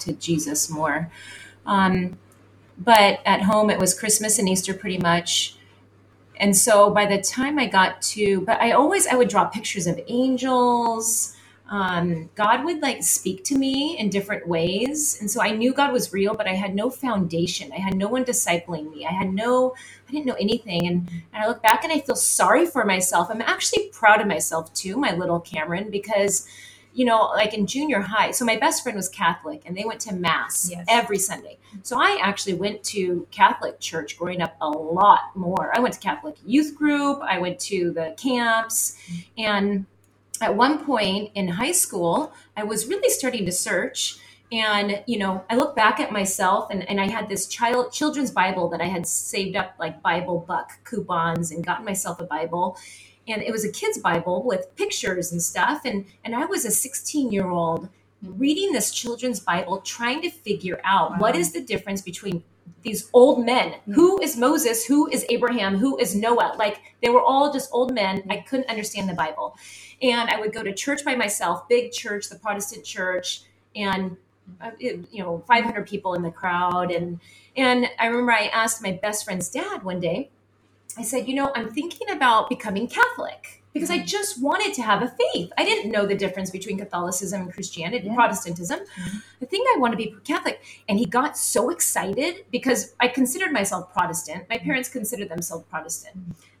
to 0.00 0.12
Jesus 0.14 0.68
more. 0.68 1.10
Um, 1.66 2.18
but 2.78 3.20
at 3.24 3.42
home, 3.42 3.70
it 3.70 3.78
was 3.78 3.98
Christmas 3.98 4.38
and 4.38 4.48
Easter 4.48 4.74
pretty 4.74 4.98
much, 4.98 5.56
and 6.36 6.56
so 6.56 6.90
by 6.90 7.06
the 7.06 7.20
time 7.22 7.58
I 7.58 7.66
got 7.66 8.02
to, 8.02 8.40
but 8.42 8.60
I 8.60 8.72
always 8.72 9.06
I 9.06 9.14
would 9.14 9.28
draw 9.28 9.44
pictures 9.44 9.86
of 9.86 10.00
angels. 10.08 11.36
Um, 11.70 12.28
God 12.34 12.64
would 12.66 12.82
like 12.82 13.02
speak 13.02 13.42
to 13.44 13.56
me 13.56 13.96
in 13.98 14.10
different 14.10 14.46
ways, 14.46 15.18
and 15.20 15.30
so 15.30 15.40
I 15.40 15.50
knew 15.52 15.72
God 15.72 15.92
was 15.92 16.12
real, 16.12 16.34
but 16.34 16.46
I 16.46 16.52
had 16.52 16.74
no 16.74 16.90
foundation. 16.90 17.72
I 17.72 17.78
had 17.78 17.94
no 17.94 18.06
one 18.08 18.24
discipling 18.24 18.90
me. 18.94 19.06
I 19.06 19.12
had 19.12 19.32
no, 19.32 19.74
I 20.06 20.12
didn't 20.12 20.26
know 20.26 20.34
anything, 20.34 20.86
and, 20.86 21.08
and 21.32 21.42
I 21.42 21.46
look 21.46 21.62
back 21.62 21.82
and 21.82 21.92
I 21.92 22.00
feel 22.00 22.16
sorry 22.16 22.66
for 22.66 22.84
myself. 22.84 23.28
I'm 23.30 23.40
actually 23.40 23.88
proud 23.88 24.20
of 24.20 24.26
myself 24.26 24.74
too, 24.74 24.96
my 24.98 25.14
little 25.14 25.40
Kameron, 25.40 25.90
because 25.90 26.46
you 26.94 27.04
know, 27.04 27.24
like 27.34 27.52
in 27.52 27.66
junior 27.66 28.00
high. 28.00 28.30
So 28.30 28.44
my 28.44 28.56
best 28.56 28.82
friend 28.82 28.96
was 28.96 29.08
Catholic, 29.08 29.62
and 29.66 29.76
they 29.76 29.84
went 29.84 30.00
to 30.02 30.14
mass 30.14 30.70
Yes. 30.70 30.86
every 30.88 31.18
Sunday. 31.18 31.58
So 31.82 32.00
I 32.00 32.18
actually 32.22 32.54
went 32.54 32.84
to 32.84 33.26
Catholic 33.32 33.80
church 33.80 34.16
growing 34.16 34.40
up 34.40 34.56
a 34.60 34.68
lot 34.68 35.34
more. 35.34 35.72
I 35.76 35.80
went 35.80 35.94
to 35.94 36.00
Catholic 36.00 36.36
youth 36.46 36.76
group, 36.76 37.20
I 37.20 37.38
went 37.38 37.58
to 37.60 37.90
the 37.92 38.14
camps, 38.16 38.96
and 39.36 39.86
at 40.40 40.56
one 40.56 40.84
point 40.84 41.32
in 41.34 41.48
high 41.48 41.72
school, 41.72 42.32
I 42.56 42.62
was 42.62 42.86
really 42.86 43.10
starting 43.10 43.44
to 43.46 43.52
search. 43.52 44.18
And 44.52 45.02
you 45.06 45.18
know, 45.18 45.44
I 45.50 45.56
look 45.56 45.74
back 45.74 45.98
at 45.98 46.12
myself, 46.12 46.70
and, 46.70 46.88
and 46.88 47.00
I 47.00 47.08
had 47.08 47.28
this 47.28 47.48
child 47.48 47.92
children's 47.92 48.30
Bible 48.30 48.68
that 48.68 48.80
I 48.80 48.86
had 48.86 49.04
saved 49.06 49.56
up 49.56 49.74
like 49.80 50.00
Bible 50.00 50.44
buck 50.46 50.84
coupons 50.84 51.50
and 51.50 51.66
gotten 51.66 51.84
myself 51.84 52.20
a 52.20 52.24
Bible, 52.24 52.78
and 53.28 53.42
it 53.42 53.52
was 53.52 53.64
a 53.64 53.70
kid's 53.72 53.98
Bible 53.98 54.42
with 54.44 54.74
pictures 54.76 55.32
and 55.32 55.42
stuff. 55.42 55.82
And 55.84 56.06
and 56.24 56.34
I 56.34 56.44
was 56.46 56.64
a 56.64 56.70
16 56.70 57.32
year 57.32 57.48
old 57.48 57.88
reading 58.22 58.72
this 58.72 58.90
children's 58.90 59.40
Bible, 59.40 59.80
trying 59.80 60.22
to 60.22 60.30
figure 60.30 60.80
out 60.84 61.12
Wow. 61.12 61.16
what 61.18 61.36
is 61.36 61.52
the 61.52 61.60
difference 61.60 62.02
between 62.02 62.42
these 62.82 63.08
old 63.12 63.44
men. 63.44 63.74
Who 63.94 64.20
is 64.20 64.36
Moses? 64.36 64.84
Who 64.86 65.08
is 65.10 65.24
Abraham? 65.30 65.76
Who 65.78 65.98
is 65.98 66.14
Noah? 66.14 66.54
Like 66.58 66.80
they 67.02 67.08
were 67.10 67.22
all 67.22 67.52
just 67.52 67.70
old 67.72 67.94
men. 67.94 68.22
I 68.30 68.38
couldn't 68.38 68.68
understand 68.68 69.08
the 69.08 69.14
Bible. 69.14 69.56
And 70.02 70.28
I 70.30 70.38
would 70.40 70.52
go 70.52 70.62
to 70.62 70.72
church 70.74 71.04
by 71.04 71.14
myself, 71.14 71.68
big 71.68 71.92
church, 71.92 72.28
the 72.28 72.36
Protestant 72.36 72.84
church, 72.84 73.42
and 73.74 74.16
uh, 74.60 74.72
it- 74.78 75.06
you 75.10 75.22
know, 75.22 75.42
500 75.48 75.86
people 75.86 76.14
in 76.14 76.22
the 76.22 76.30
crowd. 76.30 76.90
And 76.90 77.20
and 77.56 77.86
I 77.98 78.06
remember 78.06 78.32
I 78.32 78.46
asked 78.46 78.82
my 78.82 78.92
best 78.92 79.24
friend's 79.24 79.48
dad 79.48 79.82
one 79.82 80.00
day. 80.00 80.30
I 80.96 81.02
said, 81.02 81.28
you 81.28 81.34
know, 81.34 81.52
I'm 81.54 81.70
thinking 81.70 82.10
about 82.10 82.48
becoming 82.48 82.88
Catholic 82.88 83.62
because 83.72 83.90
I 83.90 83.98
mm-hmm. 83.98 84.06
just 84.06 84.40
wanted 84.40 84.72
to 84.74 84.82
have 84.82 85.02
a 85.02 85.08
faith. 85.08 85.52
I 85.58 85.64
didn't 85.64 85.90
know 85.90 86.06
the 86.06 86.14
difference 86.14 86.50
between 86.50 86.78
Catholicism 86.78 87.42
and 87.42 87.52
Christianity, 87.52 88.06
Yeah. 88.06 88.14
Protestantism. 88.14 88.80
Mm-hmm. 88.80 89.18
I 89.42 89.46
think 89.46 89.66
I 89.74 89.78
want 89.78 89.92
to 89.92 89.96
be 89.96 90.14
Catholic. 90.24 90.62
And 90.88 90.98
he 90.98 91.06
got 91.06 91.36
so 91.36 91.70
excited 91.70 92.44
because 92.52 92.94
I 93.00 93.08
considered 93.08 93.52
myself 93.52 93.92
Protestant. 93.92 94.48
My 94.48 94.56
mm-hmm. 94.56 94.64
parents 94.64 94.88
considered 94.88 95.28
themselves 95.28 95.64
Protestant. 95.68 96.16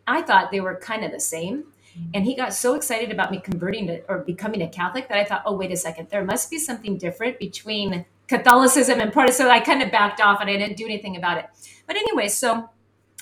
I 0.06 0.22
thought 0.22 0.50
they 0.50 0.60
were 0.60 0.76
kind 0.76 1.04
of 1.04 1.12
the 1.12 1.20
same. 1.20 1.64
And 2.12 2.24
he 2.24 2.34
got 2.34 2.52
so 2.52 2.74
excited 2.74 3.12
about 3.12 3.30
me 3.30 3.38
converting 3.38 3.86
to 3.86 4.02
or 4.08 4.18
becoming 4.18 4.62
a 4.62 4.68
Catholic 4.68 5.08
that 5.08 5.16
I 5.16 5.24
thought, 5.24 5.42
oh, 5.46 5.54
wait 5.54 5.70
a 5.70 5.76
second, 5.76 6.08
there 6.10 6.24
must 6.24 6.50
be 6.50 6.58
something 6.58 6.98
different 6.98 7.38
between 7.38 8.04
Catholicism 8.26 8.98
and 8.98 9.12
Protestant. 9.12 9.48
So 9.48 9.52
I 9.52 9.60
kind 9.60 9.80
of 9.80 9.92
backed 9.92 10.20
off 10.20 10.40
and 10.40 10.50
I 10.50 10.56
didn't 10.56 10.76
do 10.76 10.86
anything 10.86 11.16
about 11.16 11.38
it. 11.38 11.46
But 11.86 11.94
anyway, 11.94 12.26
so 12.26 12.68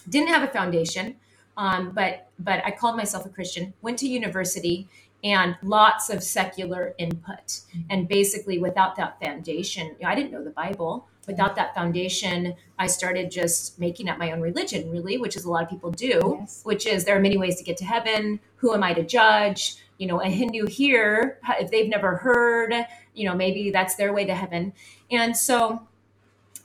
didn't 0.08 0.28
have 0.28 0.42
a 0.42 0.52
foundation, 0.52 1.16
um, 1.56 1.92
but 1.94 2.28
but 2.38 2.64
I 2.64 2.70
called 2.70 2.96
myself 2.96 3.26
a 3.26 3.28
Christian. 3.28 3.74
Went 3.82 3.98
to 4.00 4.08
university 4.08 4.88
and 5.24 5.56
lots 5.62 6.10
of 6.10 6.22
secular 6.22 6.94
input, 6.98 7.60
and 7.90 8.08
basically 8.08 8.58
without 8.58 8.96
that 8.96 9.20
foundation, 9.20 9.88
you 9.88 9.96
know, 10.02 10.08
I 10.08 10.14
didn't 10.14 10.32
know 10.32 10.42
the 10.42 10.50
Bible. 10.50 11.06
Without 11.28 11.54
that 11.54 11.72
foundation, 11.72 12.56
I 12.80 12.88
started 12.88 13.30
just 13.30 13.78
making 13.78 14.08
up 14.08 14.18
my 14.18 14.32
own 14.32 14.40
religion, 14.40 14.90
really, 14.90 15.18
which 15.18 15.36
is 15.36 15.44
a 15.44 15.50
lot 15.50 15.62
of 15.62 15.70
people 15.70 15.92
do. 15.92 16.38
Yes. 16.40 16.62
Which 16.64 16.84
is 16.84 17.04
there 17.04 17.16
are 17.16 17.20
many 17.20 17.36
ways 17.36 17.56
to 17.58 17.64
get 17.64 17.76
to 17.76 17.84
heaven. 17.84 18.40
Who 18.56 18.74
am 18.74 18.82
I 18.82 18.92
to 18.94 19.04
judge? 19.04 19.76
You 19.98 20.08
know, 20.08 20.20
a 20.20 20.28
Hindu 20.28 20.66
here, 20.66 21.38
if 21.60 21.70
they've 21.70 21.88
never 21.88 22.16
heard, 22.16 22.74
you 23.14 23.28
know, 23.28 23.36
maybe 23.36 23.70
that's 23.70 23.94
their 23.94 24.12
way 24.12 24.24
to 24.24 24.34
heaven. 24.34 24.72
And 25.12 25.36
so 25.36 25.86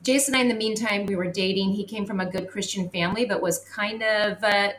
Jason 0.07 0.35
and 0.35 0.39
I, 0.39 0.41
in 0.43 0.47
the 0.47 0.55
meantime, 0.55 1.05
we 1.05 1.17
were 1.17 1.29
dating. 1.29 1.73
He 1.73 1.83
came 1.83 2.05
from 2.05 2.21
a 2.21 2.25
good 2.25 2.49
Christian 2.49 2.89
family, 2.89 3.25
but 3.25 3.41
was 3.41 3.59
kind 3.75 4.01
of 4.01 4.41
uh, 4.41 4.69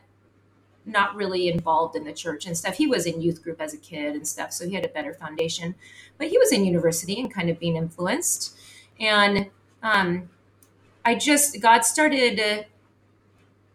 not 0.86 1.14
really 1.14 1.48
involved 1.48 1.96
in 1.96 2.04
the 2.04 2.14
church 2.14 2.46
and 2.46 2.56
stuff. 2.56 2.78
He 2.78 2.86
was 2.86 3.04
in 3.04 3.20
youth 3.20 3.42
group 3.42 3.60
as 3.60 3.74
a 3.74 3.76
kid 3.76 4.14
and 4.14 4.26
stuff, 4.26 4.54
so 4.54 4.66
he 4.66 4.74
had 4.74 4.86
a 4.86 4.88
better 4.88 5.12
foundation. 5.12 5.74
But 6.16 6.28
he 6.28 6.38
was 6.38 6.50
in 6.50 6.64
university 6.64 7.20
and 7.20 7.30
kind 7.30 7.50
of 7.50 7.58
being 7.58 7.76
influenced. 7.76 8.56
And 8.98 9.50
um, 9.82 10.30
I 11.04 11.14
just, 11.14 11.60
God 11.60 11.84
started, 11.84 12.40
uh, 12.40 12.62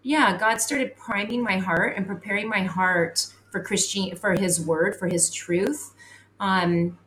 yeah, 0.02 0.36
God 0.36 0.60
started 0.60 0.98
priming 0.98 1.44
my 1.44 1.60
heart 1.60 1.96
and 1.96 2.08
preparing 2.08 2.50
my 2.50 2.64
heart 2.64 3.28
for 3.52 3.62
Christian, 3.62 4.16
for 4.16 4.34
His 4.34 4.60
Word, 4.60 4.96
for 4.96 5.08
His 5.08 5.30
truth. 5.30 5.94
Um, 6.40 6.98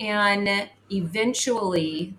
and 0.00 0.70
eventually, 0.90 2.14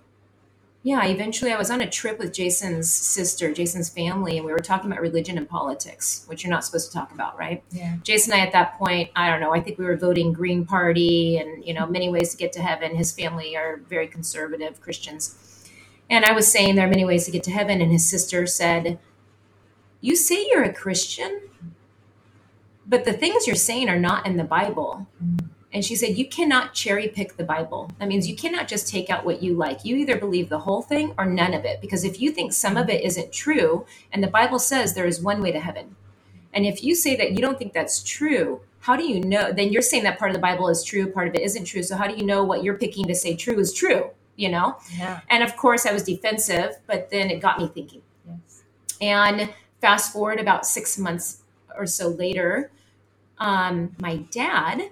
yeah, 0.84 1.06
eventually 1.06 1.52
I 1.52 1.58
was 1.58 1.70
on 1.70 1.82
a 1.82 1.90
trip 1.90 2.18
with 2.18 2.34
Jason's 2.34 2.92
sister, 2.92 3.54
Jason's 3.54 3.90
family, 3.90 4.38
and 4.38 4.46
we 4.46 4.52
were 4.52 4.60
talking 4.60 4.92
about 4.92 5.02
religion 5.02 5.38
and 5.38 5.48
politics, 5.48 6.24
which 6.26 6.44
you're 6.44 6.50
not 6.50 6.66
supposed 6.66 6.92
to 6.92 6.98
talk 6.98 7.12
about, 7.12 7.38
right? 7.38 7.64
Yeah. 7.70 7.98
Jason 8.02 8.34
and 8.34 8.42
I 8.42 8.46
at 8.46 8.52
that 8.54 8.80
point, 8.80 9.12
I 9.16 9.30
don't 9.30 9.40
know, 9.40 9.54
I 9.54 9.60
think 9.60 9.78
we 9.78 9.86
were 9.86 9.96
voting 9.96 10.34
Green 10.34 10.66
Party 10.66 11.38
and, 11.38 11.64
you 11.64 11.76
know, 11.76 11.86
many 11.86 12.10
ways 12.10 12.32
to 12.32 12.38
get 12.38 12.52
to 12.54 12.64
heaven. 12.64 12.96
His 12.96 13.12
family 13.12 13.56
are 13.56 13.82
very 13.90 14.08
conservative 14.08 14.82
Christians. 14.82 15.70
And 16.10 16.26
I 16.26 16.32
was 16.32 16.52
saying 16.52 16.76
there 16.76 16.88
are 16.88 16.90
many 16.90 17.06
ways 17.06 17.26
to 17.26 17.32
get 17.32 17.44
to 17.44 17.52
heaven, 17.52 17.80
and 17.80 17.92
his 17.92 18.10
sister 18.10 18.48
said, 18.48 18.98
You 20.02 20.16
say 20.16 20.48
you're 20.50 20.64
a 20.64 20.74
Christian, 20.74 21.42
but 22.88 23.06
the 23.06 23.14
things 23.14 23.46
you're 23.46 23.56
saying 23.56 23.88
are 23.88 24.00
not 24.00 24.26
in 24.26 24.38
the 24.38 24.44
Bible. 24.44 25.08
Mm. 25.24 25.51
And 25.74 25.86
she 25.86 25.96
said, 25.96 26.18
You 26.18 26.28
cannot 26.28 26.74
cherry 26.74 27.08
pick 27.08 27.38
the 27.38 27.44
Bible. 27.44 27.90
That 28.00 28.08
means 28.08 28.28
you 28.28 28.36
cannot 28.36 28.68
just 28.68 28.88
take 28.88 29.10
out 29.10 29.26
what 29.26 29.42
you 29.42 29.54
like. 29.54 29.86
You 29.86 29.96
either 29.96 30.18
believe 30.18 30.50
the 30.50 30.60
whole 30.60 30.82
thing 30.82 31.14
or 31.18 31.26
none 31.26 31.54
of 31.54 31.64
it. 31.66 31.82
Because 31.82 32.04
if 32.04 32.20
you 32.20 32.32
think 32.32 32.54
some 32.54 32.78
of 32.78 32.90
it 32.90 33.04
isn't 33.04 33.32
true, 33.32 33.86
and 34.12 34.24
the 34.24 34.28
Bible 34.28 34.60
says 34.60 34.94
there 34.94 35.06
is 35.06 35.22
one 35.22 35.42
way 35.42 35.52
to 35.52 35.60
heaven, 35.60 35.96
and 36.54 36.66
if 36.66 36.84
you 36.84 36.96
say 36.96 37.16
that 37.16 37.32
you 37.32 37.38
don't 37.38 37.58
think 37.58 37.74
that's 37.74 38.04
true, 38.04 38.62
how 38.82 38.96
do 38.96 39.04
you 39.04 39.22
know? 39.22 39.52
Then 39.52 39.72
you're 39.72 39.82
saying 39.82 40.04
that 40.04 40.20
part 40.20 40.32
of 40.32 40.36
the 40.36 40.42
Bible 40.42 40.68
is 40.68 40.84
true, 40.84 41.08
part 41.08 41.28
of 41.28 41.36
it 41.36 41.42
isn't 41.42 41.66
true. 41.66 41.84
So 41.84 41.96
how 41.96 42.08
do 42.08 42.16
you 42.16 42.26
know 42.26 42.44
what 42.44 42.64
you're 42.64 42.78
picking 42.78 43.06
to 43.06 43.16
say 43.16 43.36
true 43.36 43.60
is 43.60 43.74
true? 43.74 44.10
You 44.36 44.50
know? 44.50 44.78
Yeah. 44.98 45.22
And 45.30 45.44
of 45.44 45.56
course, 45.56 45.86
I 45.86 45.94
was 45.94 46.04
defensive, 46.04 46.78
but 46.88 47.10
then 47.12 47.30
it 47.30 47.40
got 47.40 47.60
me 47.60 47.68
thinking. 47.68 48.02
Yes. 48.28 48.64
And 49.00 49.54
fast 49.80 50.12
forward 50.12 50.40
about 50.40 50.66
six 50.66 50.98
months 50.98 51.44
or 51.78 51.86
so 51.86 52.10
later, 52.10 52.72
um, 53.38 53.96
my 54.00 54.18
dad 54.18 54.90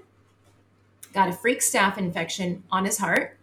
got 1.14 1.30
a 1.30 1.34
freak 1.34 1.60
staph 1.60 1.98
infection 1.98 2.64
on 2.72 2.86
his 2.86 2.98
heart. 2.98 3.38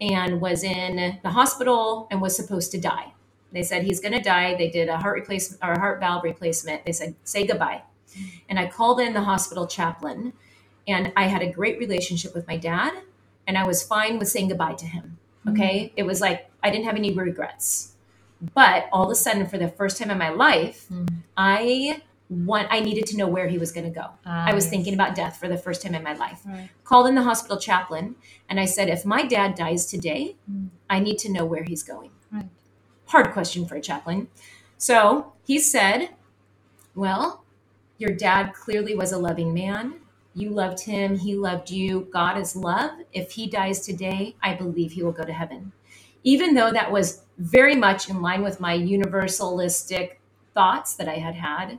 and 0.00 0.40
was 0.40 0.62
in 0.62 1.18
the 1.22 1.30
hospital 1.30 2.08
and 2.10 2.22
was 2.22 2.34
supposed 2.34 2.70
to 2.72 2.80
die. 2.80 3.12
They 3.52 3.62
said 3.62 3.82
he's 3.82 4.00
going 4.00 4.14
to 4.14 4.20
die. 4.22 4.54
They 4.56 4.70
did 4.70 4.88
a 4.88 4.96
heart 4.96 5.14
replacement 5.18 5.62
or 5.62 5.72
a 5.72 5.78
heart 5.78 6.00
valve 6.00 6.24
replacement. 6.24 6.84
They 6.84 6.92
said 6.92 7.14
say 7.24 7.46
goodbye. 7.46 7.82
And 8.48 8.58
I 8.58 8.66
called 8.66 8.98
in 9.00 9.12
the 9.12 9.22
hospital 9.22 9.66
chaplain 9.66 10.32
and 10.88 11.12
I 11.16 11.24
had 11.26 11.42
a 11.42 11.52
great 11.52 11.78
relationship 11.78 12.34
with 12.34 12.46
my 12.46 12.56
dad 12.56 12.94
and 13.46 13.58
I 13.58 13.66
was 13.66 13.82
fine 13.82 14.18
with 14.18 14.28
saying 14.28 14.48
goodbye 14.48 14.74
to 14.74 14.86
him. 14.86 15.18
Okay? 15.46 15.86
Mm-hmm. 15.86 15.94
It 15.96 16.06
was 16.06 16.20
like 16.20 16.50
I 16.62 16.70
didn't 16.70 16.86
have 16.86 16.96
any 16.96 17.12
regrets. 17.12 17.92
But 18.54 18.88
all 18.92 19.04
of 19.04 19.10
a 19.10 19.14
sudden 19.14 19.46
for 19.46 19.58
the 19.58 19.68
first 19.68 19.98
time 19.98 20.10
in 20.10 20.16
my 20.16 20.30
life, 20.30 20.86
mm-hmm. 20.90 21.16
I 21.36 22.02
want 22.30 22.68
I 22.70 22.80
needed 22.80 23.06
to 23.06 23.16
know 23.16 23.26
where 23.26 23.48
he 23.48 23.58
was 23.58 23.72
going 23.72 23.92
to 23.92 23.92
go. 23.92 24.06
Uh, 24.24 24.46
I 24.46 24.54
was 24.54 24.68
thinking 24.68 24.94
about 24.94 25.16
death 25.16 25.36
for 25.36 25.48
the 25.48 25.58
first 25.58 25.82
time 25.82 25.94
in 25.96 26.02
my 26.02 26.14
life. 26.14 26.40
Right. 26.46 26.70
Called 26.84 27.08
in 27.08 27.16
the 27.16 27.22
hospital 27.22 27.58
chaplain 27.58 28.14
and 28.48 28.60
I 28.60 28.64
said 28.66 28.88
if 28.88 29.04
my 29.04 29.26
dad 29.26 29.56
dies 29.56 29.86
today, 29.86 30.36
mm. 30.50 30.68
I 30.88 31.00
need 31.00 31.18
to 31.18 31.32
know 31.32 31.44
where 31.44 31.64
he's 31.64 31.82
going. 31.82 32.12
Right. 32.32 32.48
Hard 33.06 33.32
question 33.32 33.66
for 33.66 33.74
a 33.74 33.80
chaplain. 33.80 34.28
So, 34.78 35.32
he 35.44 35.58
said, 35.58 36.10
"Well, 36.94 37.44
your 37.98 38.14
dad 38.14 38.54
clearly 38.54 38.94
was 38.94 39.12
a 39.12 39.18
loving 39.18 39.52
man. 39.52 39.94
You 40.32 40.50
loved 40.50 40.80
him, 40.84 41.18
he 41.18 41.34
loved 41.34 41.70
you. 41.70 42.08
God 42.12 42.38
is 42.38 42.54
love. 42.54 42.92
If 43.12 43.32
he 43.32 43.48
dies 43.48 43.80
today, 43.84 44.36
I 44.42 44.54
believe 44.54 44.92
he 44.92 45.02
will 45.02 45.12
go 45.12 45.24
to 45.24 45.32
heaven." 45.32 45.72
Even 46.22 46.54
though 46.54 46.70
that 46.70 46.92
was 46.92 47.22
very 47.38 47.74
much 47.74 48.08
in 48.08 48.22
line 48.22 48.42
with 48.42 48.60
my 48.60 48.78
universalistic 48.78 50.18
thoughts 50.54 50.94
that 50.94 51.08
I 51.08 51.16
had 51.16 51.34
had, 51.34 51.78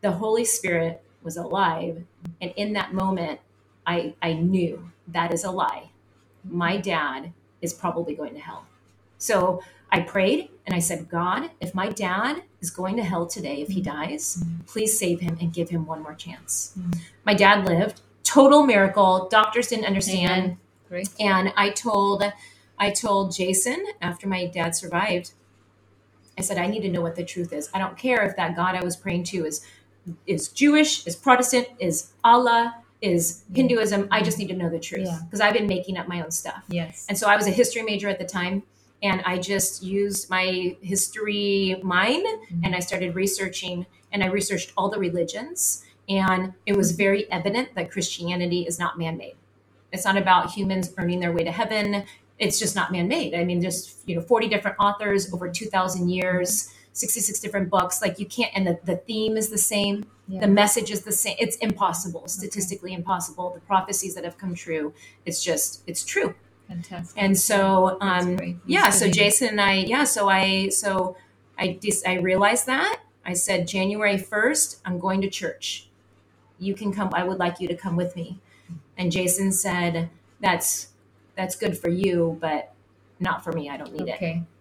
the 0.00 0.12
Holy 0.12 0.44
Spirit 0.44 1.02
was 1.22 1.36
alive. 1.36 2.04
And 2.40 2.52
in 2.56 2.72
that 2.74 2.92
moment, 2.92 3.40
I, 3.86 4.14
I 4.22 4.34
knew 4.34 4.90
that 5.08 5.32
is 5.32 5.44
a 5.44 5.50
lie. 5.50 5.90
My 6.44 6.76
dad 6.76 7.32
is 7.60 7.72
probably 7.72 8.14
going 8.14 8.34
to 8.34 8.40
hell. 8.40 8.66
So 9.18 9.62
I 9.90 10.00
prayed 10.00 10.50
and 10.66 10.74
I 10.74 10.78
said, 10.78 11.08
God, 11.08 11.50
if 11.60 11.74
my 11.74 11.88
dad 11.88 12.42
is 12.60 12.70
going 12.70 12.96
to 12.96 13.02
hell 13.02 13.26
today, 13.26 13.62
if 13.62 13.68
he 13.68 13.80
mm-hmm. 13.80 14.10
dies, 14.10 14.44
please 14.66 14.98
save 14.98 15.20
him 15.20 15.38
and 15.40 15.52
give 15.52 15.70
him 15.70 15.86
one 15.86 16.02
more 16.02 16.14
chance. 16.14 16.74
Mm-hmm. 16.78 17.00
My 17.24 17.34
dad 17.34 17.66
lived, 17.66 18.02
total 18.22 18.64
miracle. 18.64 19.28
Doctors 19.30 19.68
didn't 19.68 19.86
understand. 19.86 20.58
And 21.18 21.52
I 21.56 21.70
told 21.70 22.22
I 22.78 22.90
told 22.90 23.34
Jason 23.34 23.84
after 24.00 24.28
my 24.28 24.46
dad 24.46 24.76
survived, 24.76 25.32
I 26.38 26.42
said, 26.42 26.58
I 26.58 26.68
need 26.68 26.82
to 26.82 26.88
know 26.88 27.00
what 27.00 27.16
the 27.16 27.24
truth 27.24 27.52
is. 27.52 27.68
I 27.74 27.78
don't 27.78 27.98
care 27.98 28.24
if 28.24 28.36
that 28.36 28.54
God 28.54 28.76
I 28.76 28.84
was 28.84 28.96
praying 28.96 29.24
to 29.24 29.44
is 29.44 29.66
is 30.26 30.48
Jewish, 30.48 31.06
is 31.06 31.16
Protestant, 31.16 31.68
is 31.78 32.12
Allah, 32.24 32.74
is 33.00 33.44
Hinduism. 33.54 34.08
I 34.10 34.22
just 34.22 34.38
need 34.38 34.48
to 34.48 34.56
know 34.56 34.68
the 34.68 34.78
truth 34.78 35.08
because 35.24 35.40
yeah. 35.40 35.46
I've 35.46 35.54
been 35.54 35.66
making 35.66 35.96
up 35.96 36.08
my 36.08 36.22
own 36.22 36.30
stuff. 36.30 36.64
Yes. 36.68 37.06
And 37.08 37.16
so 37.16 37.28
I 37.28 37.36
was 37.36 37.46
a 37.46 37.50
history 37.50 37.82
major 37.82 38.08
at 38.08 38.18
the 38.18 38.24
time 38.24 38.62
and 39.02 39.22
I 39.24 39.38
just 39.38 39.82
used 39.82 40.28
my 40.28 40.76
history 40.80 41.80
mind 41.82 42.26
mm-hmm. 42.26 42.64
and 42.64 42.74
I 42.74 42.80
started 42.80 43.14
researching 43.14 43.86
and 44.12 44.24
I 44.24 44.26
researched 44.26 44.72
all 44.76 44.88
the 44.88 44.98
religions 44.98 45.84
and 46.08 46.54
it 46.66 46.76
was 46.76 46.92
very 46.92 47.30
evident 47.30 47.74
that 47.74 47.90
Christianity 47.90 48.62
is 48.62 48.78
not 48.78 48.98
man-made. 48.98 49.36
It's 49.92 50.04
not 50.04 50.16
about 50.16 50.50
humans 50.50 50.92
earning 50.96 51.20
their 51.20 51.32
way 51.32 51.44
to 51.44 51.52
heaven. 51.52 52.04
It's 52.38 52.58
just 52.58 52.74
not 52.74 52.90
man-made. 52.90 53.34
I 53.34 53.44
mean, 53.44 53.60
just 53.60 53.96
you 54.08 54.16
know, 54.16 54.22
40 54.22 54.48
different 54.48 54.76
authors 54.80 55.32
over 55.32 55.48
2,000 55.48 56.08
years 56.08 56.72
66 56.98 57.38
different 57.38 57.70
books 57.70 58.02
like 58.02 58.18
you 58.18 58.26
can't 58.26 58.50
and 58.56 58.66
the, 58.66 58.78
the 58.84 58.96
theme 58.96 59.36
is 59.36 59.50
the 59.50 59.58
same. 59.58 60.06
Yeah. 60.26 60.40
the 60.40 60.48
message 60.48 60.90
is 60.90 61.02
the 61.02 61.12
same 61.12 61.36
it's 61.38 61.56
impossible 61.56 62.26
statistically 62.26 62.90
okay. 62.90 62.96
impossible. 62.96 63.50
The 63.54 63.60
prophecies 63.60 64.14
that 64.16 64.24
have 64.24 64.36
come 64.36 64.54
true 64.54 64.92
it's 65.24 65.42
just 65.42 65.82
it's 65.86 66.04
true. 66.04 66.34
Fantastic. 66.66 67.22
And 67.22 67.38
so 67.38 67.98
um 68.00 68.60
yeah 68.66 68.90
so 68.90 69.08
jason 69.08 69.48
and 69.48 69.60
i 69.60 69.74
yeah 69.74 70.04
so 70.04 70.28
i 70.28 70.68
so 70.70 71.16
i 71.56 71.78
just 71.80 72.06
i 72.06 72.14
realized 72.14 72.66
that. 72.66 73.00
I 73.24 73.34
said 73.34 73.68
january 73.68 74.16
1st 74.16 74.80
i'm 74.84 74.98
going 74.98 75.20
to 75.22 75.30
church. 75.30 75.88
You 76.58 76.74
can 76.74 76.92
come 76.92 77.10
i 77.14 77.22
would 77.22 77.38
like 77.38 77.60
you 77.60 77.68
to 77.68 77.76
come 77.76 77.94
with 77.94 78.16
me. 78.16 78.40
And 78.96 79.12
jason 79.12 79.52
said 79.52 80.10
that's 80.40 80.88
that's 81.36 81.54
good 81.54 81.78
for 81.78 81.90
you 81.90 82.36
but 82.40 82.72
not 83.20 83.44
for 83.44 83.52
me 83.52 83.70
i 83.70 83.76
don't 83.76 83.92
need 83.92 84.08
it. 84.08 84.16
okay. 84.16 84.42
it 84.42 84.57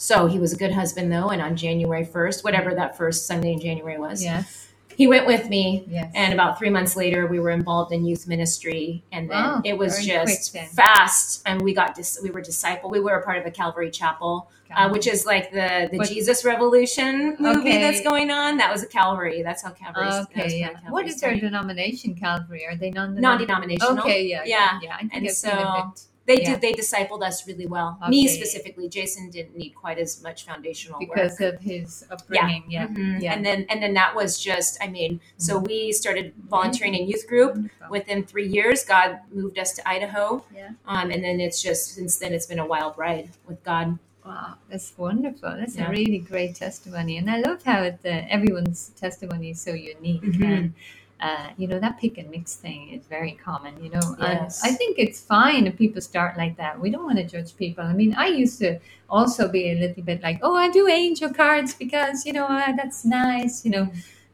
so 0.00 0.26
he 0.26 0.38
was 0.38 0.52
a 0.52 0.56
good 0.56 0.70
husband, 0.70 1.12
though. 1.12 1.30
And 1.30 1.42
on 1.42 1.56
January 1.56 2.06
1st, 2.06 2.44
whatever 2.44 2.72
that 2.72 2.96
first 2.96 3.26
Sunday 3.26 3.52
in 3.52 3.60
January 3.60 3.98
was, 3.98 4.22
yes. 4.22 4.68
he 4.96 5.08
went 5.08 5.26
with 5.26 5.48
me. 5.48 5.84
Yes. 5.88 6.12
And 6.14 6.32
about 6.32 6.56
three 6.56 6.70
months 6.70 6.94
later, 6.94 7.26
we 7.26 7.40
were 7.40 7.50
involved 7.50 7.92
in 7.92 8.06
youth 8.06 8.28
ministry. 8.28 9.02
And 9.10 9.28
then 9.28 9.44
oh, 9.44 9.60
it 9.64 9.76
was 9.76 10.06
just 10.06 10.56
fast. 10.56 11.42
And 11.46 11.60
we 11.62 11.74
got, 11.74 11.96
dis- 11.96 12.20
we 12.22 12.30
were 12.30 12.40
disciple. 12.40 12.90
We 12.90 13.00
were 13.00 13.16
a 13.16 13.24
part 13.24 13.38
of 13.38 13.46
a 13.46 13.50
Calvary 13.50 13.90
Chapel, 13.90 14.48
uh, 14.72 14.88
which 14.88 15.08
is 15.08 15.26
like 15.26 15.50
the, 15.50 15.88
the 15.90 16.04
Jesus 16.04 16.44
Revolution 16.44 17.36
movie 17.40 17.58
okay. 17.58 17.80
that's 17.80 18.00
going 18.00 18.30
on. 18.30 18.56
That 18.56 18.70
was 18.70 18.84
a 18.84 18.86
Calvary. 18.86 19.42
That's 19.42 19.64
how 19.64 19.70
Calvary. 19.70 20.06
Okay, 20.06 20.60
yeah. 20.60 20.74
Calvary 20.74 20.92
what 20.92 21.08
is 21.08 21.20
their 21.20 21.34
denomination, 21.34 22.14
Calvary? 22.14 22.64
Are 22.66 22.76
they 22.76 22.90
non 22.90 23.16
non-denominational? 23.16 23.98
Okay, 23.98 24.26
yeah, 24.26 24.44
yeah, 24.46 24.78
yeah. 24.80 24.94
I 24.94 25.00
think 25.00 25.12
and 25.12 25.30
so 25.32 25.92
they 26.28 26.42
yeah. 26.42 26.50
did 26.50 26.60
they 26.60 26.72
discipled 26.72 27.22
us 27.22 27.46
really 27.48 27.66
well 27.66 27.98
okay. 28.00 28.10
me 28.10 28.28
specifically 28.28 28.88
jason 28.88 29.30
didn't 29.30 29.56
need 29.56 29.70
quite 29.70 29.98
as 29.98 30.22
much 30.22 30.44
foundational 30.44 31.00
work. 31.00 31.08
because 31.08 31.40
work. 31.40 31.54
of 31.54 31.60
his 31.60 32.04
upbringing 32.10 32.64
yeah. 32.68 32.82
Yeah. 32.82 32.88
Mm-hmm. 32.88 33.20
yeah. 33.20 33.32
and 33.34 33.44
then 33.44 33.66
and 33.70 33.82
then 33.82 33.94
that 33.94 34.14
was 34.14 34.38
just 34.38 34.78
i 34.80 34.86
mean 34.86 35.14
mm-hmm. 35.14 35.46
so 35.46 35.58
we 35.58 35.90
started 35.90 36.32
volunteering 36.48 36.94
in 36.94 37.08
youth 37.08 37.26
group 37.26 37.54
wonderful. 37.54 37.88
within 37.90 38.22
three 38.24 38.46
years 38.46 38.84
god 38.84 39.18
moved 39.32 39.58
us 39.58 39.72
to 39.72 39.88
idaho 39.88 40.44
yeah. 40.54 40.70
um, 40.86 41.10
and 41.10 41.24
then 41.24 41.40
it's 41.40 41.60
just 41.62 41.94
since 41.94 42.18
then 42.18 42.32
it's 42.32 42.46
been 42.46 42.60
a 42.60 42.66
wild 42.66 42.96
ride 42.96 43.30
with 43.48 43.62
god 43.64 43.98
Wow, 44.24 44.56
that's 44.68 44.92
wonderful. 44.98 45.56
That's 45.56 45.76
yeah. 45.76 45.88
a 45.88 45.90
really 45.90 46.18
great 46.18 46.54
testimony, 46.54 47.16
and 47.16 47.30
I 47.30 47.38
love 47.38 47.62
how 47.62 47.80
it, 47.84 48.00
uh, 48.04 48.28
everyone's 48.28 48.90
testimony 48.90 49.52
is 49.52 49.60
so 49.62 49.72
unique. 49.72 50.20
Mm-hmm. 50.20 50.42
And 50.42 50.74
uh, 51.20 51.48
you 51.56 51.66
know 51.66 51.78
that 51.78 51.98
pick 51.98 52.18
and 52.18 52.30
mix 52.30 52.54
thing 52.54 52.90
is 52.90 53.06
very 53.06 53.32
common 53.32 53.82
you 53.82 53.90
know 53.90 54.16
yes. 54.20 54.62
and 54.62 54.72
i 54.72 54.76
think 54.76 54.98
it's 54.98 55.20
fine 55.20 55.66
if 55.66 55.76
people 55.76 56.00
start 56.00 56.36
like 56.36 56.56
that. 56.56 56.78
We 56.80 56.90
don't 56.90 57.04
want 57.04 57.18
to 57.18 57.24
judge 57.24 57.56
people. 57.56 57.84
I 57.84 57.92
mean 57.92 58.14
i 58.14 58.26
used 58.26 58.58
to 58.60 58.78
also 59.10 59.48
be 59.48 59.70
a 59.72 59.74
little 59.74 60.02
bit 60.02 60.22
like 60.22 60.38
oh 60.42 60.54
i 60.54 60.70
do 60.70 60.86
angel 60.88 61.32
cards 61.32 61.74
because 61.74 62.24
you 62.26 62.32
know 62.32 62.46
uh, 62.46 62.72
that's 62.76 63.04
nice 63.04 63.64
you 63.64 63.70
know. 63.70 63.90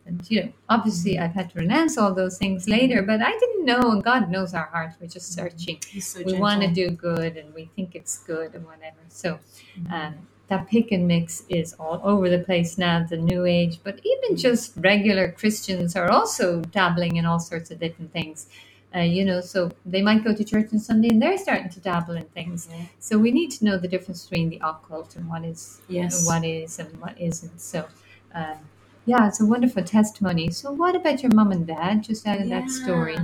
And 0.07 0.30
you 0.30 0.43
know 0.43 0.53
obviously 0.68 1.18
i've 1.18 1.32
had 1.32 1.49
to 1.53 1.61
renounce 1.61 1.97
all 1.97 2.12
those 2.12 2.37
things 2.37 2.68
later 2.68 3.01
but 3.01 3.22
i 3.22 3.30
didn't 3.30 3.64
know 3.64 3.80
and 3.91 4.05
god 4.05 4.30
knows 4.30 4.53
our 4.53 4.66
hearts 4.66 4.97
we're 5.01 5.07
just 5.07 5.32
searching. 5.32 5.80
So 6.01 6.22
we 6.22 6.35
want 6.35 6.61
to 6.62 6.68
do 6.68 6.91
good 6.91 7.37
and 7.37 7.55
we 7.55 7.70
think 7.76 7.95
it's 7.95 8.18
good 8.18 8.55
and 8.55 8.64
whatever. 8.66 9.01
So 9.09 9.39
mm-hmm. 9.78 9.93
um, 9.93 10.14
that 10.49 10.68
pick 10.68 10.92
and 10.92 11.09
mix 11.09 11.42
is 11.49 11.74
all 11.78 12.01
over 12.05 12.28
the 12.28 12.38
place 12.38 12.76
now, 12.76 13.03
the 13.03 13.16
new 13.16 13.45
age, 13.45 13.80
but 13.82 14.01
even 14.05 14.36
just 14.36 14.72
regular 14.76 15.32
Christians 15.32 15.97
are 15.97 16.11
also 16.11 16.61
dabbling 16.61 17.16
in 17.16 17.24
all 17.24 17.40
sorts 17.40 17.70
of 17.70 17.80
different 17.80 18.12
things. 18.12 18.49
Uh, 18.95 19.01
you 19.01 19.24
know, 19.24 19.40
so 19.40 19.72
they 19.84 20.03
might 20.03 20.22
go 20.22 20.32
to 20.32 20.45
church 20.45 20.68
on 20.72 20.78
Sunday 20.78 21.09
and 21.09 21.20
they're 21.20 21.36
starting 21.36 21.68
to 21.68 21.80
dabble 21.80 22.14
in 22.14 22.24
things. 22.26 22.68
Mm-hmm. 22.68 22.84
So 23.01 23.18
we 23.18 23.32
need 23.32 23.51
to 23.53 23.64
know 23.64 23.76
the 23.76 23.88
difference 23.88 24.26
between 24.26 24.51
the 24.51 24.61
occult 24.62 25.16
and 25.16 25.28
what 25.28 25.45
is 25.45 25.80
yes. 25.88 26.18
and 26.18 26.26
what 26.26 26.45
is 26.49 26.78
and 26.78 27.01
what 27.01 27.20
isn't. 27.20 27.61
So, 27.61 27.86
um, 28.32 28.59
yeah, 29.05 29.26
it's 29.26 29.40
a 29.40 29.47
wonderful 29.47 29.82
testimony. 29.82 30.51
So, 30.51 30.70
what 30.70 30.95
about 30.95 31.22
your 31.22 31.32
mom 31.34 31.51
and 31.51 31.66
dad? 31.66 32.05
Just 32.05 32.26
out 32.26 32.40
of 32.40 32.47
yeah. 32.47 32.61
that 32.61 32.70
story. 32.70 33.18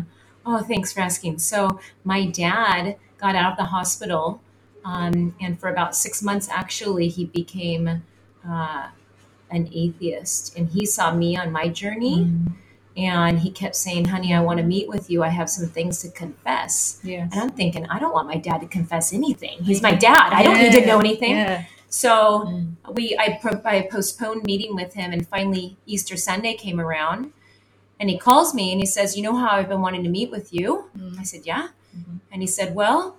Oh, 0.44 0.62
thanks 0.62 0.92
for 0.92 1.00
asking. 1.00 1.38
So, 1.38 1.80
my 2.02 2.26
dad 2.26 2.96
got 3.18 3.36
out 3.36 3.52
of 3.52 3.58
the 3.58 3.66
hospital 3.66 4.42
um, 4.84 5.34
and 5.40 5.58
for 5.58 5.68
about 5.68 5.94
six 5.94 6.22
months, 6.22 6.48
actually, 6.50 7.08
he 7.08 7.24
became 7.26 8.02
uh, 8.48 8.88
an 9.50 9.68
atheist. 9.72 10.56
And 10.56 10.68
he 10.68 10.86
saw 10.86 11.14
me 11.14 11.36
on 11.36 11.52
my 11.52 11.68
journey. 11.68 12.24
Mm. 12.24 12.52
And 12.96 13.38
he 13.38 13.50
kept 13.50 13.76
saying, 13.76 14.06
honey, 14.06 14.34
I 14.34 14.40
want 14.40 14.58
to 14.58 14.64
meet 14.64 14.88
with 14.88 15.08
you. 15.10 15.22
I 15.22 15.28
have 15.28 15.48
some 15.48 15.68
things 15.68 16.02
to 16.02 16.10
confess. 16.10 17.00
Yes. 17.04 17.30
And 17.32 17.40
I'm 17.40 17.50
thinking, 17.50 17.86
I 17.86 17.98
don't 17.98 18.12
want 18.12 18.26
my 18.26 18.36
dad 18.36 18.58
to 18.58 18.66
confess 18.66 19.12
anything. 19.12 19.62
He's 19.62 19.80
my 19.80 19.94
dad. 19.94 20.32
I 20.32 20.42
don't 20.42 20.56
yeah. 20.56 20.62
need 20.62 20.80
to 20.80 20.86
know 20.86 20.98
anything. 20.98 21.36
Yeah. 21.36 21.64
So 21.88 22.44
mm. 22.46 22.74
we, 22.94 23.16
I, 23.18 23.38
pro- 23.40 23.62
I 23.64 23.88
postponed 23.90 24.44
meeting 24.44 24.74
with 24.74 24.94
him, 24.94 25.12
and 25.12 25.26
finally 25.26 25.76
Easter 25.86 26.16
Sunday 26.16 26.54
came 26.54 26.80
around, 26.80 27.32
and 27.98 28.08
he 28.08 28.18
calls 28.18 28.54
me 28.54 28.72
and 28.72 28.80
he 28.80 28.86
says, 28.86 29.16
"You 29.16 29.22
know 29.22 29.36
how 29.36 29.50
I've 29.50 29.68
been 29.68 29.82
wanting 29.82 30.04
to 30.04 30.08
meet 30.08 30.30
with 30.30 30.54
you?" 30.54 30.88
Mm. 30.96 31.18
I 31.18 31.24
said, 31.24 31.42
"Yeah," 31.44 31.68
mm-hmm. 31.96 32.16
and 32.32 32.42
he 32.42 32.46
said, 32.46 32.74
"Well, 32.74 33.16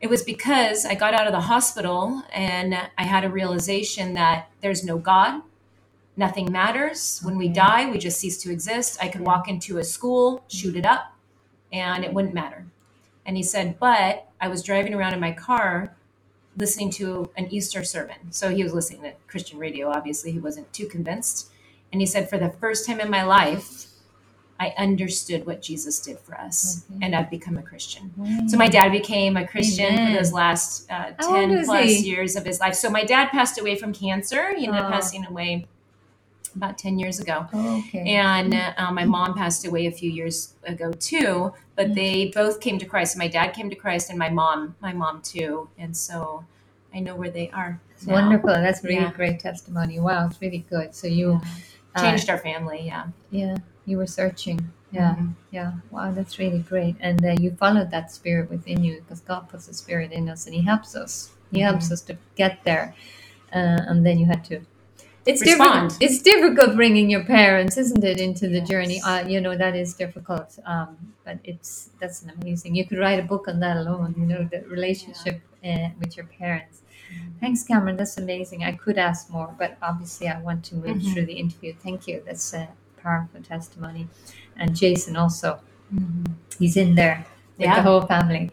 it 0.00 0.10
was 0.10 0.22
because 0.22 0.84
I 0.84 0.94
got 0.94 1.14
out 1.14 1.26
of 1.26 1.32
the 1.32 1.40
hospital 1.40 2.22
and 2.32 2.74
I 2.98 3.04
had 3.04 3.24
a 3.24 3.30
realization 3.30 4.12
that 4.14 4.50
there's 4.60 4.84
no 4.84 4.98
God. 4.98 5.42
Nothing 6.16 6.50
matters. 6.50 7.20
When 7.22 7.38
we 7.38 7.48
die, 7.48 7.90
we 7.90 7.98
just 7.98 8.20
cease 8.20 8.38
to 8.42 8.52
exist. 8.52 8.98
I 9.02 9.08
could 9.08 9.22
walk 9.22 9.48
into 9.48 9.78
a 9.78 9.84
school, 9.84 10.44
shoot 10.48 10.76
it 10.76 10.86
up, 10.86 11.14
and 11.72 12.04
it 12.04 12.12
wouldn't 12.12 12.34
matter. 12.34 12.66
And 13.24 13.36
he 13.36 13.42
said, 13.42 13.78
But 13.78 14.28
I 14.40 14.48
was 14.48 14.62
driving 14.62 14.94
around 14.94 15.14
in 15.14 15.20
my 15.20 15.32
car 15.32 15.94
listening 16.56 16.90
to 16.90 17.30
an 17.36 17.48
Easter 17.52 17.84
sermon. 17.84 18.32
So 18.32 18.48
he 18.48 18.62
was 18.62 18.72
listening 18.72 19.02
to 19.02 19.12
Christian 19.28 19.58
radio. 19.58 19.90
Obviously, 19.90 20.32
he 20.32 20.38
wasn't 20.38 20.72
too 20.72 20.86
convinced. 20.86 21.50
And 21.92 22.00
he 22.00 22.06
said, 22.06 22.30
For 22.30 22.38
the 22.38 22.50
first 22.50 22.86
time 22.86 23.00
in 23.00 23.10
my 23.10 23.22
life, 23.22 23.86
I 24.58 24.72
understood 24.78 25.44
what 25.46 25.60
Jesus 25.62 26.00
did 26.00 26.18
for 26.18 26.34
us, 26.40 26.84
Okay. 26.90 27.00
and 27.06 27.14
I've 27.14 27.30
become 27.30 27.58
a 27.58 27.62
Christian. 27.62 28.12
Wow. 28.16 28.46
So 28.48 28.56
my 28.56 28.68
dad 28.68 28.90
became 28.90 29.36
a 29.36 29.46
Christian 29.46 29.92
Amen. 29.92 30.12
for 30.12 30.18
those 30.18 30.32
last 30.32 30.90
uh, 30.90 31.10
ten 31.20 31.64
plus 31.64 31.84
he? 31.90 32.08
years 32.08 32.36
of 32.36 32.44
his 32.46 32.58
life. 32.60 32.74
So 32.74 32.88
my 32.90 33.04
dad 33.04 33.28
passed 33.30 33.60
away 33.60 33.76
from 33.76 33.92
cancer. 33.92 34.54
He 34.56 34.66
ended 34.66 34.80
up 34.80 34.88
Oh. 34.88 34.92
passing 34.92 35.26
away 35.26 35.66
about 36.54 36.78
ten 36.78 36.98
years 36.98 37.20
ago, 37.20 37.46
Okay. 37.52 38.04
and 38.16 38.54
uh, 38.54 38.90
my 38.92 39.04
mom 39.04 39.34
passed 39.34 39.66
away 39.66 39.86
a 39.86 39.92
few 39.92 40.10
years 40.10 40.54
ago 40.64 40.90
too. 40.92 41.52
But 41.76 41.88
Mm. 41.90 41.94
they 41.94 42.32
both 42.34 42.60
came 42.60 42.78
to 42.78 42.86
Christ. 42.86 43.18
My 43.18 43.28
dad 43.28 43.48
came 43.52 43.68
to 43.68 43.76
Christ, 43.76 44.08
and 44.10 44.18
my 44.18 44.30
mom, 44.30 44.74
my 44.80 44.94
mom 44.94 45.20
too. 45.22 45.68
And 45.78 45.94
so 45.94 46.44
I 46.94 47.00
know 47.00 47.14
where 47.14 47.30
they 47.30 47.50
are. 47.50 47.78
It's 47.94 48.06
now. 48.06 48.14
wonderful. 48.14 48.48
That's 48.48 48.82
really 48.82 48.96
Yeah. 48.96 49.12
great 49.12 49.38
testimony. 49.40 50.00
Wow, 50.00 50.28
it's 50.28 50.40
really 50.40 50.64
good. 50.70 50.94
So 50.94 51.06
you 51.06 51.40
uh, 51.94 52.00
Changed 52.02 52.28
our 52.30 52.38
family. 52.38 52.82
Yeah. 52.86 53.06
yeah, 53.30 53.56
you 53.86 53.96
were 53.98 54.06
searching. 54.06 54.72
Yeah, 54.92 55.14
Mhm. 55.16 55.34
yeah. 55.50 55.72
Wow, 55.90 56.12
that's 56.12 56.38
really 56.38 56.60
great. 56.60 56.96
And 57.00 57.24
uh, 57.24 57.34
you 57.40 57.50
followed 57.52 57.90
that 57.90 58.10
spirit 58.12 58.50
within 58.50 58.84
you 58.84 59.00
because 59.00 59.20
God 59.20 59.48
puts 59.48 59.68
a 59.68 59.74
spirit 59.74 60.12
in 60.12 60.28
us 60.28 60.46
and 60.46 60.54
He 60.54 60.62
helps 60.62 60.94
us. 60.94 61.32
He 61.52 61.60
helps 61.60 61.90
us 61.92 62.02
to 62.02 62.16
get 62.36 62.64
there. 62.64 62.94
Uh, 63.52 63.80
and 63.88 64.04
then 64.06 64.18
you 64.18 64.26
had 64.26 64.44
to. 64.46 64.60
It's 65.26 65.40
Respond. 65.42 65.90
difficult. 65.90 66.02
It's 66.02 66.22
difficult 66.22 66.76
bringing 66.76 67.10
your 67.10 67.24
parents, 67.24 67.76
isn't 67.76 68.04
it, 68.04 68.20
into 68.20 68.46
the 68.48 68.60
Yes. 68.60 68.68
journey? 68.68 69.00
Uh, 69.02 69.26
you 69.26 69.40
know 69.40 69.56
that 69.56 69.74
is 69.74 69.94
difficult. 69.94 70.56
Um, 70.64 70.96
but 71.24 71.38
it's 71.44 71.90
that's 72.00 72.22
an 72.22 72.30
amazing. 72.40 72.76
You 72.76 72.84
could 72.86 72.98
write 72.98 73.18
a 73.18 73.24
book 73.24 73.48
on 73.48 73.58
that 73.60 73.76
alone. 73.76 74.14
You 74.18 74.26
know 74.26 74.44
the 74.44 74.60
relationship 74.68 75.40
uh, 75.64 75.88
with 76.00 76.16
your 76.16 76.26
parents. 76.26 76.82
Thanks, 77.40 77.64
Kameron. 77.64 77.96
That's 77.98 78.16
amazing. 78.18 78.62
I 78.64 78.72
could 78.72 78.98
ask 78.98 79.28
more, 79.30 79.52
but 79.58 79.76
obviously, 79.82 80.28
I 80.28 80.40
want 80.40 80.64
to 80.66 80.74
move 80.76 80.98
Mhm. 80.98 81.12
through 81.12 81.26
the 81.26 81.34
interview. 81.34 81.74
Thank 81.82 82.06
you. 82.08 82.22
That's 82.24 82.54
a 82.54 82.68
powerful 83.06 83.42
testimony. 83.54 84.04
And 84.60 84.68
Jason 84.82 85.16
also, 85.16 85.60
he's 86.58 86.76
in 86.76 86.90
there 87.00 87.18
with 87.56 87.66
Yeah. 87.66 87.76
the 87.76 87.82
whole 87.88 88.04
family. 88.14 88.44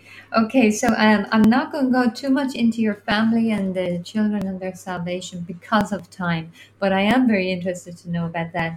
Okay, 0.41 0.67
so 0.71 0.87
um, 1.05 1.21
I'm 1.33 1.47
not 1.57 1.71
going 1.71 1.87
to 1.87 1.91
go 1.99 2.03
too 2.21 2.31
much 2.39 2.51
into 2.63 2.79
your 2.87 2.97
family 3.11 3.47
and 3.57 3.65
the 3.79 3.89
children 4.11 4.41
and 4.49 4.57
their 4.63 4.75
salvation 4.89 5.37
because 5.53 5.89
of 5.97 6.01
time, 6.09 6.45
but 6.81 6.89
I 7.01 7.03
am 7.15 7.21
very 7.33 7.47
interested 7.55 7.93
to 8.01 8.05
know 8.13 8.25
about 8.31 8.49
that. 8.53 8.71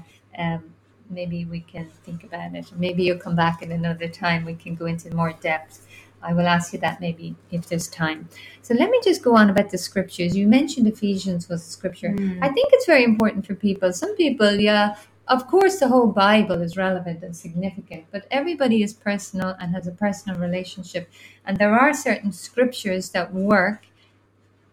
Um, 0.44 0.60
maybe 1.18 1.38
we 1.54 1.60
can 1.72 1.86
think 2.04 2.24
about 2.28 2.54
it. 2.54 2.66
Maybe 2.84 3.00
you'll 3.04 3.24
come 3.26 3.36
back 3.44 3.56
at 3.62 3.70
another 3.80 4.08
time. 4.08 4.40
We 4.44 4.56
can 4.64 4.74
go 4.74 4.86
into 4.86 5.14
more 5.14 5.32
depth. 5.50 5.74
I 6.22 6.32
will 6.32 6.48
ask 6.56 6.72
you 6.72 6.80
that 6.80 7.00
maybe 7.00 7.36
if 7.56 7.62
there's 7.68 7.88
time. 7.88 8.28
So 8.62 8.74
let 8.74 8.88
me 8.90 8.98
just 9.08 9.22
go 9.22 9.36
on 9.36 9.48
about 9.54 9.70
the 9.70 9.78
scriptures. 9.78 10.36
You 10.40 10.48
mentioned 10.48 10.86
Ephesians 10.88 11.48
was 11.48 11.60
a 11.68 11.70
scripture. 11.78 12.10
Mm. 12.10 12.38
I 12.42 12.48
think 12.54 12.66
it's 12.74 12.86
very 12.94 13.04
important 13.04 13.46
for 13.46 13.54
people. 13.54 13.92
Some 13.92 14.16
people, 14.16 14.52
yeah, 14.70 14.96
of 15.28 15.46
course, 15.48 15.80
the 15.80 15.88
whole 15.88 16.08
Bible 16.08 16.62
is 16.62 16.76
relevant 16.76 17.22
and 17.22 17.36
significant, 17.36 18.06
but 18.12 18.26
everybody 18.30 18.82
is 18.82 18.94
personal 18.94 19.56
and 19.60 19.74
has 19.74 19.86
a 19.86 19.92
personal 19.92 20.38
relationship. 20.40 21.10
And 21.46 21.58
there 21.58 21.74
are 21.74 21.94
certain 21.94 22.32
scriptures 22.32 23.10
that 23.10 23.34
work 23.34 23.86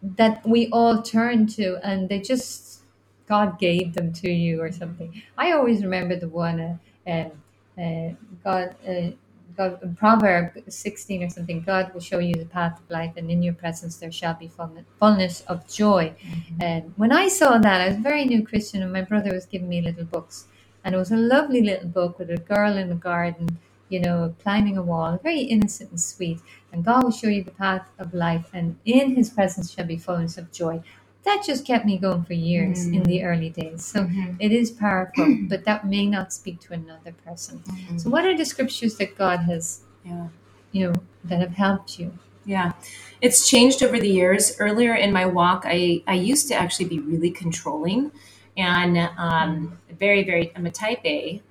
that 0.01 0.47
we 0.47 0.69
all 0.71 1.01
turn 1.03 1.47
to, 1.47 1.79
and 1.83 2.09
they 2.09 2.19
just, 2.21 2.81
God 3.27 3.59
gave 3.59 3.95
them 3.95 4.13
to 4.13 4.29
you 4.31 4.61
or 4.61 4.71
something. 4.71 5.23
I 5.37 5.53
always 5.53 5.83
remember 5.83 6.17
the 6.17 6.29
one, 6.29 6.59
uh, 6.59 6.77
um, 7.11 7.31
uh, 7.77 8.13
God. 8.43 8.75
Uh, 8.87 9.11
God, 9.55 9.97
Proverb 9.97 10.63
16 10.67 11.23
or 11.23 11.29
something, 11.29 11.61
God 11.61 11.93
will 11.93 12.01
show 12.01 12.19
you 12.19 12.33
the 12.33 12.45
path 12.45 12.79
of 12.79 12.89
life, 12.89 13.13
and 13.17 13.29
in 13.29 13.43
your 13.43 13.53
presence 13.53 13.97
there 13.97 14.11
shall 14.11 14.33
be 14.33 14.47
fullness- 14.47 14.85
fullness 14.99 15.41
of 15.41 15.67
joy. 15.67 16.13
Mm-hmm. 16.25 16.61
And 16.61 16.93
when 16.97 17.11
I 17.11 17.27
saw 17.27 17.57
that, 17.57 17.81
I 17.81 17.87
was 17.89 17.97
a 17.97 18.01
very 18.01 18.25
new 18.25 18.43
Christian, 18.45 18.81
and 18.81 18.91
my 18.91 19.01
brother 19.01 19.33
was 19.33 19.45
giving 19.45 19.69
me 19.69 19.81
little 19.81 20.05
books. 20.05 20.47
And 20.83 20.95
it 20.95 20.97
was 20.97 21.11
a 21.11 21.17
lovely 21.17 21.61
little 21.61 21.87
book 21.87 22.19
with 22.19 22.29
a 22.29 22.37
girl 22.37 22.77
in 22.77 22.89
the 22.89 22.95
garden, 22.95 23.59
you 23.89 23.99
know, 23.99 24.35
climbing 24.41 24.77
a 24.77 24.81
wall, 24.81 25.19
very 25.21 25.41
innocent 25.41 25.91
and 25.91 26.01
sweet. 26.01 26.39
And 26.71 26.83
God 26.83 27.03
will 27.03 27.11
show 27.11 27.27
you 27.27 27.43
the 27.43 27.51
path 27.51 27.87
of 27.99 28.13
life, 28.13 28.49
and 28.53 28.77
in 28.85 29.15
his 29.15 29.29
presence 29.29 29.71
shall 29.71 29.85
be 29.85 29.97
fullness 29.97 30.37
of 30.37 30.51
joy. 30.51 30.81
That 31.23 31.43
just 31.45 31.65
kept 31.65 31.85
me 31.85 31.97
going 31.97 32.23
for 32.23 32.33
years 32.33 32.85
in 32.87 33.03
the 33.03 33.23
early 33.23 33.49
days. 33.49 33.85
So 33.85 34.05
Mhm. 34.05 34.35
it 34.39 34.51
is 34.51 34.71
powerful, 34.71 35.37
but 35.47 35.63
that 35.65 35.87
may 35.87 36.05
not 36.05 36.33
speak 36.33 36.59
to 36.61 36.73
another 36.73 37.13
person. 37.25 37.63
Mhm. 37.65 37.99
So, 38.01 38.09
what 38.09 38.25
are 38.25 38.35
the 38.37 38.45
scriptures 38.45 38.95
that 38.97 39.17
God 39.17 39.39
has, 39.41 39.81
Yeah. 40.05 40.27
you 40.73 40.87
know, 40.87 40.93
that 41.23 41.39
have 41.39 41.53
helped 41.55 41.97
you? 41.97 42.11
Yeah, 42.45 42.73
it's 43.21 43.47
changed 43.47 43.81
over 43.81 43.97
the 43.99 44.09
years. 44.09 44.57
Earlier 44.59 44.93
in 44.95 45.13
my 45.13 45.25
walk, 45.25 45.63
I, 45.65 46.03
I 46.07 46.15
used 46.15 46.49
to 46.49 46.55
actually 46.55 46.89
be 46.89 46.99
really 46.99 47.31
controlling 47.31 48.11
and 48.57 48.97
um, 49.17 49.79
very, 49.97 50.23
very, 50.23 50.51
I'm 50.55 50.65
a 50.65 50.71
type 50.71 50.99
A. 51.05 51.41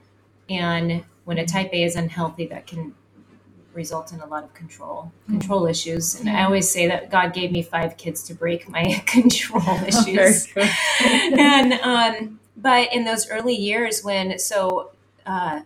And 0.50 1.02
when 1.24 1.38
a 1.38 1.46
type 1.46 1.70
A 1.72 1.82
is 1.82 1.96
unhealthy, 1.96 2.46
that 2.48 2.66
can 2.66 2.94
result 3.74 4.12
in 4.12 4.20
a 4.20 4.26
lot 4.26 4.44
of 4.44 4.54
control, 4.54 5.12
control 5.26 5.66
issues. 5.66 6.18
And 6.18 6.28
I 6.28 6.44
always 6.44 6.70
say 6.70 6.86
that 6.88 7.10
God 7.10 7.32
gave 7.32 7.52
me 7.52 7.62
five 7.62 7.96
kids 7.96 8.22
to 8.24 8.34
break 8.34 8.68
my 8.68 9.02
control 9.06 9.78
issues. 9.86 10.48
And 10.56 11.72
um, 11.74 12.40
but 12.56 12.92
in 12.92 13.04
those 13.04 13.28
early 13.28 13.54
years 13.54 14.02
when 14.02 14.38
so 14.38 14.90
uh, 15.26 15.62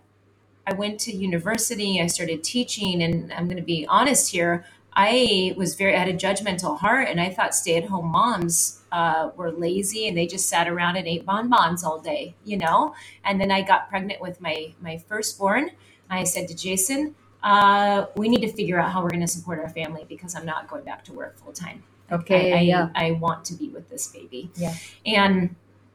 I 0.66 0.74
went 0.74 0.98
to 1.00 1.14
university, 1.14 2.00
I 2.00 2.07
started 2.07 2.42
teaching, 2.42 3.02
and 3.02 3.32
I'm 3.32 3.46
going 3.46 3.57
to 3.57 3.62
be 3.62 3.86
honest 3.86 4.32
here. 4.32 4.64
I 4.92 5.54
was 5.57 5.74
very 5.74 5.94
I 5.94 5.98
had 5.98 6.09
a 6.09 6.14
judgmental 6.14 6.78
heart, 6.78 7.09
and 7.09 7.20
I 7.20 7.30
thought 7.30 7.54
stay-at-home 7.54 8.07
moms 8.07 8.82
uh, 8.92 9.30
were 9.36 9.50
lazy 9.52 10.09
and 10.09 10.16
they 10.16 10.26
just 10.26 10.48
sat 10.48 10.68
around 10.68 10.96
and 10.96 11.07
ate 11.07 11.26
bonbons 11.26 11.84
all 11.84 12.00
day, 12.00 12.34
you 12.44 12.57
know. 12.57 12.94
And 13.24 13.38
then 13.38 13.50
I 13.50 13.61
got 13.61 13.90
pregnant 13.90 14.20
with 14.22 14.40
my 14.40 14.72
my 14.80 14.96
firstborn. 14.96 15.70
I 16.09 16.24
said 16.24 16.48
to 16.48 16.54
Jason, 16.54 17.14
uh, 17.47 18.07
"We 18.16 18.28
need 18.28 18.42
to 18.42 18.53
figure 18.53 18.78
out 18.80 18.90
how 18.92 19.03
we're 19.03 19.14
going 19.16 19.28
to 19.30 19.34
support 19.38 19.59
our 19.61 19.68
family 19.68 20.05
because 20.09 20.34
I'm 20.34 20.44
not 20.44 20.68
going 20.68 20.84
back 20.84 21.05
to 21.05 21.12
work 21.12 21.38
full 21.38 21.53
time." 21.53 21.84
Okay, 22.11 22.53
I, 22.53 22.57
I, 22.57 22.61
yeah. 22.61 22.88
I 22.94 23.11
want 23.12 23.44
to 23.47 23.55
be 23.55 23.68
with 23.68 23.88
this 23.88 24.09
baby. 24.09 24.51
Yeah. 24.57 24.74
And 25.05 25.55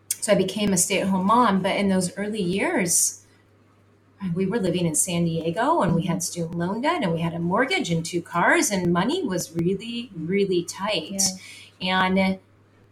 so 0.10 0.32
I 0.32 0.36
became 0.36 0.74
a 0.74 0.78
stay 0.78 1.02
at 1.02 1.08
home 1.08 1.26
mom. 1.26 1.62
But 1.62 1.76
in 1.76 1.90
those 1.90 2.16
early 2.18 2.42
years, 2.42 3.26
we 4.34 4.46
were 4.46 4.60
living 4.60 4.86
in 4.86 4.96
San 4.96 5.26
Diego 5.26 5.82
and 5.82 5.96
we 5.96 6.04
had 6.04 6.22
student 6.22 6.58
loan 6.58 6.82
debt 6.82 7.02
and 7.04 7.12
we 7.14 7.22
had 7.22 7.34
a 7.34 7.40
mortgage 7.40 7.92
and 7.92 8.06
two 8.06 8.22
cars, 8.22 8.72
and 8.72 8.94
money 8.94 9.24
was 9.24 9.56
really, 9.56 10.10
really 10.16 10.64
tight. 10.64 11.22
And 11.82 12.20
uh, 12.20 12.36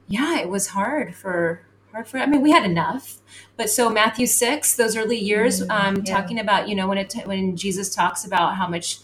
yeah, 0.07 0.39
it 0.39 0.49
was 0.49 0.67
hard 0.67 1.15
for. 1.15 1.61
Hard 1.91 2.07
for, 2.07 2.19
I 2.19 2.25
mean, 2.27 2.41
we 2.41 2.51
had 2.51 2.65
enough, 2.65 3.17
but 3.57 3.69
so 3.69 3.89
Matthew 3.89 4.27
six, 4.27 4.75
those 4.75 4.95
early 4.95 5.17
years, 5.17 5.61
Mm, 5.61 5.69
um, 5.71 6.03
yeah. 6.05 6.15
talking 6.15 6.39
about 6.39 6.67
you 6.69 6.75
know 6.75 6.87
when 6.87 6.97
it 6.99 7.13
when 7.25 7.55
Jesus 7.57 7.93
talks 7.93 8.23
about 8.25 8.55
how 8.55 8.67
much, 8.67 8.99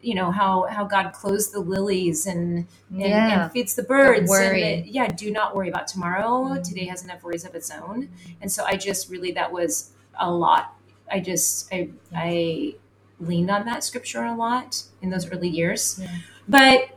you 0.00 0.14
know 0.14 0.30
how 0.30 0.66
how 0.70 0.84
God 0.84 1.12
clothes 1.12 1.50
the 1.50 1.60
lilies 1.60 2.26
and 2.26 2.66
and, 2.90 3.00
yeah. 3.00 3.42
and 3.44 3.52
feeds 3.52 3.74
the 3.74 3.82
birds. 3.82 4.20
And 4.20 4.28
worry. 4.28 4.62
that- 4.62 4.86
yeah, 4.86 5.08
do 5.08 5.30
not 5.30 5.54
worry 5.56 5.68
about 5.68 5.88
tomorrow. 5.88 6.44
Mhm. 6.54 6.62
Today 6.62 6.86
has 6.86 7.02
enough 7.04 7.22
worries 7.24 7.44
of 7.44 7.54
its 7.54 7.70
own. 7.70 8.08
And 8.40 8.50
so 8.50 8.64
I 8.64 8.76
just 8.76 9.10
really 9.10 9.32
that 9.32 9.50
was 9.52 9.90
a 10.18 10.30
lot. 10.30 10.76
I 11.10 11.18
just 11.20 11.68
I 11.72 11.90
I 12.14 12.76
leaned 13.18 13.50
on 13.50 13.66
that 13.66 13.82
scripture 13.84 14.24
a 14.24 14.34
lot 14.36 14.84
in 15.02 15.10
those 15.10 15.30
early 15.30 15.48
years. 15.48 15.98
Yeah. 16.00 16.08
But 16.48 16.88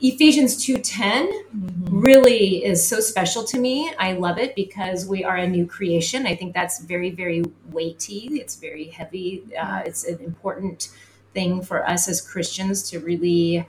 Ephesians 0.00 0.62
two 0.62 0.76
ten 0.76 1.26
Mhm. 1.26 2.04
really 2.04 2.64
is 2.64 2.86
so 2.86 3.00
special 3.00 3.44
to 3.44 3.58
me. 3.58 3.90
I 3.98 4.12
love 4.12 4.38
it 4.38 4.54
because 4.54 5.06
we 5.06 5.24
are 5.24 5.36
a 5.36 5.46
new 5.48 5.66
creation. 5.66 6.26
I 6.26 6.34
think 6.36 6.52
that's 6.52 6.80
very, 6.80 7.10
very 7.10 7.42
weighty. 7.72 8.28
It's 8.32 8.56
very 8.56 8.84
heavy. 8.88 9.42
Uh, 9.58 9.82
it's 9.86 10.04
an 10.04 10.18
important 10.20 10.88
thing 11.32 11.62
for 11.62 11.88
us 11.88 12.08
as 12.08 12.20
Christians 12.20 12.88
to 12.90 12.98
really 13.00 13.66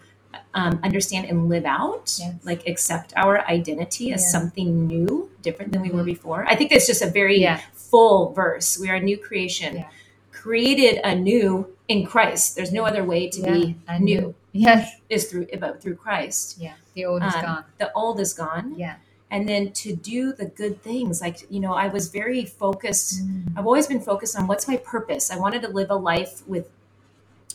um, 0.53 0.79
understand 0.83 1.25
and 1.29 1.49
live 1.49 1.65
out, 1.65 2.15
Yes. 2.19 2.33
like 2.43 2.67
accept 2.67 3.13
our 3.15 3.41
identity 3.47 4.11
as 4.11 4.21
Yeah. 4.21 4.27
something 4.39 4.85
new, 4.85 5.29
different 5.41 5.71
than 5.71 5.81
we 5.81 5.89
were 5.89 6.03
Mhm. 6.03 6.05
before. 6.05 6.45
I 6.47 6.55
think 6.55 6.69
that's 6.69 6.85
just 6.85 7.01
a 7.01 7.07
very 7.09 7.39
Yeah. 7.39 7.59
full 7.73 8.33
verse. 8.33 8.77
We 8.79 8.89
are 8.89 8.95
a 8.95 9.01
new 9.01 9.17
creation, 9.17 9.77
Yeah. 9.77 9.85
created 10.31 10.99
anew 11.03 11.67
in 11.87 12.05
Christ. 12.05 12.55
There's 12.55 12.71
no 12.71 12.83
other 12.85 13.03
way 13.03 13.29
to 13.29 13.41
be 13.41 13.75
I 13.87 13.97
new. 13.97 14.35
Yes. 14.51 14.96
Is 15.09 15.29
through 15.29 15.47
about 15.53 15.81
through 15.81 15.95
Christ. 15.95 16.57
Yeah. 16.59 16.73
The 16.95 17.05
old 17.05 17.23
is 17.23 17.33
Um, 17.35 17.41
gone. 17.41 17.63
The 17.77 17.91
old 17.93 18.19
is 18.19 18.33
gone 18.33 18.75
Yeah. 18.77 18.95
and 19.29 19.47
then 19.47 19.71
to 19.73 19.93
do 19.95 20.31
the 20.33 20.45
good 20.45 20.81
things 20.81 21.19
like 21.21 21.37
you 21.49 21.59
know 21.59 21.73
i 21.73 21.87
was 21.89 22.07
very 22.07 22.45
focused 22.45 23.21
Mm. 23.21 23.57
i've 23.57 23.65
always 23.65 23.85
been 23.85 23.99
focused 23.99 24.35
on 24.39 24.47
what's 24.47 24.67
my 24.69 24.77
purpose 24.77 25.29
i 25.29 25.37
wanted 25.37 25.61
to 25.63 25.67
live 25.79 25.89
a 25.91 25.95
life 26.13 26.33
with 26.47 26.67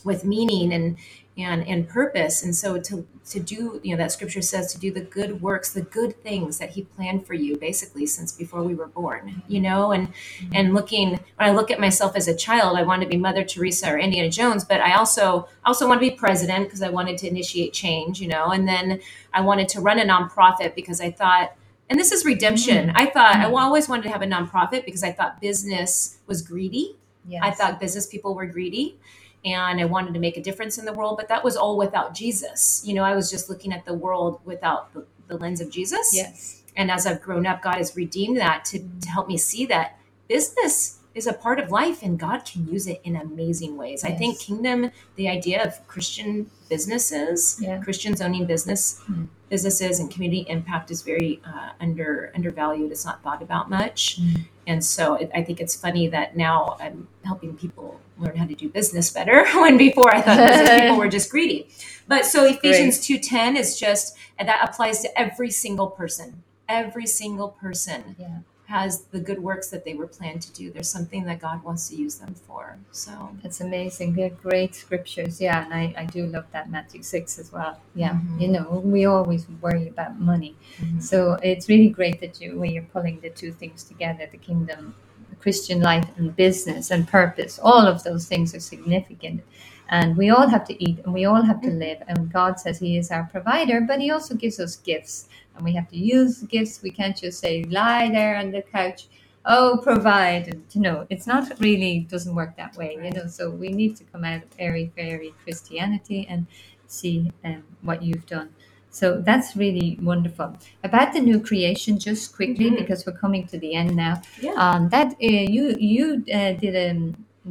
with 0.09 0.23
meaning 0.23 0.71
and 0.73 0.97
and 1.37 1.67
and 1.67 1.89
purpose. 1.89 2.43
And 2.43 2.55
so 2.55 2.79
to 2.79 3.07
to 3.25 3.39
do 3.39 3.79
you 3.83 3.91
know 3.91 3.97
that 3.97 4.11
scripture 4.11 4.41
says 4.41 4.71
to 4.73 4.79
do 4.79 4.91
the 4.91 5.01
good 5.01 5.41
works 5.41 5.71
the 5.71 5.81
good 5.81 6.21
things 6.23 6.57
that 6.57 6.71
he 6.71 6.83
planned 6.83 7.25
for 7.25 7.33
you 7.33 7.57
basically 7.57 8.05
since 8.05 8.31
before 8.31 8.63
we 8.63 8.75
were 8.75 8.87
born 8.87 9.41
you 9.47 9.61
know? 9.61 9.91
And 9.91 10.13
and 10.53 10.73
looking 10.73 11.11
when 11.11 11.21
i 11.39 11.51
look 11.51 11.71
at 11.71 11.79
myself 11.79 12.15
as 12.15 12.27
a 12.27 12.35
child 12.35 12.77
i 12.77 12.83
wanted 12.83 13.05
to 13.05 13.09
be 13.09 13.17
mother 13.17 13.43
teresa 13.43 13.93
or 13.93 13.97
indiana 13.97 14.29
jones 14.29 14.65
but 14.65 14.81
i 14.81 14.93
also 14.93 15.47
also 15.65 15.87
want 15.87 16.01
to 16.01 16.09
be 16.09 16.15
president 16.15 16.65
because 16.65 16.81
i 16.81 16.89
wanted 16.89 17.17
to 17.19 17.27
initiate 17.27 17.73
change 17.73 18.19
you 18.19 18.27
know? 18.27 18.47
And 18.47 18.67
then 18.67 18.99
i 19.33 19.41
wanted 19.41 19.69
to 19.69 19.81
run 19.81 19.99
a 19.99 20.05
nonprofit 20.05 20.75
because 20.75 20.99
i 20.99 21.11
thought 21.11 21.55
and 21.89 21.99
this 21.99 22.13
is 22.13 22.23
redemption. 22.25 22.87
Mm-hmm. 22.87 22.97
I 22.97 23.05
thought 23.07 23.35
i 23.35 23.45
mm-hmm. 23.45 23.55
always 23.55 23.87
wanted 23.87 24.03
to 24.03 24.09
have 24.09 24.21
a 24.21 24.27
nonprofit 24.27 24.85
because 24.85 25.03
i 25.03 25.11
thought 25.11 25.39
business 25.39 26.17
was 26.27 26.41
greedy. 26.41 26.97
Yes. 27.25 27.41
I 27.41 27.51
thought 27.51 27.79
business 27.79 28.05
people 28.05 28.35
were 28.35 28.45
greedy 28.45 28.97
and 29.45 29.79
I 29.81 29.85
wanted 29.85 30.13
to 30.13 30.19
make 30.19 30.37
a 30.37 30.41
difference 30.41 30.77
in 30.77 30.85
the 30.85 30.93
world, 30.93 31.17
but 31.17 31.27
that 31.27 31.43
was 31.43 31.57
all 31.57 31.77
without 31.77 32.13
Jesus. 32.15 32.81
You 32.85 32.93
know, 32.93 33.03
I 33.03 33.15
was 33.15 33.29
just 33.29 33.49
looking 33.49 33.73
at 33.73 33.85
the 33.85 33.93
world 33.93 34.39
without 34.45 34.93
the, 34.93 35.05
the 35.27 35.37
lens 35.37 35.59
of 35.61 35.69
Jesus. 35.69 36.11
Yes. 36.15 36.61
And 36.75 36.89
as 36.89 37.05
I've 37.05 37.21
grown 37.21 37.45
up, 37.45 37.61
God 37.61 37.75
has 37.75 37.95
redeemed 37.95 38.37
that 38.37 38.65
to, 38.65 38.79
to 38.79 39.09
help 39.09 39.27
me 39.27 39.37
see 39.37 39.65
that 39.67 39.97
business 40.27 40.99
is 41.13 41.27
a 41.27 41.33
part 41.33 41.59
of 41.59 41.69
life 41.69 42.01
and 42.01 42.17
God 42.17 42.43
can 42.43 42.67
use 42.67 42.87
it 42.87 42.99
in 43.03 43.15
amazing 43.15 43.77
ways. 43.77 44.03
I 44.03 44.11
think 44.11 44.39
kingdom, 44.39 44.89
the 45.15 45.29
idea 45.29 45.63
of 45.63 45.85
Christian 45.87 46.49
businesses, 46.69 47.57
Yeah. 47.61 47.79
Christians 47.81 48.19
owning 48.21 48.45
business 48.45 48.99
Mm. 49.07 49.27
businesses 49.49 49.99
and 49.99 50.09
community 50.09 50.43
impact 50.49 50.89
is 50.89 51.03
very 51.03 51.39
uh, 51.45 51.69
under 51.79 52.31
undervalued. 52.33 52.91
It's 52.91 53.05
not 53.05 53.21
thought 53.21 53.43
about 53.43 53.69
much. 53.69 54.19
Mm. 54.19 54.45
And 54.65 54.83
so 54.83 55.13
it, 55.13 55.29
I 55.35 55.43
think 55.43 55.59
it's 55.61 55.75
funny 55.75 56.07
that 56.07 56.35
now 56.35 56.77
I'm 56.79 57.07
helping 57.23 57.55
people 57.55 57.99
learn 58.17 58.35
how 58.37 58.45
to 58.45 58.55
do 58.55 58.69
business 58.69 59.11
better 59.11 59.45
when 59.55 59.77
before 59.77 60.13
I 60.13 60.21
thought 60.21 60.37
business 60.37 60.69
people 60.81 60.97
were 60.97 61.07
just 61.09 61.29
greedy. 61.29 61.69
But 62.07 62.25
so 62.25 62.45
Ephesians 62.45 62.99
2:10 62.99 63.55
is 63.57 63.79
just 63.79 64.15
that 64.37 64.59
applies 64.67 65.01
to 65.01 65.19
every 65.19 65.51
single 65.51 65.87
person. 65.87 66.43
Every 66.67 67.05
single 67.05 67.49
person 67.49 68.15
Yeah. 68.19 68.37
has 68.67 69.03
the 69.11 69.19
good 69.19 69.39
works 69.43 69.69
that 69.69 69.83
they 69.85 69.93
were 69.93 70.07
planned 70.07 70.41
to 70.43 70.51
do. 70.53 70.71
There's 70.71 70.89
something 70.89 71.25
that 71.25 71.39
God 71.39 71.63
wants 71.63 71.89
to 71.89 71.95
use 71.95 72.15
them 72.15 72.33
for. 72.33 72.77
So 72.91 73.11
That's 73.43 73.61
amazing. 73.61 74.13
They're 74.13 74.29
great 74.29 74.73
scriptures. 74.75 75.39
Yeah, 75.39 75.63
and 75.63 75.73
I, 75.73 75.93
I 75.97 76.05
do 76.05 76.25
love 76.25 76.45
that 76.51 76.69
Matthew 76.71 77.03
6 77.03 77.37
as 77.39 77.51
well. 77.51 77.79
Yeah, 77.95 78.13
Mhm. 78.13 78.41
you 78.41 78.47
know, 78.49 78.81
we 78.83 79.05
always 79.05 79.45
worry 79.61 79.87
about 79.87 80.19
money. 80.19 80.55
Mhm. 80.79 81.01
So 81.03 81.33
it's 81.43 81.67
really 81.69 81.89
great 81.89 82.19
that 82.21 82.39
you, 82.41 82.57
when 82.59 82.71
you're 82.71 82.83
pulling 82.95 83.19
the 83.21 83.29
two 83.29 83.51
things 83.51 83.83
together, 83.83 84.27
the 84.31 84.37
kingdom, 84.37 84.95
Christian 85.39 85.81
life 85.81 86.07
and 86.17 86.35
business 86.35 86.91
and 86.91 87.07
purpose, 87.07 87.59
all 87.61 87.85
of 87.85 88.03
those 88.03 88.27
things 88.27 88.55
are 88.55 88.59
significant. 88.59 89.41
And 89.89 90.17
we 90.17 90.29
all 90.29 90.47
have 90.47 90.65
to 90.67 90.83
eat 90.83 90.99
and 91.03 91.13
we 91.13 91.25
all 91.25 91.41
have 91.41 91.61
to 91.61 91.69
live. 91.69 92.01
And 92.07 92.31
God 92.31 92.59
says 92.59 92.79
He 92.79 92.97
is 92.97 93.11
our 93.11 93.27
provider, 93.31 93.81
but 93.81 93.99
He 93.99 94.11
also 94.11 94.35
gives 94.35 94.59
us 94.59 94.77
gifts. 94.77 95.27
And 95.55 95.63
we 95.63 95.73
have 95.75 95.89
to 95.89 95.97
use 95.97 96.41
gifts. 96.43 96.81
We 96.81 96.91
can't 96.91 97.15
just 97.15 97.39
say, 97.39 97.63
lie 97.65 98.09
there 98.09 98.37
on 98.37 98.51
the 98.51 98.61
couch 98.61 99.07
oh 99.45 99.79
provide 99.83 100.47
and 100.47 100.63
you 100.71 100.81
know 100.81 101.05
it's 101.09 101.27
not 101.27 101.51
really 101.59 101.99
doesn't 102.09 102.33
work 102.33 102.55
that 102.55 102.75
way 102.77 102.97
you 103.03 103.11
know 103.11 103.27
so 103.27 103.49
we 103.49 103.69
need 103.69 103.95
to 103.95 104.03
come 104.05 104.23
out 104.23 104.41
of 104.41 104.49
airy 104.57 104.91
fairy 104.95 105.33
christianity 105.43 106.25
and 106.29 106.47
see 106.87 107.31
um, 107.43 107.63
what 107.81 108.01
you've 108.01 108.25
done 108.25 108.49
so 108.93 109.05
that's 109.29 109.55
really 109.55 109.97
wonderful 110.01 110.49
about 110.83 111.13
the 111.13 111.19
new 111.29 111.39
creation 111.49 111.97
just 112.07 112.23
quickly 112.37 112.67
Mhm. 112.69 112.77
because 112.81 112.99
we're 113.05 113.19
coming 113.25 113.43
to 113.47 113.57
the 113.63 113.71
end 113.81 113.91
now 113.95 114.15
yeah. 114.45 114.53
um, 114.63 114.81
that 114.95 115.09
uh, 115.13 115.45
you 115.55 115.63
you 115.91 116.05
uh, 116.39 116.53
did 116.63 116.75
um, 116.91 117.01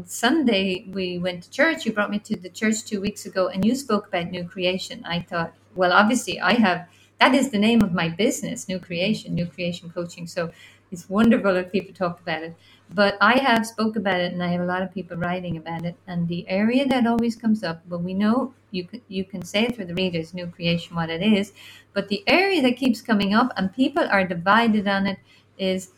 Sunday 0.06 0.86
we 0.98 1.18
went 1.18 1.42
to 1.44 1.50
church. 1.50 1.84
You 1.84 1.92
brought 1.92 2.10
me 2.10 2.18
to 2.20 2.34
the 2.36 2.48
church 2.48 2.84
two 2.90 3.00
weeks 3.06 3.26
ago, 3.26 3.48
and 3.48 3.62
you 3.64 3.74
spoke 3.74 4.04
about 4.08 4.30
new 4.30 4.44
creation. 4.44 5.04
I 5.04 5.20
thought, 5.20 5.52
well, 5.74 5.92
obviously, 5.92 6.40
I 6.40 6.54
have 6.54 6.86
that 7.20 7.34
is 7.34 7.50
the 7.50 7.58
name 7.58 7.82
of 7.82 7.92
my 7.92 8.08
business, 8.08 8.68
New 8.68 8.78
Creation, 8.78 9.34
New 9.34 9.46
Creation 9.46 9.90
Coaching. 9.90 10.26
So 10.26 10.50
it's 10.90 11.08
wonderful 11.10 11.54
if 11.56 11.70
people 11.70 11.94
talk 11.94 12.20
about 12.20 12.42
it. 12.42 12.54
But 12.94 13.16
I 13.20 13.38
have 13.38 13.66
spoke 13.66 13.96
about 13.96 14.20
it, 14.20 14.32
and 14.32 14.42
I 14.42 14.48
have 14.48 14.60
a 14.60 14.66
lot 14.66 14.82
of 14.82 14.92
people 14.92 15.16
writing 15.16 15.56
about 15.56 15.84
it. 15.84 15.96
And 16.06 16.28
the 16.28 16.46
area 16.48 16.86
that 16.88 17.06
always 17.06 17.36
comes 17.36 17.62
up, 17.64 17.82
well, 17.88 18.00
we 18.00 18.14
know 18.14 18.54
you 18.70 18.84
can 18.86 19.00
you 19.08 19.24
can 19.24 19.42
say 19.44 19.64
it 19.64 19.76
for 19.76 19.84
the 19.84 19.94
readers, 19.94 20.34
New 20.34 20.46
Creation, 20.46 20.96
what 20.96 21.10
it 21.10 21.22
is. 21.22 21.52
But 21.94 22.08
the 22.08 22.22
area 22.26 22.62
that 22.62 22.76
keeps 22.76 23.00
coming 23.00 23.34
up, 23.34 23.52
and 23.56 23.72
people 23.74 24.06
are 24.10 24.26
divided 24.26 24.86
on 24.88 25.06
it, 25.06 25.18
is, 25.58 25.90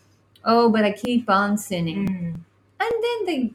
oh, 0.45 0.69
but 0.71 0.85
I 0.85 0.93
keep 0.93 1.29
on 1.31 1.59
sinning 1.59 2.07
Mm. 2.09 2.35
and 2.81 2.95
then 3.07 3.27
they 3.27 3.53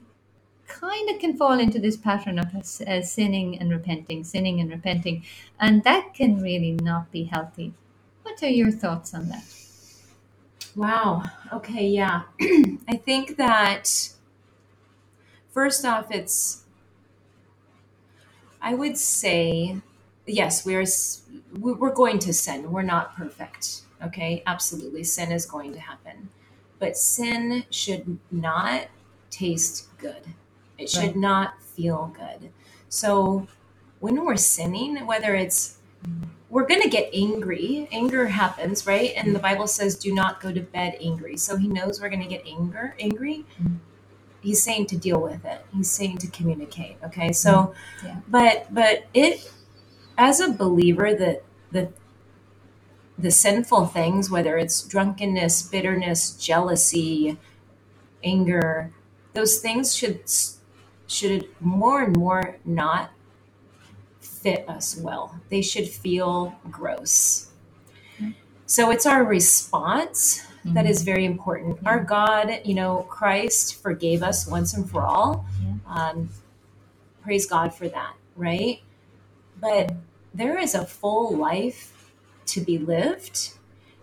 kind 0.67 1.09
of 1.09 1.19
can 1.19 1.35
fall 1.37 1.59
into 1.59 1.79
this 1.79 1.97
pattern 1.97 2.39
of 2.39 2.53
uh, 2.55 3.01
sinning 3.01 3.57
and 3.59 3.71
repenting, 3.71 4.23
sinning 4.23 4.59
and 4.61 4.69
repenting, 4.69 5.23
and 5.59 5.83
that 5.83 6.13
can 6.13 6.41
really 6.41 6.71
not 6.73 7.11
be 7.11 7.23
healthy. 7.25 7.73
What 8.23 8.41
are 8.43 8.49
your 8.49 8.71
thoughts 8.71 9.13
on 9.13 9.29
that? 9.29 9.43
Wow. 10.79 11.23
Okay. 11.51 11.87
Yeah. 11.89 12.21
I 12.87 12.95
think 12.95 13.35
that 13.35 14.11
first 15.51 15.83
off, 15.83 16.07
it's, 16.09 16.63
I 18.61 18.75
would 18.75 18.97
say, 18.97 19.75
yes, 20.25 20.65
we're, 20.65 20.83
s- 20.83 21.23
we- 21.59 21.73
we're 21.73 21.93
going 21.93 22.17
to 22.19 22.31
sin. 22.33 22.71
We're 22.71 22.81
not 22.83 23.13
perfect. 23.13 23.81
Okay. 24.01 24.41
Absolutely. 24.47 25.03
Sin 25.03 25.33
is 25.33 25.45
going 25.45 25.73
to 25.73 25.79
happen. 25.81 26.29
But 26.79 26.95
sin 26.95 27.65
should 27.69 28.17
not 28.31 28.87
taste 29.29 29.89
good, 29.97 30.23
it 30.77 30.89
should 30.89 31.07
Right. 31.07 31.15
not 31.17 31.61
feel 31.61 32.15
good. 32.17 32.51
So 32.87 33.47
when 33.99 34.23
we're 34.23 34.37
sinning, 34.37 35.05
whether 35.05 35.35
it's 35.35 35.75
we're 36.49 36.65
going 36.65 36.81
to 36.81 36.89
get 36.89 37.09
angry. 37.13 37.87
Anger 37.91 38.27
happens, 38.27 38.87
right? 38.87 39.11
And 39.15 39.35
the 39.35 39.39
Bible 39.39 39.67
says, 39.67 39.95
"Do 39.95 40.13
not 40.13 40.41
go 40.41 40.51
to 40.51 40.61
bed 40.61 40.97
angry." 40.99 41.37
So 41.37 41.57
He 41.57 41.67
knows 41.67 42.01
we're 42.01 42.09
going 42.09 42.21
to 42.21 42.27
get 42.27 42.43
anger, 42.47 42.95
angry. 42.99 43.45
Mhm. 43.61 43.77
He's 44.41 44.63
saying 44.63 44.87
to 44.87 44.97
deal 44.97 45.21
with 45.21 45.43
it. 45.45 45.65
He's 45.73 45.89
saying 45.91 46.17
to 46.19 46.27
communicate. 46.27 46.97
Okay, 47.03 47.31
so, 47.33 47.73
Yeah. 48.03 48.17
but 48.27 48.73
but 48.73 49.05
it, 49.13 49.51
as 50.17 50.39
a 50.39 50.49
believer, 50.51 51.13
that 51.13 51.43
the 51.71 51.89
the 53.17 53.31
sinful 53.31 53.87
things, 53.87 54.29
whether 54.31 54.57
it's 54.57 54.81
drunkenness, 54.81 55.63
bitterness, 55.63 56.31
jealousy, 56.31 57.37
anger, 58.23 58.91
those 59.33 59.59
things 59.59 59.93
should 59.95 60.21
should 61.07 61.47
more 61.59 62.01
and 62.03 62.15
more 62.15 62.57
not 62.63 63.11
fit 64.41 64.67
us 64.69 64.97
well. 64.97 65.39
They 65.49 65.61
should 65.61 65.87
feel 65.87 66.55
gross. 66.69 67.49
So 68.65 68.91
it's 68.91 69.05
our 69.05 69.23
response 69.23 70.45
that 70.63 70.85
is 70.85 71.01
very 71.01 71.25
important. 71.25 71.79
Our 71.85 72.03
God, 72.03 72.61
you 72.63 72.75
know, 72.75 73.07
Christ 73.09 73.81
forgave 73.81 74.21
us 74.21 74.45
once 74.45 74.73
and 74.73 74.89
for 74.89 75.01
all. 75.01 75.45
Yeah. 75.63 75.73
Um, 75.87 76.29
praise 77.23 77.45
God 77.47 77.73
for 77.73 77.87
that, 77.87 78.13
right? 78.35 78.81
But 79.59 79.93
there 80.33 80.59
is 80.59 80.75
a 80.75 80.85
full 80.85 81.35
life 81.35 82.11
to 82.47 82.61
be 82.61 82.77
lived. 82.77 83.51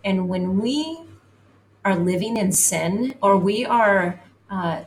And 0.04 0.28
when 0.28 0.60
we 0.60 1.00
are 1.84 1.96
living 1.96 2.36
in 2.36 2.52
sin 2.52 3.14
or 3.22 3.36
we 3.36 3.64
are 3.64 4.20
uh, 4.50 4.84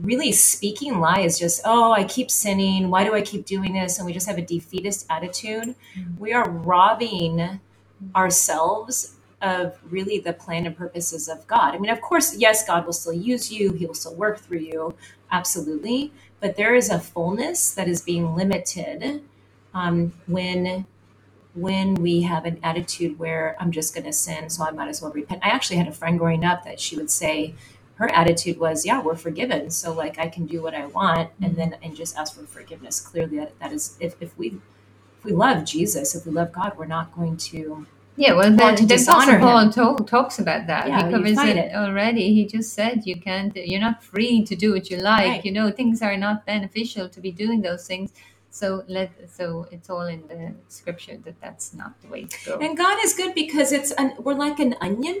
really 0.00 0.32
speaking 0.32 1.00
lies, 1.00 1.38
just, 1.38 1.62
oh, 1.64 1.92
I 1.92 2.04
keep 2.04 2.30
sinning. 2.30 2.90
Why 2.90 3.04
do 3.04 3.14
I 3.14 3.22
keep 3.22 3.46
doing 3.46 3.74
this? 3.74 3.98
And 3.98 4.06
we 4.06 4.12
just 4.12 4.26
have 4.28 4.38
a 4.38 4.42
defeatist 4.42 5.06
attitude. 5.10 5.74
Mhm. 5.96 6.18
We 6.18 6.32
are 6.32 6.48
robbing 6.48 7.60
ourselves 8.14 9.14
of 9.42 9.78
really 9.90 10.18
the 10.18 10.32
plan 10.32 10.66
and 10.66 10.76
purposes 10.76 11.28
of 11.28 11.46
God. 11.46 11.74
I 11.74 11.78
mean, 11.78 11.90
of 11.90 12.00
course, 12.00 12.36
yes, 12.36 12.66
God 12.66 12.86
will 12.86 12.92
still 12.92 13.12
use 13.12 13.52
you, 13.52 13.72
He 13.72 13.86
will 13.86 13.94
still 13.94 14.14
work 14.14 14.40
through 14.40 14.58
you, 14.60 14.94
absolutely. 15.30 16.12
But 16.40 16.56
there 16.56 16.74
is 16.74 16.90
a 16.90 16.98
fullness 16.98 17.72
that 17.74 17.88
is 17.88 18.00
being 18.02 18.34
limited 18.34 19.22
um, 19.74 20.12
when 20.26 20.86
when 21.54 21.94
we 21.94 22.22
have 22.22 22.44
an 22.44 22.58
attitude 22.62 23.18
where 23.18 23.56
I'm 23.58 23.72
just 23.72 23.92
going 23.94 24.04
to 24.04 24.12
sin, 24.12 24.48
so 24.48 24.64
I 24.64 24.70
might 24.70 24.88
as 24.88 25.02
well 25.02 25.10
repent. 25.10 25.40
I 25.44 25.48
actually 25.48 25.76
had 25.78 25.88
a 25.88 25.92
friend 25.92 26.18
growing 26.18 26.44
up 26.44 26.64
that 26.64 26.78
she 26.78 26.96
would 26.96 27.10
say 27.10 27.54
her 27.98 28.08
attitude 28.12 28.58
was, 28.58 28.86
"Yeah, 28.86 29.02
we're 29.02 29.16
forgiven, 29.16 29.70
so 29.70 29.92
like 29.92 30.18
I 30.18 30.28
can 30.28 30.46
do 30.46 30.62
what 30.62 30.74
I 30.74 30.86
want," 30.86 31.30
and 31.42 31.56
then 31.56 31.76
and 31.82 31.96
just 31.96 32.16
ask 32.16 32.34
for 32.36 32.44
forgiveness. 32.46 33.00
Clearly, 33.00 33.38
that, 33.38 33.58
that 33.60 33.72
is 33.72 33.96
if 34.00 34.14
if 34.20 34.36
we 34.38 34.48
if 35.18 35.24
we 35.24 35.32
love 35.32 35.64
Jesus, 35.64 36.14
if 36.16 36.26
we 36.26 36.32
love 36.32 36.52
God, 36.52 36.72
we're 36.78 36.86
not 36.98 37.14
going 37.16 37.36
to 37.52 37.86
Yeah, 38.16 38.34
well, 38.34 38.54
Want 38.56 38.76
the, 38.78 38.82
to 38.82 38.86
dishonor 38.86 39.38
Apostle 39.38 39.72
Paul 39.84 39.96
to- 39.98 40.04
talks 40.04 40.38
about 40.38 40.66
that. 40.68 40.88
Yeah, 40.88 41.06
he 41.06 41.12
covers 41.12 41.38
it 41.38 41.56
it. 41.56 41.74
already. 41.74 42.34
He 42.34 42.46
just 42.46 42.74
said 42.74 43.02
you 43.06 43.16
can't. 43.20 43.54
You're 43.56 43.80
not 43.88 44.02
free 44.02 44.44
to 44.44 44.54
do 44.56 44.72
what 44.74 44.90
you 44.90 44.98
like. 44.98 45.26
Right. 45.28 45.44
You 45.46 45.52
know, 45.52 45.70
things 45.70 46.02
are 46.02 46.16
not 46.16 46.46
beneficial 46.46 47.08
to 47.10 47.20
be 47.20 47.32
doing 47.32 47.62
those 47.62 47.86
things. 47.86 48.12
So 48.50 48.84
let 48.88 49.10
so 49.30 49.66
it's 49.72 49.90
all 49.90 50.06
in 50.06 50.22
the 50.28 50.54
scripture 50.68 51.16
that 51.26 51.40
that's 51.40 51.74
not 51.74 51.92
the 52.02 52.08
way 52.08 52.24
to 52.24 52.38
go. 52.46 52.58
And 52.58 52.76
God 52.78 52.98
is 53.04 53.14
good 53.14 53.34
because 53.34 53.72
it's 53.72 53.92
an, 53.92 54.14
we're 54.18 54.34
like 54.34 54.58
an 54.60 54.74
onion, 54.80 55.20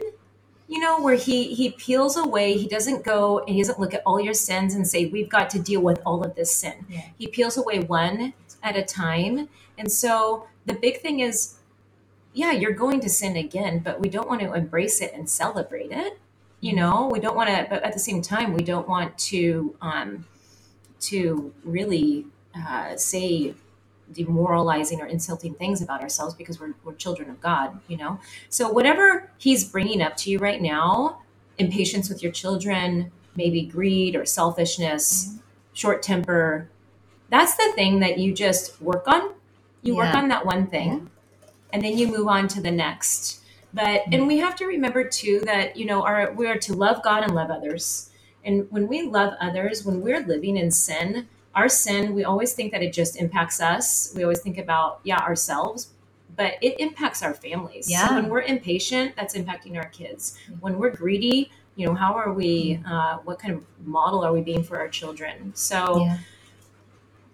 you 0.68 0.78
know, 0.78 1.00
where 1.00 1.14
he 1.14 1.54
he 1.54 1.70
peels 1.70 2.16
away. 2.16 2.56
He 2.58 2.68
doesn't 2.68 3.02
go 3.02 3.38
and 3.40 3.48
he 3.48 3.62
doesn't 3.62 3.80
look 3.80 3.94
at 3.94 4.02
all 4.04 4.20
your 4.20 4.34
sins 4.34 4.74
and 4.74 4.86
say 4.86 5.06
we've 5.06 5.28
got 5.28 5.48
to 5.50 5.58
deal 5.58 5.80
with 5.80 6.00
all 6.04 6.22
of 6.22 6.34
this 6.34 6.54
sin. 6.54 6.84
Yeah. 6.88 7.04
He 7.16 7.26
peels 7.26 7.56
away 7.56 7.80
one 7.80 8.34
at 8.62 8.76
a 8.76 8.82
time. 8.82 9.48
And 9.78 9.90
so 9.90 10.46
the 10.66 10.74
big 10.74 11.00
thing 11.00 11.20
is, 11.20 11.54
yeah, 12.34 12.52
you're 12.52 12.72
going 12.72 13.00
to 13.00 13.08
sin 13.08 13.36
again, 13.36 13.78
but 13.78 13.98
we 13.98 14.10
don't 14.10 14.28
want 14.28 14.42
to 14.42 14.52
embrace 14.52 15.00
it 15.00 15.12
and 15.14 15.28
celebrate 15.28 15.90
it. 15.90 16.18
You 16.60 16.74
know, 16.74 17.08
we 17.10 17.20
don't 17.20 17.36
want 17.36 17.48
to, 17.48 17.66
but 17.70 17.82
at 17.82 17.94
the 17.94 17.98
same 17.98 18.20
time, 18.20 18.52
we 18.52 18.62
don't 18.62 18.88
want 18.88 19.16
to 19.18 19.74
um, 19.80 20.26
to 21.00 21.54
really 21.64 22.26
uh, 22.54 22.96
say 22.96 23.54
demoralizing 24.12 25.00
or 25.00 25.06
insulting 25.06 25.54
things 25.54 25.82
about 25.82 26.00
ourselves 26.00 26.34
because 26.34 26.60
we're, 26.60 26.74
we're 26.84 26.94
children 26.94 27.30
of 27.30 27.40
God, 27.40 27.78
you 27.88 27.96
know? 27.96 28.20
So, 28.48 28.68
whatever 28.70 29.30
He's 29.38 29.64
bringing 29.64 30.02
up 30.02 30.16
to 30.18 30.30
you 30.30 30.38
right 30.38 30.60
now, 30.60 31.22
impatience 31.58 32.08
with 32.08 32.22
your 32.22 32.32
children, 32.32 33.12
maybe 33.36 33.62
greed 33.62 34.16
or 34.16 34.24
selfishness, 34.24 35.26
mm-hmm. 35.26 35.38
short 35.72 36.02
temper. 36.02 36.68
That's 37.30 37.56
the 37.56 37.72
thing 37.74 38.00
that 38.00 38.18
you 38.18 38.32
just 38.32 38.80
work 38.80 39.06
on. 39.06 39.34
You 39.82 39.96
work 39.96 40.14
on 40.14 40.28
that 40.28 40.44
one 40.44 40.66
thing, 40.66 40.90
mm-hmm. 40.90 41.48
and 41.72 41.84
then 41.84 41.96
you 41.96 42.08
move 42.08 42.26
on 42.26 42.48
to 42.48 42.60
the 42.60 42.70
next. 42.70 43.40
But 43.72 44.02
and 44.10 44.26
we 44.26 44.38
have 44.38 44.56
to 44.56 44.66
remember 44.66 45.04
too 45.04 45.40
that 45.44 45.76
you 45.76 45.86
know 45.86 46.02
our 46.02 46.32
we 46.32 46.46
are 46.46 46.58
to 46.58 46.74
love 46.74 47.02
God 47.02 47.22
and 47.22 47.34
love 47.34 47.50
others. 47.50 48.10
And 48.44 48.66
when 48.70 48.88
we 48.88 49.02
love 49.02 49.34
others, 49.40 49.84
when 49.84 50.00
we're 50.00 50.24
living 50.24 50.56
in 50.56 50.70
sin, 50.70 51.28
our 51.58 51.68
sin, 51.68 52.14
we 52.14 52.22
always 52.24 52.52
think 52.52 52.70
that 52.72 52.82
it 52.82 52.92
just 52.92 53.16
impacts 53.16 53.60
us. 53.60 54.12
We 54.16 54.22
always 54.22 54.40
think 54.46 54.58
about 54.58 55.00
yeah 55.02 55.18
ourselves, 55.30 55.80
but 56.36 56.50
it 56.62 56.78
impacts 56.86 57.20
our 57.26 57.34
families. 57.34 57.90
Yeah. 57.90 58.06
So 58.06 58.14
when 58.14 58.28
we're 58.32 58.46
impatient, 58.54 59.16
that's 59.16 59.34
impacting 59.40 59.76
our 59.76 59.88
kids. 60.00 60.38
When 60.60 60.78
we're 60.78 60.94
greedy, 61.02 61.50
you 61.74 61.86
know, 61.86 61.94
how 61.94 62.12
are 62.14 62.32
we? 62.32 62.80
Uh, 62.86 63.18
what 63.26 63.36
kind 63.42 63.52
of 63.56 63.60
model 63.84 64.24
are 64.24 64.32
we 64.32 64.40
being 64.50 64.62
for 64.62 64.78
our 64.78 64.88
children? 64.88 65.52
So 65.54 65.78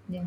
Yeah. 0.08 0.24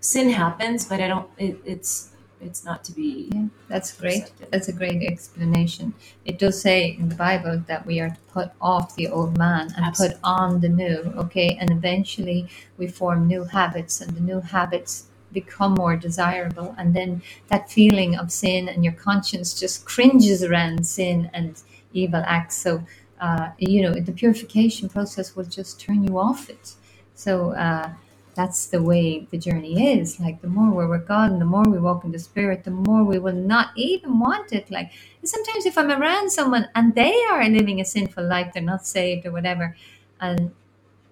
sin 0.00 0.28
happens, 0.30 0.84
but 0.90 1.00
I 1.00 1.08
don't. 1.12 1.28
It, 1.38 1.54
it's 1.64 2.10
it's 2.40 2.64
not 2.64 2.84
to 2.84 2.92
be. 2.92 3.28
Yeah, 3.32 3.46
that's 3.68 3.92
great. 3.92 4.22
accepted. 4.22 4.48
That's 4.50 4.68
a 4.68 4.72
great 4.72 5.02
explanation. 5.02 5.94
It 6.24 6.38
does 6.38 6.60
say 6.60 6.96
in 6.98 7.08
the 7.08 7.14
Bible 7.14 7.62
that 7.66 7.86
we 7.86 8.00
are 8.00 8.10
to 8.10 8.20
put 8.32 8.50
off 8.60 8.94
the 8.94 9.08
old 9.08 9.36
man 9.38 9.72
and 9.76 9.84
Absolutely. 9.84 10.16
put 10.16 10.24
on 10.24 10.60
the 10.60 10.68
new, 10.68 11.12
okay? 11.16 11.56
And 11.60 11.70
eventually 11.70 12.48
we 12.78 12.86
form 12.88 13.26
new 13.26 13.44
habits, 13.44 14.00
and 14.00 14.14
the 14.16 14.20
new 14.20 14.40
habits 14.40 15.06
become 15.32 15.74
more 15.74 15.96
desirable. 15.96 16.74
And 16.78 16.94
then 16.94 17.22
that 17.48 17.70
feeling 17.70 18.16
of 18.16 18.30
sin 18.30 18.68
and 18.68 18.84
your 18.84 18.94
conscience 18.94 19.58
just 19.58 19.84
cringes 19.84 20.42
around 20.42 20.86
sin 20.86 21.30
and 21.34 21.60
evil 21.92 22.22
acts. 22.26 22.56
So, 22.56 22.84
uh, 23.20 23.50
you 23.58 23.82
know, 23.82 23.92
the 23.94 24.12
purification 24.12 24.88
process 24.88 25.34
will 25.34 25.44
just 25.44 25.80
turn 25.80 26.04
you 26.04 26.18
off 26.18 26.48
it. 26.48 26.74
So, 27.14 27.52
uh, 27.52 27.90
that's 28.36 28.68
the 28.68 28.82
way 28.82 29.26
the 29.32 29.38
journey 29.38 29.94
is. 29.98 30.20
Like 30.20 30.42
the 30.42 30.48
more 30.48 30.70
we're 30.72 30.88
with 30.88 31.08
God 31.08 31.32
and 31.32 31.40
the 31.42 31.46
more 31.46 31.64
we 31.64 31.80
walk 31.80 32.04
in 32.04 32.12
the 32.12 32.20
Spirit, 32.20 32.64
the 32.64 32.72
more 32.72 33.04
we 33.04 33.18
will 33.18 33.34
not 33.34 33.70
even 33.76 34.20
want 34.20 34.52
it. 34.52 34.70
Like 34.70 34.92
sometimes 35.24 35.66
if 35.66 35.78
I'm 35.78 35.92
around 35.92 36.30
someone 36.32 36.68
and 36.76 36.94
they 36.94 37.16
are 37.32 37.48
living 37.48 37.80
a 37.80 37.86
sinful 37.86 38.28
life, 38.28 38.52
they're 38.54 38.62
not 38.62 38.86
saved 38.86 39.26
or 39.26 39.32
whatever, 39.32 39.76
and 40.20 40.52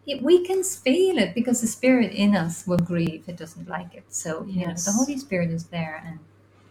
it, 0.06 0.22
we 0.22 0.44
can 0.44 0.64
feel 0.64 1.18
it 1.18 1.34
because 1.34 1.60
the 1.62 1.68
Spirit 1.68 2.12
in 2.12 2.36
us 2.36 2.66
will 2.66 2.78
grieve. 2.78 3.24
It 3.28 3.36
doesn't 3.38 3.68
like 3.68 3.94
it. 3.94 4.04
So 4.10 4.44
you 4.48 4.66
know 4.66 4.74
the 4.74 4.92
Holy 4.92 5.18
Spirit 5.18 5.50
is 5.50 5.66
there 5.66 6.02
and 6.06 6.20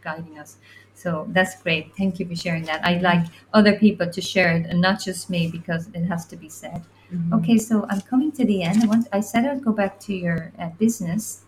guiding 0.04 0.40
us. 0.40 0.58
So 0.96 1.28
that's 1.30 1.62
great. 1.64 1.96
Thank 1.98 2.20
you 2.20 2.28
for 2.28 2.36
sharing 2.36 2.66
that. 2.66 2.86
I'd 2.86 3.02
like 3.04 3.26
other 3.54 3.74
people 3.78 4.10
to 4.12 4.22
share 4.22 4.56
it 4.58 4.68
and 4.68 4.82
not 4.82 5.02
just 5.04 5.30
me 5.30 5.50
because 5.50 5.88
it 5.94 6.06
has 6.06 6.26
to 6.28 6.38
be 6.38 6.50
said. 6.50 6.84
Mhm. 7.14 7.34
Okay, 7.40 7.58
so 7.58 7.86
I'm 7.90 8.02
coming 8.02 8.32
to 8.34 8.46
the 8.46 8.64
end. 8.64 8.84
I 8.84 8.88
want. 8.88 9.08
I 9.14 9.20
said 9.22 9.46
I'd 9.46 9.64
go 9.64 9.72
back 9.72 10.00
to 10.02 10.14
your 10.14 10.52
uh, 10.60 10.70
business 10.80 11.44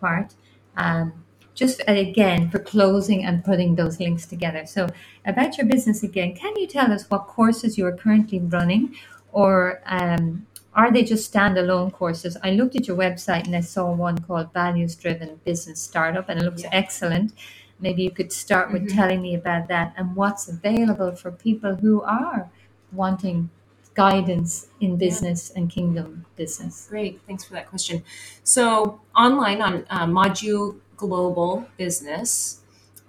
part, 0.00 0.34
um, 0.76 1.12
just 1.54 1.80
uh, 1.88 1.92
again 1.92 2.50
for 2.50 2.58
closing 2.58 3.24
and 3.24 3.44
putting 3.44 3.74
those 3.76 4.00
links 4.00 4.26
together. 4.26 4.64
So 4.66 4.88
about 5.26 5.58
your 5.58 5.66
business 5.66 6.02
again, 6.02 6.34
can 6.34 6.56
you 6.56 6.66
tell 6.66 6.90
us 6.90 7.08
what 7.10 7.26
courses 7.26 7.76
you 7.78 7.86
are 7.86 7.96
currently 7.96 8.40
running, 8.40 8.94
or 9.32 9.80
um, 9.86 10.46
are 10.74 10.90
they 10.90 11.04
just 11.04 11.32
standalone 11.32 11.92
courses? 11.92 12.36
I 12.42 12.50
looked 12.52 12.74
at 12.76 12.88
your 12.88 12.96
website 12.96 13.44
and 13.46 13.54
I 13.54 13.60
saw 13.60 13.92
one 13.92 14.18
called 14.18 14.52
Values 14.52 14.94
Driven 14.96 15.38
Business 15.44 15.80
Startup, 15.80 16.28
and 16.28 16.40
it 16.40 16.44
looks 16.44 16.62
Yeah. 16.62 16.70
excellent. 16.72 17.32
Maybe 17.78 18.02
you 18.02 18.10
could 18.10 18.32
start 18.32 18.72
with 18.72 18.84
Mhm. 18.84 18.94
telling 18.94 19.20
me 19.22 19.34
about 19.34 19.68
that 19.68 19.92
and 19.96 20.16
what's 20.16 20.48
available 20.48 21.12
for 21.12 21.30
people 21.30 21.74
who 21.76 22.02
are 22.02 22.48
wanting 22.92 23.50
guidance 23.94 24.68
in 24.80 24.96
business 24.96 25.50
and 25.50 25.70
kingdom 25.70 26.26
business. 26.36 26.86
Great, 26.90 27.20
thanks 27.26 27.44
for 27.44 27.54
that 27.54 27.68
question. 27.68 28.02
So, 28.42 29.00
online 29.16 29.62
on 29.62 29.86
uh, 29.88 30.06
Maju 30.06 30.80
Global 30.96 31.66
Business, 31.76 32.60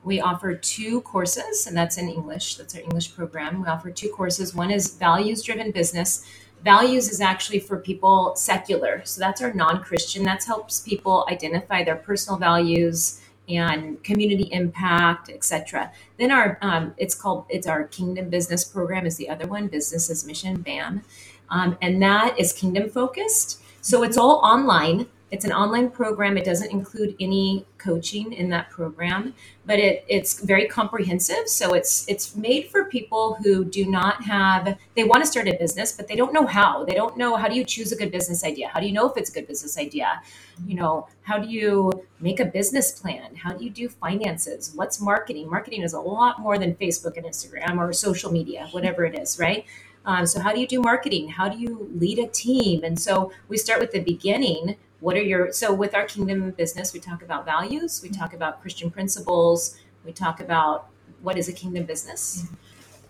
we 0.03 0.21
offer 0.21 0.53
two 0.53 1.01
courses, 1.01 1.65
and 1.65 1.75
that's 1.75 1.97
in 1.97 2.07
English. 2.07 2.55
That's 2.55 2.75
our 2.75 2.81
English 2.81 3.15
program. 3.15 3.61
We 3.61 3.67
offer 3.67 3.89
two 3.89 4.09
courses. 4.09 4.53
One 4.53 4.71
is 4.71 4.95
Values 4.95 5.41
Driven 5.41 5.71
Business. 5.71 6.25
Values 6.63 7.09
is 7.09 7.21
actually 7.21 7.59
for 7.59 7.77
people 7.77 8.35
secular. 8.35 9.01
So, 9.05 9.19
that's 9.19 9.41
our 9.41 9.53
non 9.53 9.83
Christian. 9.83 10.23
That 10.23 10.43
helps 10.43 10.81
people 10.81 11.25
identify 11.29 11.83
their 11.83 11.95
personal 11.95 12.39
values 12.39 13.21
and 13.47 14.03
community 14.03 14.49
impact, 14.51 15.29
etc. 15.29 15.91
Then 16.17 16.31
our 16.31 16.57
um, 16.61 16.93
it's 16.97 17.15
called 17.15 17.45
it's 17.49 17.67
our 17.67 17.85
Kingdom 17.85 18.29
Business 18.29 18.63
program 18.63 19.05
is 19.05 19.17
the 19.17 19.29
other 19.29 19.47
one, 19.47 19.67
Business 19.67 20.09
as 20.09 20.25
Mission, 20.25 20.61
BAM, 20.61 21.03
um, 21.49 21.77
and 21.81 22.01
that 22.01 22.39
is 22.39 22.53
kingdom 22.53 22.89
focused. 22.89 23.61
So 23.81 24.03
it's 24.03 24.17
all 24.17 24.41
online. 24.43 25.07
It's 25.31 25.43
an 25.43 25.51
online 25.51 25.89
program. 25.89 26.37
It 26.37 26.45
doesn't 26.45 26.71
include 26.71 27.15
any 27.19 27.65
coaching 27.79 28.31
in 28.31 28.49
that 28.49 28.69
program, 28.69 29.33
but 29.65 29.79
it, 29.79 30.05
it's 30.07 30.39
very 30.39 30.67
comprehensive. 30.67 31.47
So 31.47 31.73
it's 31.73 32.07
it's 32.07 32.35
made 32.35 32.67
for 32.67 32.85
people 32.85 33.37
who 33.43 33.65
do 33.65 33.85
not 33.85 34.23
have 34.23 34.77
they 34.95 35.03
want 35.03 35.23
to 35.23 35.29
start 35.29 35.47
a 35.47 35.57
business, 35.57 35.91
but 35.91 36.07
they 36.07 36.15
don't 36.15 36.31
know 36.31 36.45
how. 36.45 36.85
They 36.85 36.93
don't 36.93 37.17
know 37.17 37.35
how 37.35 37.47
do 37.47 37.55
you 37.55 37.65
choose 37.65 37.91
a 37.91 37.95
good 37.95 38.11
business 38.11 38.43
idea? 38.43 38.69
How 38.69 38.79
do 38.79 38.85
you 38.85 38.93
know 38.93 39.09
if 39.09 39.17
it's 39.17 39.31
a 39.31 39.33
good 39.33 39.47
business 39.47 39.77
idea? 39.79 40.21
You 40.65 40.75
know, 40.75 41.07
how 41.23 41.39
do 41.39 41.49
you 41.49 41.91
make 42.19 42.39
a 42.39 42.45
business 42.45 42.91
plan? 42.99 43.35
How 43.35 43.53
do 43.53 43.63
you 43.63 43.71
do 43.71 43.89
finances? 43.89 44.71
What's 44.75 45.01
marketing? 45.01 45.49
Marketing 45.49 45.81
is 45.81 45.93
a 45.93 45.99
lot 45.99 46.39
more 46.39 46.59
than 46.59 46.75
Facebook 46.75 47.17
and 47.17 47.25
Instagram 47.25 47.77
or 47.77 47.91
social 47.93 48.31
media, 48.31 48.67
whatever 48.71 49.05
it 49.05 49.19
is, 49.19 49.39
right? 49.39 49.65
Um, 50.05 50.25
so, 50.25 50.39
how 50.39 50.53
do 50.53 50.59
you 50.59 50.67
do 50.67 50.81
marketing? 50.81 51.29
How 51.29 51.49
do 51.49 51.57
you 51.57 51.89
lead 51.95 52.19
a 52.19 52.27
team? 52.27 52.83
And 52.83 52.99
so, 52.99 53.31
we 53.49 53.57
start 53.57 53.79
with 53.79 53.91
the 53.91 53.99
beginning. 53.99 54.75
What 54.99 55.15
are 55.17 55.21
your 55.21 55.51
so 55.51 55.73
with 55.73 55.93
our 55.93 56.05
kingdom 56.05 56.51
business? 56.51 56.93
We 56.93 56.99
talk 56.99 57.21
about 57.21 57.45
values. 57.45 58.01
We 58.01 58.09
talk 58.09 58.33
about 58.33 58.61
Christian 58.61 58.89
principles. 58.89 59.77
We 60.05 60.11
talk 60.11 60.39
about 60.39 60.87
what 61.21 61.37
is 61.37 61.47
a 61.47 61.53
kingdom 61.53 61.85
business, 61.85 62.45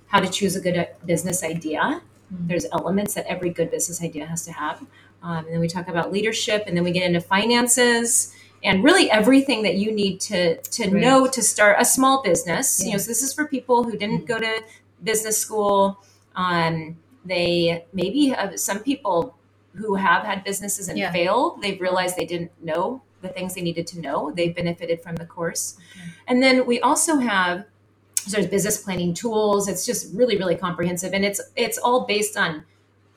how 0.07 0.19
to 0.19 0.29
choose 0.29 0.55
a 0.55 0.61
good 0.61 0.77
uh, 0.77 0.85
business 1.05 1.43
idea. 1.43 2.01
Mhm. 2.33 2.47
There's 2.47 2.65
elements 2.71 3.13
that 3.13 3.25
every 3.27 3.49
good 3.49 3.69
business 3.69 4.01
idea 4.01 4.25
has 4.25 4.45
to 4.45 4.51
have. 4.51 4.81
Um, 5.21 5.45
and 5.45 5.53
then 5.53 5.59
we 5.59 5.67
talk 5.67 5.87
about 5.87 6.11
leadership, 6.11 6.63
and 6.67 6.75
then 6.75 6.83
we 6.83 6.91
get 6.91 7.03
into 7.03 7.21
finances 7.21 8.33
and 8.63 8.83
really 8.83 9.09
everything 9.11 9.63
that 9.63 9.75
you 9.75 9.91
need 9.91 10.19
to 10.21 10.57
to 10.61 10.89
Great. 10.89 11.01
know 11.01 11.27
to 11.27 11.41
start 11.41 11.77
a 11.79 11.85
small 11.85 12.23
business. 12.23 12.83
You 12.83 12.93
know, 12.93 12.97
so 12.97 13.07
this 13.07 13.21
is 13.21 13.33
for 13.33 13.45
people 13.45 13.83
who 13.83 13.97
didn't 13.97 14.25
go 14.25 14.39
to 14.39 14.63
business 15.03 15.37
school. 15.37 16.03
Um, 16.35 16.97
they 17.25 17.85
maybe 17.93 18.27
have 18.27 18.59
some 18.59 18.79
people 18.79 19.35
who 19.77 19.95
have 19.95 20.23
had 20.23 20.43
businesses 20.43 20.87
and 20.89 20.97
Yeah. 20.97 21.11
failed. 21.11 21.61
They've 21.61 21.79
realized 21.79 22.15
they 22.17 22.25
didn't 22.25 22.51
know 22.63 23.01
the 23.21 23.29
things 23.29 23.55
they 23.55 23.61
needed 23.61 23.87
to 23.87 23.99
know. 23.99 24.31
They 24.31 24.49
benefited 24.49 25.01
from 25.01 25.15
the 25.15 25.25
course, 25.25 25.77
Okay. 25.95 26.09
and 26.27 26.41
then 26.43 26.65
we 26.65 26.79
also 26.79 27.17
have 27.17 27.65
so 28.27 28.37
there's 28.37 28.47
business 28.47 28.81
planning 28.81 29.13
tools. 29.13 29.67
It's 29.67 29.85
just 29.85 30.13
really 30.13 30.37
really 30.37 30.55
comprehensive, 30.55 31.13
and 31.13 31.23
it's 31.25 31.41
it's 31.55 31.77
all 31.77 32.05
based 32.05 32.35
on 32.37 32.63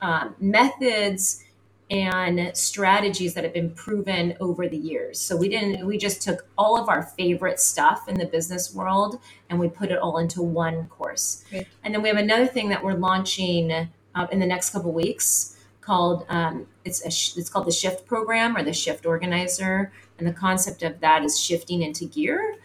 um, 0.00 0.34
methods 0.38 1.42
and 1.90 2.50
strategies 2.54 3.32
that 3.34 3.44
have 3.44 3.54
been 3.54 3.70
proven 3.70 4.36
over 4.40 4.68
the 4.68 4.76
years. 4.76 5.18
So 5.18 5.36
we 5.36 5.48
didn't 5.48 5.86
we 5.86 5.96
just 5.96 6.20
took 6.22 6.46
all 6.58 6.78
of 6.78 6.88
our 6.88 7.02
favorite 7.02 7.58
stuff 7.58 8.08
in 8.08 8.18
the 8.18 8.26
business 8.26 8.74
world 8.74 9.18
and 9.48 9.58
we 9.58 9.68
put 9.68 9.90
it 9.90 9.98
all 9.98 10.18
into 10.18 10.42
one 10.42 10.86
course. 10.88 11.44
Great. 11.50 11.66
And 11.82 11.94
then 11.94 12.02
we 12.02 12.08
have 12.08 12.18
another 12.18 12.46
thing 12.46 12.68
that 12.68 12.84
we're 12.84 12.92
launching 12.94 13.72
uh, 13.72 14.26
in 14.30 14.38
the 14.38 14.46
next 14.46 14.70
couple 14.70 14.92
weeks 14.92 15.56
called 15.88 16.26
um, 16.28 16.66
it's 16.84 17.00
a 17.02 17.08
it's 17.40 17.48
called 17.48 17.66
the 17.66 17.72
Shift 17.72 18.06
program 18.06 18.56
or 18.56 18.62
the 18.62 18.74
Shift 18.74 19.06
Organizer, 19.06 19.90
and 20.18 20.28
the 20.28 20.32
concept 20.32 20.82
of 20.82 21.00
that 21.00 21.24
is 21.24 21.40
shifting 21.40 21.80
into 21.82 22.04
gear. 22.04 22.56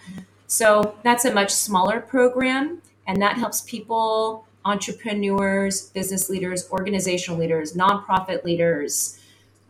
So 0.48 0.96
that's 1.04 1.24
a 1.24 1.34
much 1.34 1.52
smaller 1.52 2.02
program, 2.02 2.82
and 3.08 3.22
that 3.22 3.38
helps 3.38 3.62
people, 3.62 4.46
entrepreneurs, 4.66 5.90
business 5.90 6.30
leaders, 6.30 6.70
organizational 6.70 7.40
leaders, 7.40 7.74
nonprofit 7.74 8.44
leaders, 8.44 9.20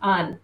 um, 0.02 0.40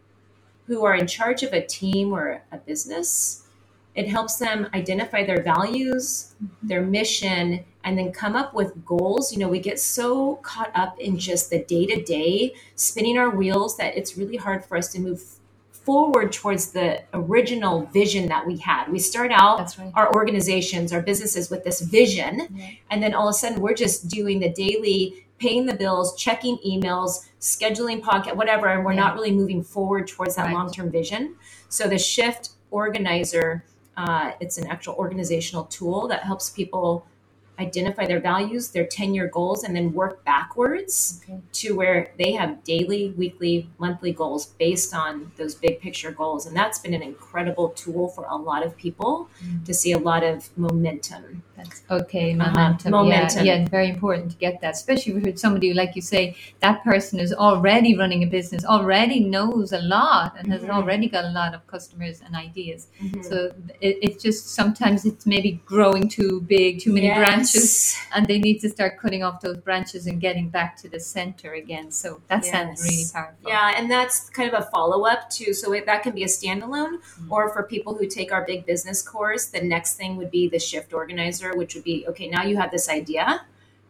who 0.68 0.86
are 0.86 0.96
in 0.96 1.08
charge 1.08 1.42
of 1.42 1.52
a 1.52 1.66
team 1.66 2.14
or 2.14 2.44
a 2.52 2.58
business. 2.58 3.48
It 3.96 4.08
helps 4.08 4.38
them 4.38 4.70
identify 4.76 5.26
their 5.26 5.42
values, 5.42 6.36
their 6.62 6.84
mission, 6.84 7.66
and 7.84 7.98
then 7.98 8.12
come 8.12 8.36
up 8.36 8.54
with 8.54 8.86
goals. 8.86 9.32
You 9.32 9.40
know, 9.40 9.48
we 9.48 9.60
get 9.60 9.80
so 9.80 10.36
caught 10.38 10.72
up 10.76 11.00
in 11.00 11.18
just 11.18 11.50
the 11.50 11.60
day 11.64 11.86
to 11.88 12.02
day 12.04 12.54
spinning 12.76 13.18
our 13.18 13.30
wheels 13.30 13.78
that 13.78 13.96
it's 13.96 14.18
really 14.18 14.38
hard 14.38 14.66
for 14.66 14.78
us 14.78 14.92
to 14.94 15.00
move 15.00 15.22
forward 15.72 16.32
towards 16.32 16.72
the 16.72 17.02
original 17.14 17.86
vision 17.88 18.28
that 18.28 18.46
we 18.46 18.58
had. 18.58 18.88
We 18.90 19.00
start 19.00 19.32
out 19.32 19.76
right. 19.80 19.92
our 19.96 20.14
organizations, 20.14 20.94
our 20.94 21.02
businesses 21.02 21.50
with 21.50 21.64
this 21.64 21.82
vision. 21.82 22.48
Yeah. 22.54 22.70
And 22.92 23.02
then 23.02 23.14
all 23.14 23.28
of 23.28 23.34
a 23.34 23.38
sudden, 23.38 23.60
we're 23.62 23.74
just 23.74 24.08
doing 24.08 24.40
the 24.40 24.50
daily, 24.50 25.26
paying 25.40 25.66
the 25.66 25.74
bills, 25.74 26.16
checking 26.16 26.58
emails, 26.58 27.28
scheduling 27.40 28.02
podcast, 28.02 28.36
whatever. 28.36 28.68
And 28.68 28.86
we're 28.86 28.92
Yeah. 28.92 29.00
not 29.00 29.16
really 29.16 29.32
moving 29.32 29.64
forward 29.64 30.08
towards 30.08 30.36
that 30.36 30.48
Right. 30.48 30.54
long 30.54 30.72
term 30.72 30.92
vision. 30.92 31.36
So 31.70 31.88
the 31.88 31.98
Shift 31.98 32.50
Organizer, 32.72 33.64
uh, 33.98 34.34
it's 34.40 34.58
an 34.58 34.68
actual 34.68 34.94
organizational 34.96 35.64
tool 35.64 36.08
that 36.10 36.24
helps 36.24 36.50
people 36.50 37.06
identify 37.60 38.06
their 38.06 38.20
values, 38.20 38.70
their 38.70 38.86
10 38.86 39.14
year 39.14 39.28
goals, 39.28 39.64
and 39.64 39.76
then 39.76 39.94
work 39.94 40.24
backwards 40.26 41.22
Okay. 41.24 41.40
to 41.54 41.76
where 41.76 42.12
they 42.18 42.32
have 42.34 42.64
daily, 42.64 43.14
weekly, 43.18 43.70
monthly 43.78 44.12
goals 44.14 44.48
based 44.60 44.94
on 44.94 45.32
those 45.38 45.56
big 45.56 45.80
picture 45.82 46.12
goals. 46.12 46.46
And 46.46 46.56
that's 46.56 46.80
been 46.80 46.94
an 46.94 47.02
incredible 47.02 47.70
tool 47.70 48.08
for 48.10 48.26
a 48.30 48.36
lot 48.36 48.66
of 48.66 48.76
people 48.78 49.30
Mm. 49.44 49.66
to 49.66 49.74
see 49.74 49.92
a 49.92 50.00
lot 50.00 50.24
of 50.24 50.50
momentum. 50.58 51.44
That's 51.58 51.82
okay, 51.92 52.28
Uh-huh. 52.34 52.46
momentum. 52.52 52.92
Momentum. 52.92 53.46
Yeah, 53.46 53.56
yeah, 53.60 53.68
very 53.68 53.90
important 53.90 54.32
to 54.32 54.38
get 54.38 54.62
that, 54.62 54.74
especially 54.76 55.14
with 55.14 55.38
somebody 55.38 55.74
like 55.74 55.92
you 55.98 56.02
say, 56.02 56.36
that 56.62 56.84
person 56.84 57.20
is 57.20 57.34
already 57.34 57.92
running 57.98 58.24
a 58.24 58.28
business, 58.28 58.64
already 58.64 59.20
knows 59.20 59.74
a 59.74 59.82
lot, 59.98 60.30
and 60.38 60.46
has 60.54 60.62
Mhm. 60.62 60.70
already 60.78 61.08
got 61.16 61.26
a 61.26 61.34
lot 61.42 61.54
of 61.54 61.62
customers 61.68 62.22
and 62.26 62.34
ideas. 62.36 62.88
Mm-hmm. 63.04 63.22
So 63.30 63.36
it, 63.82 63.98
it's 64.06 64.24
just 64.24 64.42
sometimes 64.60 65.06
it's 65.06 65.26
maybe 65.26 65.52
growing 65.66 66.08
too 66.08 66.42
big, 66.56 66.80
too 66.80 66.94
many 66.94 67.10
branches, 67.10 67.49
and 68.14 68.26
they 68.28 68.40
need 68.40 68.60
to 68.60 68.70
start 68.70 68.98
cutting 69.00 69.24
off 69.24 69.42
those 69.42 69.58
branches 69.58 70.08
and 70.08 70.20
getting 70.20 70.50
back 70.50 70.76
to 70.78 70.90
the 70.90 71.00
center 71.00 71.54
again. 71.54 71.92
So 71.92 72.22
that 72.28 72.46
sounds 72.46 72.84
really 72.84 73.06
powerful. 73.12 73.50
Yeah, 73.50 73.74
and 73.76 73.90
that's 73.90 74.30
kind 74.30 74.52
of 74.54 74.60
a 74.62 74.66
follow 74.66 75.06
up 75.06 75.30
to 75.32 75.54
so 75.54 75.74
it, 75.74 75.86
that 75.86 76.04
can 76.04 76.14
be 76.14 76.24
a 76.24 76.28
standalone, 76.28 77.00
Mhm. 77.00 77.32
or 77.32 77.50
for 77.50 77.64
people 77.64 77.96
who 77.96 78.08
take 78.08 78.32
our 78.32 78.44
big 78.46 78.66
business 78.66 79.02
course, 79.02 79.46
the 79.46 79.62
next 79.62 79.96
thing 79.96 80.18
would 80.18 80.32
be 80.32 80.48
the 80.48 80.60
shift 80.60 80.94
organizer, 80.94 81.56
which 81.56 81.76
would 81.76 81.84
be 81.84 82.06
okay. 82.08 82.28
Now 82.28 82.44
you 82.44 82.58
have 82.58 82.72
this 82.72 82.90
idea. 82.90 83.46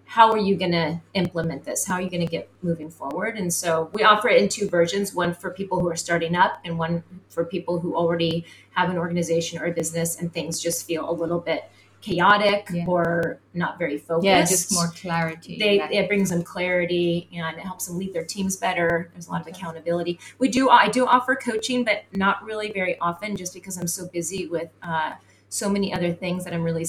How 0.05 0.31
are 0.31 0.39
you 0.39 0.55
going 0.55 0.71
to 0.71 1.01
implement 1.13 1.65
this? 1.65 1.85
How 1.85 1.95
are 1.95 2.01
you 2.01 2.09
going 2.09 2.25
to 2.25 2.31
get 2.31 2.49
moving 2.63 2.89
forward? 2.89 3.37
And 3.37 3.53
so 3.53 3.91
we 3.93 4.01
offer 4.01 4.27
it 4.27 4.41
in 4.41 4.49
two 4.49 4.67
versions: 4.67 5.13
one 5.13 5.35
for 5.35 5.51
people 5.51 5.79
who 5.79 5.87
are 5.87 5.95
starting 5.95 6.35
up, 6.35 6.59
and 6.65 6.79
one 6.79 7.03
for 7.29 7.45
people 7.45 7.79
who 7.79 7.95
already 7.95 8.43
have 8.71 8.89
an 8.89 8.97
organization 8.97 9.59
or 9.61 9.65
a 9.65 9.71
business, 9.71 10.19
and 10.19 10.33
things 10.33 10.59
just 10.59 10.87
feel 10.87 11.07
a 11.07 11.13
little 11.13 11.39
bit 11.39 11.69
chaotic 12.01 12.67
Yeah. 12.71 12.85
or 12.87 13.39
not 13.53 13.77
very 13.77 13.97
focused 13.97 14.25
Yeah, 14.25 14.41
just 14.45 14.73
more 14.73 14.87
clarity. 14.87 15.57
they 15.59 15.81
it 15.81 16.07
brings 16.07 16.29
them 16.29 16.43
clarity 16.43 17.27
and 17.33 17.57
it 17.57 17.63
helps 17.63 17.87
them 17.87 17.97
lead 17.97 18.13
their 18.13 18.23
teams 18.23 18.55
better 18.55 19.09
there's 19.13 19.27
a 19.27 19.31
lot 19.31 19.41
of 19.41 19.47
accountability 19.47 20.19
we 20.37 20.47
do 20.47 20.69
i 20.69 20.87
do 20.87 21.05
offer 21.05 21.35
coaching 21.35 21.83
but 21.83 22.03
not 22.15 22.43
really 22.43 22.71
very 22.71 22.97
often 22.99 23.35
just 23.35 23.53
because 23.53 23.77
i'm 23.77 23.87
so 23.87 24.07
busy 24.07 24.47
with 24.47 24.69
uh, 24.81 25.13
so 25.49 25.69
many 25.69 25.93
other 25.93 26.13
things 26.13 26.43
that 26.45 26.53
i'm 26.53 26.63
really 26.63 26.85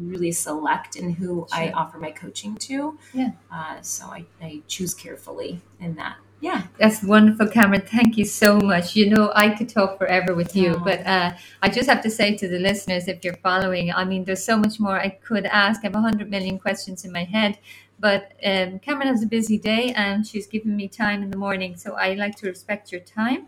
really 0.00 0.32
select 0.32 0.96
in 0.96 1.12
who 1.12 1.46
i 1.52 1.70
offer 1.70 1.98
my 1.98 2.10
coaching 2.10 2.56
to 2.56 2.98
Yeah. 3.12 3.30
uh, 3.52 3.80
so 3.82 4.06
I, 4.06 4.24
I 4.40 4.62
choose 4.66 4.92
carefully 4.94 5.60
in 5.78 5.94
that 5.96 6.16
yeah 6.42 6.62
That's 6.78 7.02
wonderful, 7.14 7.46
Kameron. 7.46 7.86
Thank 7.88 8.18
you 8.18 8.24
so 8.42 8.50
much. 8.72 8.96
You 8.96 9.06
know, 9.14 9.24
I 9.44 9.46
could 9.56 9.68
talk 9.78 9.90
forever 9.98 10.34
with 10.40 10.52
you, 10.60 10.70
Oh. 10.74 10.84
but 10.88 11.00
uh, 11.06 11.30
I 11.64 11.68
just 11.78 11.88
have 11.92 12.02
to 12.02 12.10
say 12.18 12.28
to 12.36 12.46
the 12.48 12.58
listeners, 12.58 13.06
if 13.08 13.18
you're 13.24 13.40
following, 13.48 13.92
I 13.92 14.04
mean, 14.04 14.24
there's 14.26 14.44
so 14.52 14.56
much 14.64 14.80
more 14.80 14.96
I 15.08 15.10
could 15.28 15.46
ask. 15.46 15.76
I 15.82 15.86
have 15.86 15.94
a 15.94 16.00
hundred 16.08 16.28
million 16.36 16.58
questions 16.58 17.04
in 17.06 17.12
my 17.12 17.24
head, 17.36 17.52
but 18.06 18.22
um, 18.52 18.80
Kameron 18.84 19.06
has 19.14 19.22
a 19.22 19.30
busy 19.38 19.58
day, 19.72 19.84
and 20.04 20.26
she's 20.26 20.48
given 20.54 20.72
me 20.80 20.88
time 20.88 21.22
in 21.24 21.30
the 21.30 21.38
morning, 21.46 21.72
so 21.76 21.88
I 21.94 22.08
like 22.14 22.34
to 22.40 22.48
respect 22.54 22.90
your 22.92 23.02
time. 23.02 23.42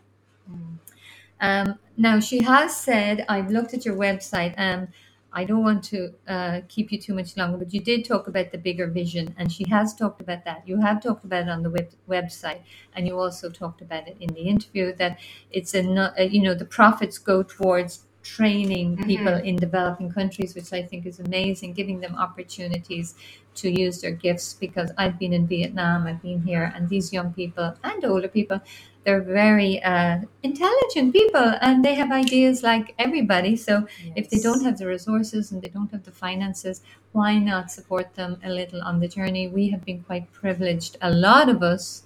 Um, 1.40 1.68
now, 1.96 2.20
she 2.20 2.42
has 2.44 2.76
said, 2.76 3.24
I've 3.28 3.50
looked 3.50 3.74
at 3.74 3.84
your 3.84 3.96
website, 3.96 4.54
and 4.56 4.88
I 5.34 5.44
don't 5.44 5.64
want 5.64 5.82
to 5.84 6.14
uh, 6.28 6.60
keep 6.68 6.92
you 6.92 6.98
too 6.98 7.14
much 7.14 7.36
longer, 7.36 7.58
but 7.58 7.74
you 7.74 7.80
did 7.80 8.04
talk 8.04 8.28
about 8.28 8.52
the 8.52 8.58
bigger 8.58 8.86
vision, 8.86 9.34
and 9.36 9.50
she 9.52 9.64
has 9.68 9.94
talked 9.94 10.20
about 10.20 10.44
that. 10.44 10.62
You 10.66 10.80
have 10.80 11.02
talked 11.02 11.24
about 11.24 11.42
it 11.42 11.48
on 11.50 11.62
the 11.62 11.70
web- 11.70 11.90
website, 12.08 12.60
and 12.94 13.06
you 13.06 13.18
also 13.18 13.50
talked 13.50 13.82
about 13.82 14.06
it 14.08 14.16
in 14.20 14.32
the 14.34 14.42
interview 14.42 14.94
that 14.94 15.18
it's 15.50 15.74
a, 15.74 15.82
uh, 15.82 16.22
you 16.22 16.40
know, 16.40 16.54
the 16.54 16.64
profits 16.64 17.18
go 17.18 17.42
towards 17.42 18.04
training 18.22 18.96
Mhm. 18.96 19.06
people 19.06 19.34
in 19.34 19.56
developing 19.56 20.10
countries, 20.10 20.54
which 20.54 20.72
I 20.72 20.82
think 20.82 21.04
is 21.04 21.20
amazing, 21.20 21.74
giving 21.74 22.00
them 22.00 22.14
opportunities 22.14 23.14
to 23.56 23.68
use 23.70 24.00
their 24.00 24.12
gifts. 24.12 24.54
Because 24.54 24.90
I've 24.96 25.18
been 25.18 25.32
in 25.34 25.46
Vietnam, 25.46 26.06
I've 26.06 26.22
been 26.22 26.42
here, 26.42 26.72
and 26.74 26.88
these 26.88 27.12
young 27.12 27.32
people 27.34 27.74
and 27.84 28.04
older 28.04 28.28
people, 28.28 28.60
they're 29.04 29.22
very 29.22 29.82
uh, 29.82 30.20
intelligent 30.42 31.12
people, 31.12 31.54
and 31.60 31.84
they 31.84 31.94
have 31.94 32.10
ideas 32.10 32.62
like 32.62 32.94
everybody. 32.98 33.56
So 33.56 33.86
if 34.14 34.30
they 34.30 34.38
don't 34.40 34.62
have 34.64 34.78
the 34.78 34.86
resources 34.86 35.52
and 35.52 35.60
they 35.62 35.68
don't 35.68 35.90
have 35.92 36.04
the 36.04 36.10
finances, 36.10 36.80
why 37.12 37.38
not 37.38 37.70
support 37.70 38.14
them 38.14 38.38
a 38.44 38.50
little 38.50 38.82
on 38.82 39.00
the 39.00 39.08
journey? 39.08 39.46
We 39.48 39.68
have 39.70 39.84
been 39.84 40.02
quite 40.02 40.32
privileged, 40.32 40.96
a 41.02 41.10
lot 41.10 41.48
of 41.48 41.62
us 41.62 42.02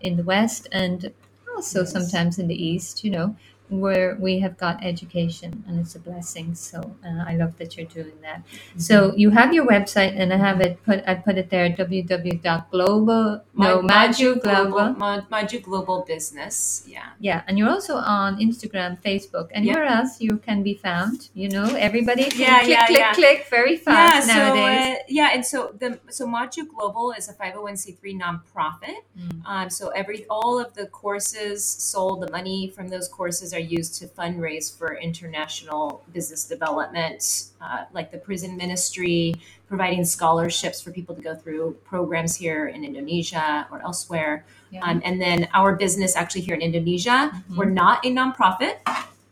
in 0.00 0.16
the 0.16 0.22
West 0.22 0.68
and 0.72 1.12
also 1.56 1.80
Yes. 1.80 1.92
sometimes 1.92 2.38
in 2.38 2.46
the 2.48 2.54
East, 2.70 3.04
you 3.04 3.10
know, 3.10 3.36
where 3.70 4.16
we 4.20 4.38
have 4.40 4.56
got 4.56 4.82
education 4.84 5.64
and 5.66 5.78
it's 5.80 5.94
a 5.94 5.98
blessing. 5.98 6.54
So 6.54 6.78
uh, 7.04 7.24
I 7.26 7.36
love 7.36 7.56
that 7.58 7.76
you're 7.76 7.86
doing 7.86 8.18
that. 8.22 8.42
So 8.76 9.14
you 9.16 9.30
have 9.30 9.52
your 9.52 9.66
website 9.66 10.14
and 10.18 10.32
I 10.32 10.36
have 10.36 10.60
it 10.60 10.82
put 10.84 11.02
I 11.06 11.14
put 11.14 11.36
it 11.38 11.50
there 11.50 11.68
www.global 11.70 13.42
no 13.54 13.82
Maju 13.82 14.36
Global. 14.40 14.94
Maju 15.30 15.60
Global 15.60 16.04
Business. 16.06 16.84
Yeah. 16.86 17.08
Yeah, 17.20 17.42
and 17.46 17.58
you're 17.58 17.68
also 17.68 17.96
on 17.96 18.38
Instagram, 18.38 19.00
Facebook, 19.02 19.48
anywhere 19.52 19.84
else 19.84 20.20
you 20.20 20.38
can 20.38 20.62
be 20.62 20.74
found. 20.74 21.28
You 21.34 21.48
know, 21.48 21.64
everybody 21.74 22.24
can 22.30 22.40
Yeah, 22.40 22.58
click, 22.60 22.70
yeah, 22.70 22.86
click, 22.86 22.98
yeah. 22.98 23.12
click 23.14 23.46
very 23.50 23.72
Yeah, 23.74 23.78
fast 23.78 24.28
so 24.28 24.34
nowadays. 24.34 24.96
uh, 24.98 25.02
yeah, 25.08 25.30
and 25.34 25.44
so 25.44 25.74
the 25.78 25.98
so 26.08 26.26
Maju 26.26 26.66
Global 26.66 27.12
is 27.12 27.28
a 27.28 27.34
501c3 27.34 28.20
nonprofit. 28.20 29.02
Mm. 29.18 29.42
Um, 29.44 29.70
so 29.70 29.88
every 29.88 30.24
all 30.30 30.58
of 30.60 30.74
the 30.74 30.86
courses 30.86 31.64
sold, 31.64 32.22
the 32.22 32.30
money 32.30 32.68
from 32.68 32.88
those 32.88 33.08
courses 33.08 33.52
are 33.52 33.57
used 33.58 33.94
to 33.96 34.06
fundraise 34.06 34.76
for 34.76 34.96
international 34.96 36.02
business 36.12 36.44
development, 36.44 37.44
uh, 37.60 37.84
like 37.92 38.10
the 38.10 38.18
prison 38.18 38.56
ministry, 38.56 39.34
providing 39.68 40.04
scholarships 40.04 40.80
for 40.80 40.90
people 40.90 41.14
to 41.14 41.20
go 41.20 41.34
through 41.34 41.76
programs 41.84 42.36
here 42.36 42.68
in 42.68 42.84
Indonesia 42.84 43.66
or 43.70 43.82
elsewhere. 43.82 44.44
Yeah. 44.70 44.84
Um, 44.84 45.02
and 45.04 45.20
then 45.20 45.48
our 45.54 45.76
business 45.76 46.16
actually 46.16 46.42
here 46.42 46.54
in 46.54 46.62
Indonesia, 46.62 47.30
Mhm. 47.32 47.56
we're 47.56 47.70
not 47.70 48.04
a 48.04 48.10
nonprofit, 48.10 48.76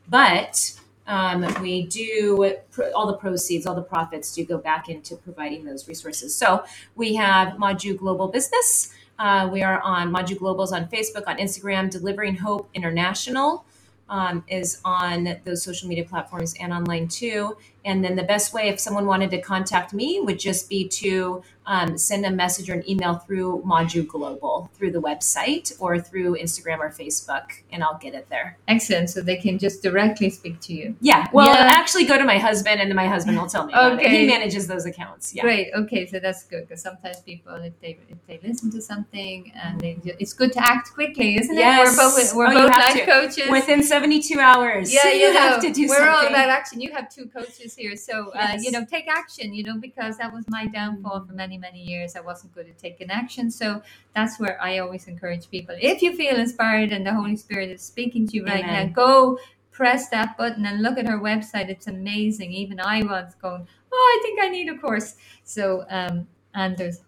but 0.08 0.72
um, 1.08 1.46
we 1.62 1.86
do 1.86 2.56
all 2.94 3.06
the 3.06 3.14
proceeds, 3.14 3.64
all 3.64 3.76
the 3.76 3.82
profits 3.82 4.34
do 4.34 4.44
go 4.44 4.58
back 4.58 4.88
into 4.88 5.14
providing 5.14 5.64
those 5.64 5.86
resources. 5.86 6.34
So 6.34 6.64
we 6.96 7.14
have 7.14 7.58
Maju 7.58 7.96
Global 7.96 8.26
Business. 8.28 8.92
Uh, 9.18 9.48
we 9.50 9.62
are 9.62 9.80
on 9.80 10.10
Maju 10.10 10.36
Globals 10.36 10.72
on 10.72 10.88
Facebook, 10.88 11.26
on 11.26 11.38
Instagram. 11.38 11.88
Delivering 11.90 12.36
Hope 12.36 12.68
International 12.74 13.64
um, 14.08 14.44
is 14.48 14.80
on 14.84 15.36
those 15.44 15.62
social 15.62 15.88
media 15.88 16.04
platforms 16.04 16.54
and 16.60 16.72
online 16.72 17.08
too. 17.08 17.56
And 17.86 18.04
then 18.04 18.16
the 18.16 18.24
best 18.24 18.52
way, 18.52 18.68
if 18.68 18.78
someone 18.80 19.06
wanted 19.06 19.30
to 19.30 19.40
contact 19.40 19.94
me, 19.94 20.20
would 20.20 20.38
just 20.40 20.68
be 20.68 20.86
to 20.88 21.42
um, 21.66 21.96
send 21.98 22.24
a 22.26 22.30
message 22.30 22.68
or 22.70 22.74
an 22.74 22.88
email 22.88 23.14
through 23.16 23.62
Maju 23.64 24.04
Global, 24.06 24.70
through 24.74 24.92
the 24.92 25.00
website 25.00 25.72
or 25.80 25.98
through 25.98 26.36
Instagram 26.36 26.78
or 26.78 26.90
Facebook, 26.90 27.46
and 27.72 27.82
I'll 27.82 27.98
get 27.98 28.14
it 28.14 28.28
there. 28.28 28.58
Excellent. 28.68 29.10
So 29.10 29.20
they 29.20 29.36
can 29.36 29.58
just 29.58 29.82
directly 29.82 30.30
speak 30.30 30.60
to 30.62 30.72
you. 30.72 30.96
Yeah. 31.00 31.26
Well, 31.32 31.46
Yeah. 31.46 31.70
actually, 31.80 32.04
go 32.04 32.18
to 32.18 32.24
my 32.24 32.38
husband, 32.38 32.80
and 32.80 32.88
then 32.90 32.96
my 32.96 33.08
husband 33.08 33.36
will 33.38 33.48
tell 33.48 33.66
me. 33.66 33.74
Okay. 33.74 34.20
He 34.20 34.26
manages 34.26 34.66
those 34.68 34.86
accounts. 34.86 35.34
Yeah. 35.34 35.42
Great. 35.42 35.68
Okay, 35.74 36.06
so 36.06 36.18
that's 36.20 36.44
good 36.44 36.68
because 36.68 36.82
sometimes 36.82 37.20
people, 37.20 37.54
if 37.54 37.78
they 37.80 37.98
if 38.08 38.18
they 38.28 38.38
listen 38.46 38.70
to 38.72 38.80
something 38.80 39.52
and 39.62 39.80
they, 39.80 39.98
it's 40.20 40.32
good 40.34 40.52
to 40.52 40.60
act 40.72 40.92
quickly, 40.94 41.36
isn't 41.36 41.54
Yes. 41.56 41.88
it? 41.88 41.90
We're 41.90 41.96
both 42.04 42.34
we're 42.34 42.46
Oh, 42.48 42.68
both 42.68 42.70
life 42.70 42.94
to. 42.94 43.06
coaches. 43.06 43.50
Within 43.50 43.82
seventy-two 43.82 44.38
hours. 44.40 44.92
yeah, 44.92 45.12
you, 45.20 45.32
know, 45.32 45.40
have 45.40 45.60
to 45.62 45.72
do 45.72 45.88
we're 45.88 46.08
all 46.08 46.16
something. 46.22 46.34
about 46.34 46.48
action. 46.48 46.80
You 46.80 46.92
have 46.92 47.08
two 47.12 47.26
coaches 47.26 47.75
here, 47.76 47.96
so 47.96 48.30
uh, 48.30 48.54
Yes. 48.54 48.64
you 48.64 48.72
know, 48.72 48.84
take 48.84 49.08
action. 49.08 49.54
You 49.54 49.64
know, 49.64 49.78
because 49.78 50.18
that 50.18 50.32
was 50.32 50.44
my 50.48 50.66
downfall 50.66 51.26
for 51.26 51.34
many 51.34 51.58
many 51.58 51.82
years. 51.82 52.16
I 52.16 52.20
wasn't 52.20 52.54
good 52.54 52.68
at 52.68 52.78
taking 52.78 53.10
action, 53.10 53.50
so 53.50 53.82
that's 54.14 54.40
where 54.40 54.60
I 54.62 54.78
always 54.78 55.08
encourage 55.08 55.50
people. 55.50 55.76
If 55.80 56.02
you 56.02 56.16
feel 56.16 56.36
inspired 56.36 56.92
and 56.92 57.06
the 57.06 57.14
Holy 57.14 57.36
Spirit 57.36 57.70
is 57.70 57.82
speaking 57.82 58.26
to 58.28 58.36
you 58.36 58.44
right 58.46 58.64
Amen. 58.64 58.88
now, 58.88 58.92
go 58.94 59.38
press 59.72 60.08
that 60.10 60.36
button 60.38 60.66
and 60.66 60.82
look 60.82 60.98
at 60.98 61.06
her 61.08 61.18
website. 61.20 61.68
It's 61.70 61.86
amazing. 61.88 62.52
Even 62.52 62.80
I 62.80 63.02
was 63.04 63.34
going, 63.42 63.66
oh, 63.92 64.18
I 64.20 64.22
think 64.22 64.40
I 64.42 64.48
need 64.48 64.68
a 64.70 64.78
course. 64.78 65.16
So, 65.44 65.86
um, 65.90 66.26
and 66.54 66.76
there's 66.76 67.00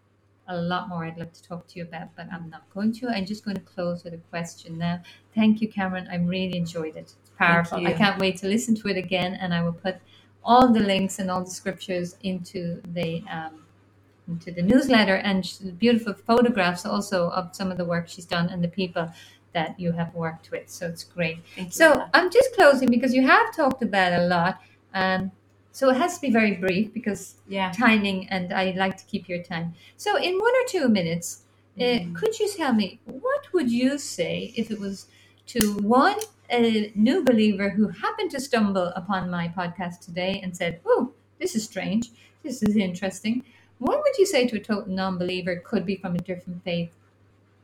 a 0.48 0.56
lot 0.56 0.88
more 0.88 1.04
I'd 1.04 1.18
love 1.18 1.32
to 1.34 1.42
talk 1.42 1.66
to 1.68 1.78
you 1.78 1.84
about, 1.84 2.08
but 2.16 2.26
I'm 2.32 2.50
not 2.50 2.64
going 2.74 2.92
to. 2.94 3.08
I'm 3.08 3.26
just 3.26 3.44
going 3.44 3.56
to 3.56 3.62
close 3.62 4.04
with 4.04 4.14
a 4.14 4.18
question 4.30 4.78
now. 4.78 5.00
Thank 5.34 5.60
you, 5.62 5.68
Kameron. 5.68 6.10
I 6.10 6.16
really 6.16 6.56
enjoyed 6.58 6.96
it. 6.96 7.14
It's 7.22 7.32
powerful. 7.38 7.86
I 7.86 7.92
can't 7.94 8.18
wait 8.20 8.38
to 8.38 8.48
listen 8.48 8.74
to 8.76 8.88
it 8.88 8.96
again, 8.96 9.34
and 9.40 9.54
I 9.54 9.62
will 9.62 9.74
put 9.74 9.96
all 10.44 10.72
the 10.72 10.80
links 10.80 11.18
and 11.18 11.30
all 11.30 11.44
the 11.44 11.50
scriptures 11.50 12.16
into 12.22 12.80
the 12.94 13.22
um, 13.30 13.64
into 14.28 14.50
the 14.50 14.62
newsletter 14.62 15.16
and 15.16 15.58
beautiful 15.78 16.12
photographs 16.12 16.84
also 16.84 17.30
of 17.30 17.54
some 17.54 17.70
of 17.70 17.78
the 17.78 17.84
work 17.84 18.08
she's 18.08 18.26
done 18.26 18.48
and 18.50 18.62
the 18.62 18.68
people 18.68 19.10
that 19.52 19.78
you 19.80 19.92
have 19.92 20.14
worked 20.14 20.50
with. 20.50 20.68
So 20.68 20.86
it's 20.86 21.04
great. 21.04 21.38
Thank 21.56 21.68
you. 21.68 21.72
So 21.72 22.04
I'm 22.12 22.30
just 22.30 22.54
closing 22.54 22.90
because 22.90 23.14
you 23.14 23.26
have 23.26 23.54
talked 23.56 23.82
about 23.82 24.12
a 24.12 24.26
lot. 24.26 24.60
Um, 24.92 25.32
so 25.72 25.90
it 25.90 25.96
has 25.96 26.16
to 26.16 26.20
be 26.20 26.30
very 26.30 26.54
brief 26.56 26.92
because 26.92 27.36
yeah. 27.48 27.72
timing 27.72 28.28
and 28.28 28.52
I 28.52 28.72
like 28.76 28.96
to 28.98 29.04
keep 29.06 29.28
your 29.28 29.42
time. 29.42 29.74
So 29.96 30.16
in 30.16 30.34
one 30.38 30.54
or 30.54 30.66
two 30.68 30.88
minutes, 30.88 31.42
uh, 31.78 31.82
Mhm. 31.82 32.14
could 32.14 32.38
you 32.38 32.48
tell 32.52 32.72
me 32.72 33.00
what 33.04 33.52
would 33.52 33.70
you 33.70 33.98
say 33.98 34.52
if 34.56 34.70
it 34.70 34.78
was 34.80 35.06
to 35.46 35.74
one 35.78 36.18
a 36.50 36.92
new 36.94 37.24
believer 37.24 37.70
who 37.70 37.88
happened 37.88 38.30
to 38.32 38.40
stumble 38.40 38.92
upon 38.96 39.30
my 39.30 39.48
podcast 39.48 40.00
today 40.00 40.40
and 40.42 40.56
said, 40.56 40.80
"Oh, 40.86 41.12
this 41.38 41.54
is 41.54 41.64
strange," 41.64 42.10
This 42.42 42.62
is 42.62 42.76
interesting. 42.76 43.44
What 43.78 43.98
would 44.02 44.16
you 44.16 44.26
say 44.26 44.46
to 44.46 44.56
a 44.56 44.60
total 44.60 44.88
non-believer? 44.88 45.56
Could 45.64 45.84
be 45.84 45.96
from 45.96 46.14
a 46.14 46.18
different 46.18 46.64
faith. 46.64 46.90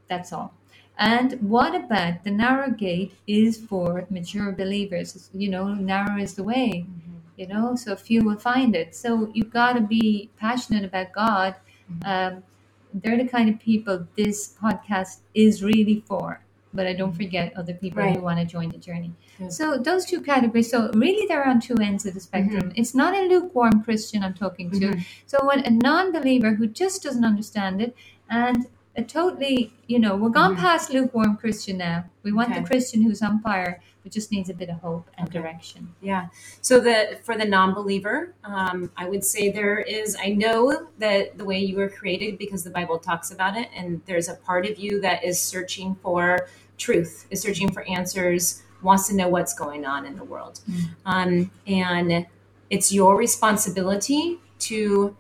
That's 0.09 0.32
all. 0.32 0.53
And 0.99 1.41
what 1.41 1.74
about 1.74 2.22
the 2.22 2.30
narrow 2.30 2.70
gate 2.70 3.14
is 3.26 3.57
for 3.57 4.07
mature 4.11 4.53
believers? 4.53 5.30
You 5.32 5.49
know, 5.49 5.74
narrow 5.74 6.20
is 6.20 6.35
the 6.35 6.45
way. 6.45 6.87
You 7.37 7.49
know, 7.49 7.74
so 7.74 7.97
few 7.97 8.22
will 8.22 8.39
find 8.39 8.76
it. 8.76 8.95
So 8.95 9.30
you've 9.35 9.51
got 9.51 9.72
to 9.72 9.80
be 9.80 10.30
passionate 10.37 10.85
about 10.85 11.12
God. 11.12 11.57
Um, 12.05 12.45
they're 12.93 13.18
the 13.18 13.26
kind 13.26 13.49
of 13.49 13.59
people 13.59 14.07
this 14.16 14.55
podcast 14.62 15.18
is 15.35 15.62
really 15.62 16.05
for. 16.07 16.43
But 16.75 16.87
I 16.87 16.93
don't 16.93 17.12
forget 17.12 17.53
other 17.57 17.75
people 17.75 18.03
who 18.03 18.20
want 18.20 18.41
to 18.41 18.45
join 18.45 18.68
the 18.70 18.79
journey. 18.79 19.12
Yeah. 19.39 19.49
So 19.49 19.79
those 19.79 20.05
two 20.05 20.20
categories. 20.20 20.70
So 20.70 20.91
really, 20.93 21.27
they're 21.27 21.47
on 21.47 21.61
two 21.61 21.77
ends 21.81 22.05
of 22.05 22.14
the 22.14 22.20
spectrum. 22.20 22.72
It's 22.75 22.95
not 22.95 23.14
a 23.14 23.22
lukewarm 23.22 23.83
Christian 23.85 24.25
I'm 24.25 24.35
talking 24.35 24.70
to. 24.72 24.89
Mhm. 24.89 25.07
So 25.27 25.47
when 25.47 25.61
a 25.61 25.70
non-believer 25.70 26.55
who 26.55 26.66
just 26.66 27.03
doesn't 27.03 27.25
understand 27.25 27.81
it, 27.81 27.97
and 28.29 28.66
a 28.97 29.03
totally, 29.03 29.72
you 29.87 29.99
know, 29.99 30.16
we're 30.16 30.29
gone 30.29 30.55
Mhm. 30.55 30.61
past 30.61 30.91
lukewarm 30.91 31.37
Christian 31.37 31.79
now. 31.79 32.05
We 32.22 32.33
want 32.33 32.51
Okay. 32.51 32.61
the 32.61 32.66
Christian 32.66 33.03
who's 33.03 33.22
on 33.22 33.41
fire, 33.41 33.81
but 34.03 34.12
just 34.12 34.31
needs 34.31 34.49
a 34.51 34.55
bit 34.55 34.68
of 34.68 34.77
hope 34.77 35.11
and 35.18 35.29
Okay. 35.29 35.39
direction. 35.39 35.89
Yeah. 36.01 36.29
So 36.61 36.79
the 36.79 37.18
for 37.25 37.37
the 37.37 37.45
non-believer, 37.45 38.35
um, 38.45 38.91
I 38.97 39.09
would 39.09 39.25
say 39.25 39.51
there 39.51 39.79
is. 39.79 40.16
I 40.22 40.29
know 40.31 40.89
that 40.99 41.39
the 41.39 41.45
way 41.45 41.59
you 41.59 41.77
were 41.77 41.89
created 41.89 42.39
because 42.39 42.62
the 42.62 42.70
Bible 42.70 42.99
talks 42.99 43.33
about 43.33 43.57
it, 43.57 43.68
and 43.77 44.01
there's 44.07 44.29
a 44.29 44.35
part 44.35 44.64
of 44.64 44.79
you 44.79 45.01
that 45.01 45.25
is 45.25 45.41
searching 45.41 45.97
for 45.97 46.47
truth, 46.79 47.27
is 47.31 47.43
searching 47.43 47.70
for 47.70 47.83
answers, 47.89 48.62
wants 48.83 49.09
to 49.09 49.14
know 49.14 49.29
what's 49.29 49.55
going 49.55 49.85
on 49.85 50.05
in 50.05 50.16
the 50.16 50.25
world, 50.25 50.61
Mm. 50.68 50.85
um, 51.07 51.51
and 51.66 52.27
it's 52.70 52.93
your 52.93 53.16
responsibility 53.16 54.39
to 54.59 55.16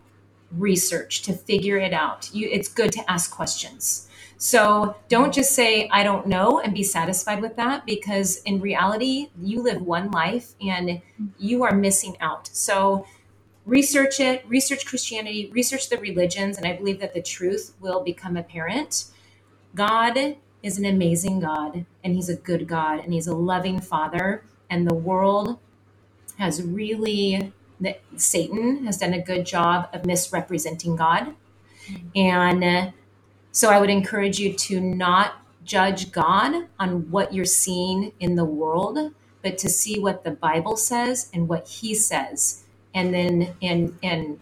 research 0.50 1.22
to 1.22 1.32
figure 1.32 1.78
it 1.78 1.92
out. 1.92 2.30
You, 2.32 2.48
it's 2.50 2.68
good 2.68 2.92
to 2.92 3.10
ask 3.10 3.30
questions. 3.30 4.08
So 4.36 4.96
don't 5.08 5.32
just 5.32 5.52
say, 5.52 5.88
I 5.90 6.02
don't 6.02 6.26
know, 6.26 6.60
and 6.60 6.74
be 6.74 6.82
satisfied 6.82 7.40
with 7.40 7.56
that 7.56 7.86
because 7.86 8.42
in 8.42 8.60
reality, 8.60 9.30
you 9.40 9.62
live 9.62 9.80
one 9.80 10.10
life 10.10 10.54
and 10.60 11.00
you 11.38 11.62
are 11.64 11.74
missing 11.74 12.16
out. 12.20 12.50
So 12.52 13.06
research 13.64 14.20
it, 14.20 14.44
research 14.46 14.84
Christianity, 14.86 15.50
research 15.54 15.88
the 15.88 15.98
religions, 15.98 16.58
and 16.58 16.66
I 16.66 16.76
believe 16.76 17.00
that 17.00 17.14
the 17.14 17.22
truth 17.22 17.74
will 17.80 18.02
become 18.02 18.36
apparent. 18.36 19.06
God 19.74 20.36
is 20.64 20.78
an 20.78 20.86
amazing 20.86 21.40
God, 21.40 21.84
and 22.02 22.16
He's 22.16 22.30
a 22.30 22.36
good 22.36 22.66
God, 22.66 23.00
and 23.04 23.12
He's 23.12 23.28
a 23.28 23.36
loving 23.36 23.80
Father, 23.80 24.42
and 24.70 24.88
the 24.88 24.94
world 24.94 25.58
has 26.38 26.62
really 26.62 27.52
Satan 28.16 28.86
has 28.86 28.98
done 28.98 29.12
a 29.12 29.20
good 29.20 29.44
job 29.44 29.88
of 29.92 30.06
misrepresenting 30.06 30.96
God. 30.96 31.34
And 32.16 32.64
uh, 32.64 32.90
so 33.52 33.70
I 33.70 33.78
would 33.78 33.90
encourage 33.90 34.38
you 34.38 34.54
to 34.54 34.80
not 34.80 35.34
judge 35.64 36.12
God 36.12 36.68
on 36.78 37.10
what 37.10 37.34
you're 37.34 37.44
seeing 37.44 38.12
in 38.20 38.36
the 38.36 38.44
world, 38.44 39.12
but 39.42 39.58
to 39.58 39.68
see 39.68 39.98
what 40.00 40.24
the 40.24 40.30
Bible 40.30 40.76
says 40.76 41.30
and 41.34 41.48
what 41.48 41.68
he 41.68 41.94
says. 41.94 42.64
And 42.94 43.12
then 43.12 43.54
and 43.60 43.98
and 44.02 44.40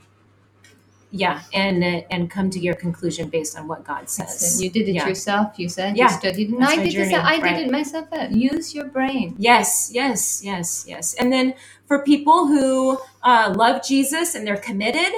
yeah, 1.12 1.42
and 1.54 1.84
uh, 1.84 2.02
and 2.10 2.30
come 2.30 2.50
to 2.50 2.58
your 2.58 2.74
conclusion 2.74 3.28
based 3.28 3.56
on 3.58 3.68
what 3.68 3.84
God 3.84 4.08
says. 4.10 4.60
You 4.62 4.70
did 4.70 4.88
it 4.88 4.94
Yeah. 4.94 5.08
yourself. 5.08 5.58
You 5.58 5.68
said 5.68 5.96
Yeah. 5.96 6.04
you 6.04 6.10
studied, 6.10 6.50
and 6.50 6.62
That's 6.62 6.72
I 6.72 6.76
did 6.76 6.86
this. 6.86 6.94
journey, 6.94 7.14
I 7.14 7.38
did 7.40 7.66
it 7.68 7.72
myself. 7.72 8.06
uh, 8.12 8.28
Use 8.30 8.74
your 8.74 8.86
brain. 8.86 9.36
Yes, 9.38 9.90
yes, 9.92 10.42
yes, 10.44 10.84
yes. 10.88 11.14
And 11.14 11.32
then 11.32 11.54
for 11.86 12.00
people 12.00 12.46
who 12.48 12.98
uh, 13.22 13.54
love 13.56 13.84
Jesus 13.86 14.34
and 14.34 14.46
they're 14.46 14.56
committed, 14.70 15.12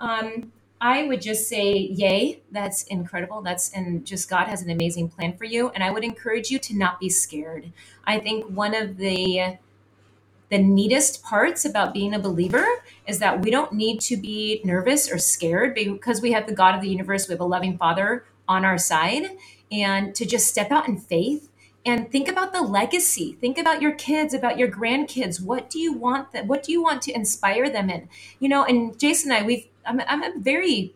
um, 0.00 0.52
I 0.80 1.02
would 1.08 1.20
just 1.20 1.48
say, 1.48 1.72
yay, 1.74 2.40
that's 2.52 2.84
incredible. 2.84 3.42
That's 3.42 3.70
and 3.72 4.06
just 4.06 4.30
God 4.30 4.46
has 4.48 4.62
an 4.62 4.70
amazing 4.70 5.08
plan 5.10 5.36
for 5.36 5.44
you. 5.44 5.70
And 5.70 5.84
I 5.84 5.90
would 5.90 6.04
encourage 6.04 6.50
you 6.50 6.58
to 6.60 6.74
not 6.76 6.98
be 7.00 7.10
scared. 7.10 7.72
I 8.06 8.18
think 8.18 8.46
one 8.46 8.74
of 8.74 8.96
the 8.96 9.58
the 10.50 10.58
neatest 10.58 11.22
parts 11.22 11.64
about 11.64 11.94
being 11.94 12.14
a 12.14 12.18
believer 12.18 12.66
is 13.06 13.18
that 13.20 13.40
we 13.42 13.50
don't 13.50 13.72
need 13.72 14.00
to 14.02 14.16
be 14.16 14.60
nervous 14.64 15.10
or 15.10 15.18
scared 15.18 15.74
because 15.74 16.20
we 16.20 16.32
have 16.32 16.46
the 16.46 16.52
God 16.54 16.74
of 16.74 16.80
the 16.80 16.88
universe, 16.88 17.28
we 17.28 17.32
have 17.32 17.40
a 17.40 17.44
loving 17.44 17.78
Father 17.78 18.24
on 18.48 18.64
our 18.64 18.78
side, 18.78 19.30
and 19.70 20.14
to 20.16 20.26
just 20.26 20.48
step 20.48 20.70
out 20.72 20.88
in 20.88 20.96
faith 20.96 21.48
and 21.86 22.10
think 22.10 22.28
about 22.28 22.52
the 22.52 22.60
legacy. 22.60 23.36
Think 23.40 23.56
about 23.58 23.80
your 23.80 23.92
kids, 23.92 24.34
about 24.34 24.58
your 24.58 24.70
grandkids. 24.70 25.40
What 25.40 25.70
do 25.70 25.78
you 25.78 25.92
want 25.92 26.32
that? 26.32 26.46
What 26.46 26.62
do 26.62 26.72
you 26.72 26.82
want 26.82 27.00
to 27.02 27.12
inspire 27.12 27.70
them 27.70 27.88
in? 27.88 28.08
You 28.38 28.48
know, 28.48 28.64
and 28.64 28.98
Jason 28.98 29.30
and 29.32 29.42
I, 29.44 29.46
we've 29.46 29.66
I'm, 29.86 30.00
I'm 30.06 30.22
a 30.22 30.32
very 30.38 30.94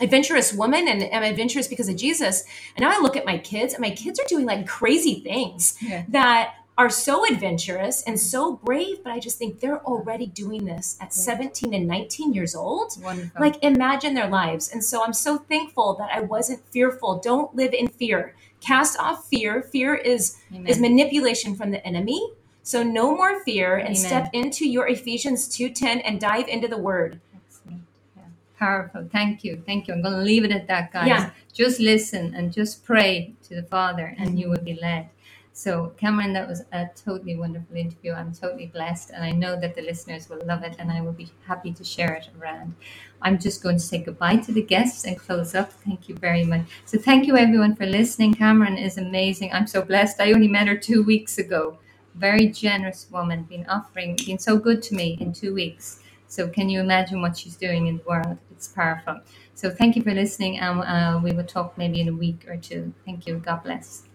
adventurous 0.00 0.52
woman 0.52 0.88
and 0.88 1.04
I'm 1.14 1.22
adventurous 1.22 1.68
because 1.68 1.88
of 1.88 1.96
Jesus. 1.96 2.44
And 2.76 2.82
now 2.82 2.90
I 2.90 3.00
look 3.00 3.16
at 3.16 3.24
my 3.24 3.38
kids 3.38 3.72
and 3.72 3.80
my 3.80 3.90
kids 3.90 4.18
are 4.18 4.26
doing 4.28 4.46
like 4.46 4.66
crazy 4.66 5.20
things 5.20 5.76
Yeah. 5.80 6.04
that 6.08 6.54
are 6.78 6.90
so 6.90 7.24
adventurous 7.26 8.02
and 8.02 8.20
so 8.20 8.56
brave, 8.56 9.02
but 9.02 9.12
I 9.12 9.18
just 9.18 9.38
think 9.38 9.60
they're 9.60 9.84
already 9.84 10.26
doing 10.26 10.66
this 10.66 10.98
at 11.00 11.14
17 11.14 11.72
and 11.72 11.86
19 11.88 12.34
years 12.34 12.54
old. 12.54 12.92
Wonderful. 13.02 13.40
Like 13.40 13.62
imagine 13.62 14.14
their 14.14 14.28
lives. 14.28 14.70
And 14.70 14.84
so 14.84 15.02
I'm 15.02 15.14
so 15.14 15.38
thankful 15.38 15.94
that 15.94 16.10
I 16.12 16.20
wasn't 16.20 16.60
fearful. 16.70 17.18
Don't 17.18 17.54
live 17.56 17.72
in 17.72 17.88
fear. 17.88 18.34
Cast 18.60 18.98
off 18.98 19.26
fear. 19.28 19.62
Fear 19.62 19.94
is 19.94 20.38
Amen. 20.52 20.66
is 20.66 20.78
manipulation 20.78 21.54
from 21.54 21.70
the 21.70 21.84
enemy. 21.86 22.32
So 22.62 22.82
no 22.82 23.16
more 23.16 23.42
fear 23.44 23.76
and 23.76 23.96
Amen. 23.96 23.96
step 23.96 24.30
into 24.32 24.68
your 24.68 24.88
Ephesians 24.88 25.48
2:10 25.48 26.00
and 26.04 26.20
dive 26.20 26.48
into 26.48 26.68
the 26.68 26.76
word. 26.76 27.20
Excellent. 27.34 27.82
Yeah. 28.16 28.22
Powerful. 28.58 29.08
Thank 29.10 29.44
you. 29.44 29.62
Thank 29.64 29.88
you. 29.88 29.94
I'm 29.94 30.02
going 30.02 30.14
to 30.14 30.20
leave 30.20 30.44
it 30.44 30.50
at 30.50 30.66
that, 30.66 30.92
guys. 30.92 31.08
Yeah. 31.08 31.30
Just 31.54 31.80
listen 31.80 32.34
and 32.34 32.52
just 32.52 32.84
pray 32.84 33.34
to 33.44 33.54
the 33.54 33.62
Father, 33.62 34.14
and 34.18 34.38
you 34.38 34.50
will 34.50 34.60
be 34.60 34.74
led. 34.74 35.08
So, 35.56 35.94
Kameron, 35.96 36.34
that 36.34 36.46
was 36.46 36.64
a 36.72 36.90
totally 36.94 37.34
wonderful 37.34 37.76
interview. 37.76 38.12
I'm 38.12 38.30
totally 38.30 38.66
blessed, 38.66 39.08
and 39.08 39.24
I 39.24 39.30
know 39.30 39.58
that 39.58 39.74
the 39.74 39.80
listeners 39.80 40.28
will 40.28 40.44
love 40.44 40.62
it, 40.62 40.76
and 40.78 40.92
I 40.92 41.00
will 41.00 41.14
be 41.14 41.30
happy 41.46 41.72
to 41.72 41.82
share 41.82 42.12
it 42.12 42.28
around. 42.38 42.74
I'm 43.22 43.38
just 43.38 43.62
going 43.62 43.76
to 43.76 43.82
say 43.82 44.02
goodbye 44.02 44.36
to 44.36 44.52
the 44.52 44.60
guests 44.60 45.06
and 45.06 45.18
close 45.18 45.54
up. 45.54 45.72
Thank 45.72 46.10
you 46.10 46.14
very 46.16 46.44
much. 46.44 46.66
So, 46.84 46.98
thank 46.98 47.26
you 47.26 47.38
everyone 47.38 47.74
for 47.74 47.86
listening. 47.86 48.34
Kameron 48.34 48.78
is 48.78 48.98
amazing. 48.98 49.50
I'm 49.54 49.66
so 49.66 49.80
blessed. 49.80 50.20
I 50.20 50.32
only 50.34 50.46
met 50.46 50.68
her 50.68 50.76
two 50.76 51.02
weeks 51.02 51.38
ago. 51.38 51.78
Very 52.16 52.48
generous 52.48 53.06
woman, 53.10 53.44
been 53.44 53.64
offering, 53.66 54.16
been 54.26 54.38
so 54.38 54.58
good 54.58 54.82
to 54.82 54.94
me 54.94 55.16
in 55.22 55.32
two 55.32 55.54
weeks. 55.54 56.00
So, 56.28 56.48
can 56.48 56.68
you 56.68 56.80
imagine 56.80 57.22
what 57.22 57.34
she's 57.34 57.56
doing 57.56 57.86
in 57.86 57.96
the 57.96 58.04
world? 58.04 58.36
It's 58.50 58.68
powerful. 58.68 59.20
So, 59.54 59.70
thank 59.70 59.96
you 59.96 60.02
for 60.02 60.12
listening, 60.12 60.58
and 60.58 60.82
uh, 60.82 61.18
we 61.24 61.32
will 61.32 61.44
talk 61.44 61.78
maybe 61.78 62.02
in 62.02 62.08
a 62.08 62.14
week 62.14 62.44
or 62.46 62.58
two. 62.58 62.92
Thank 63.06 63.26
you. 63.26 63.38
God 63.38 63.62
bless. 63.64 64.05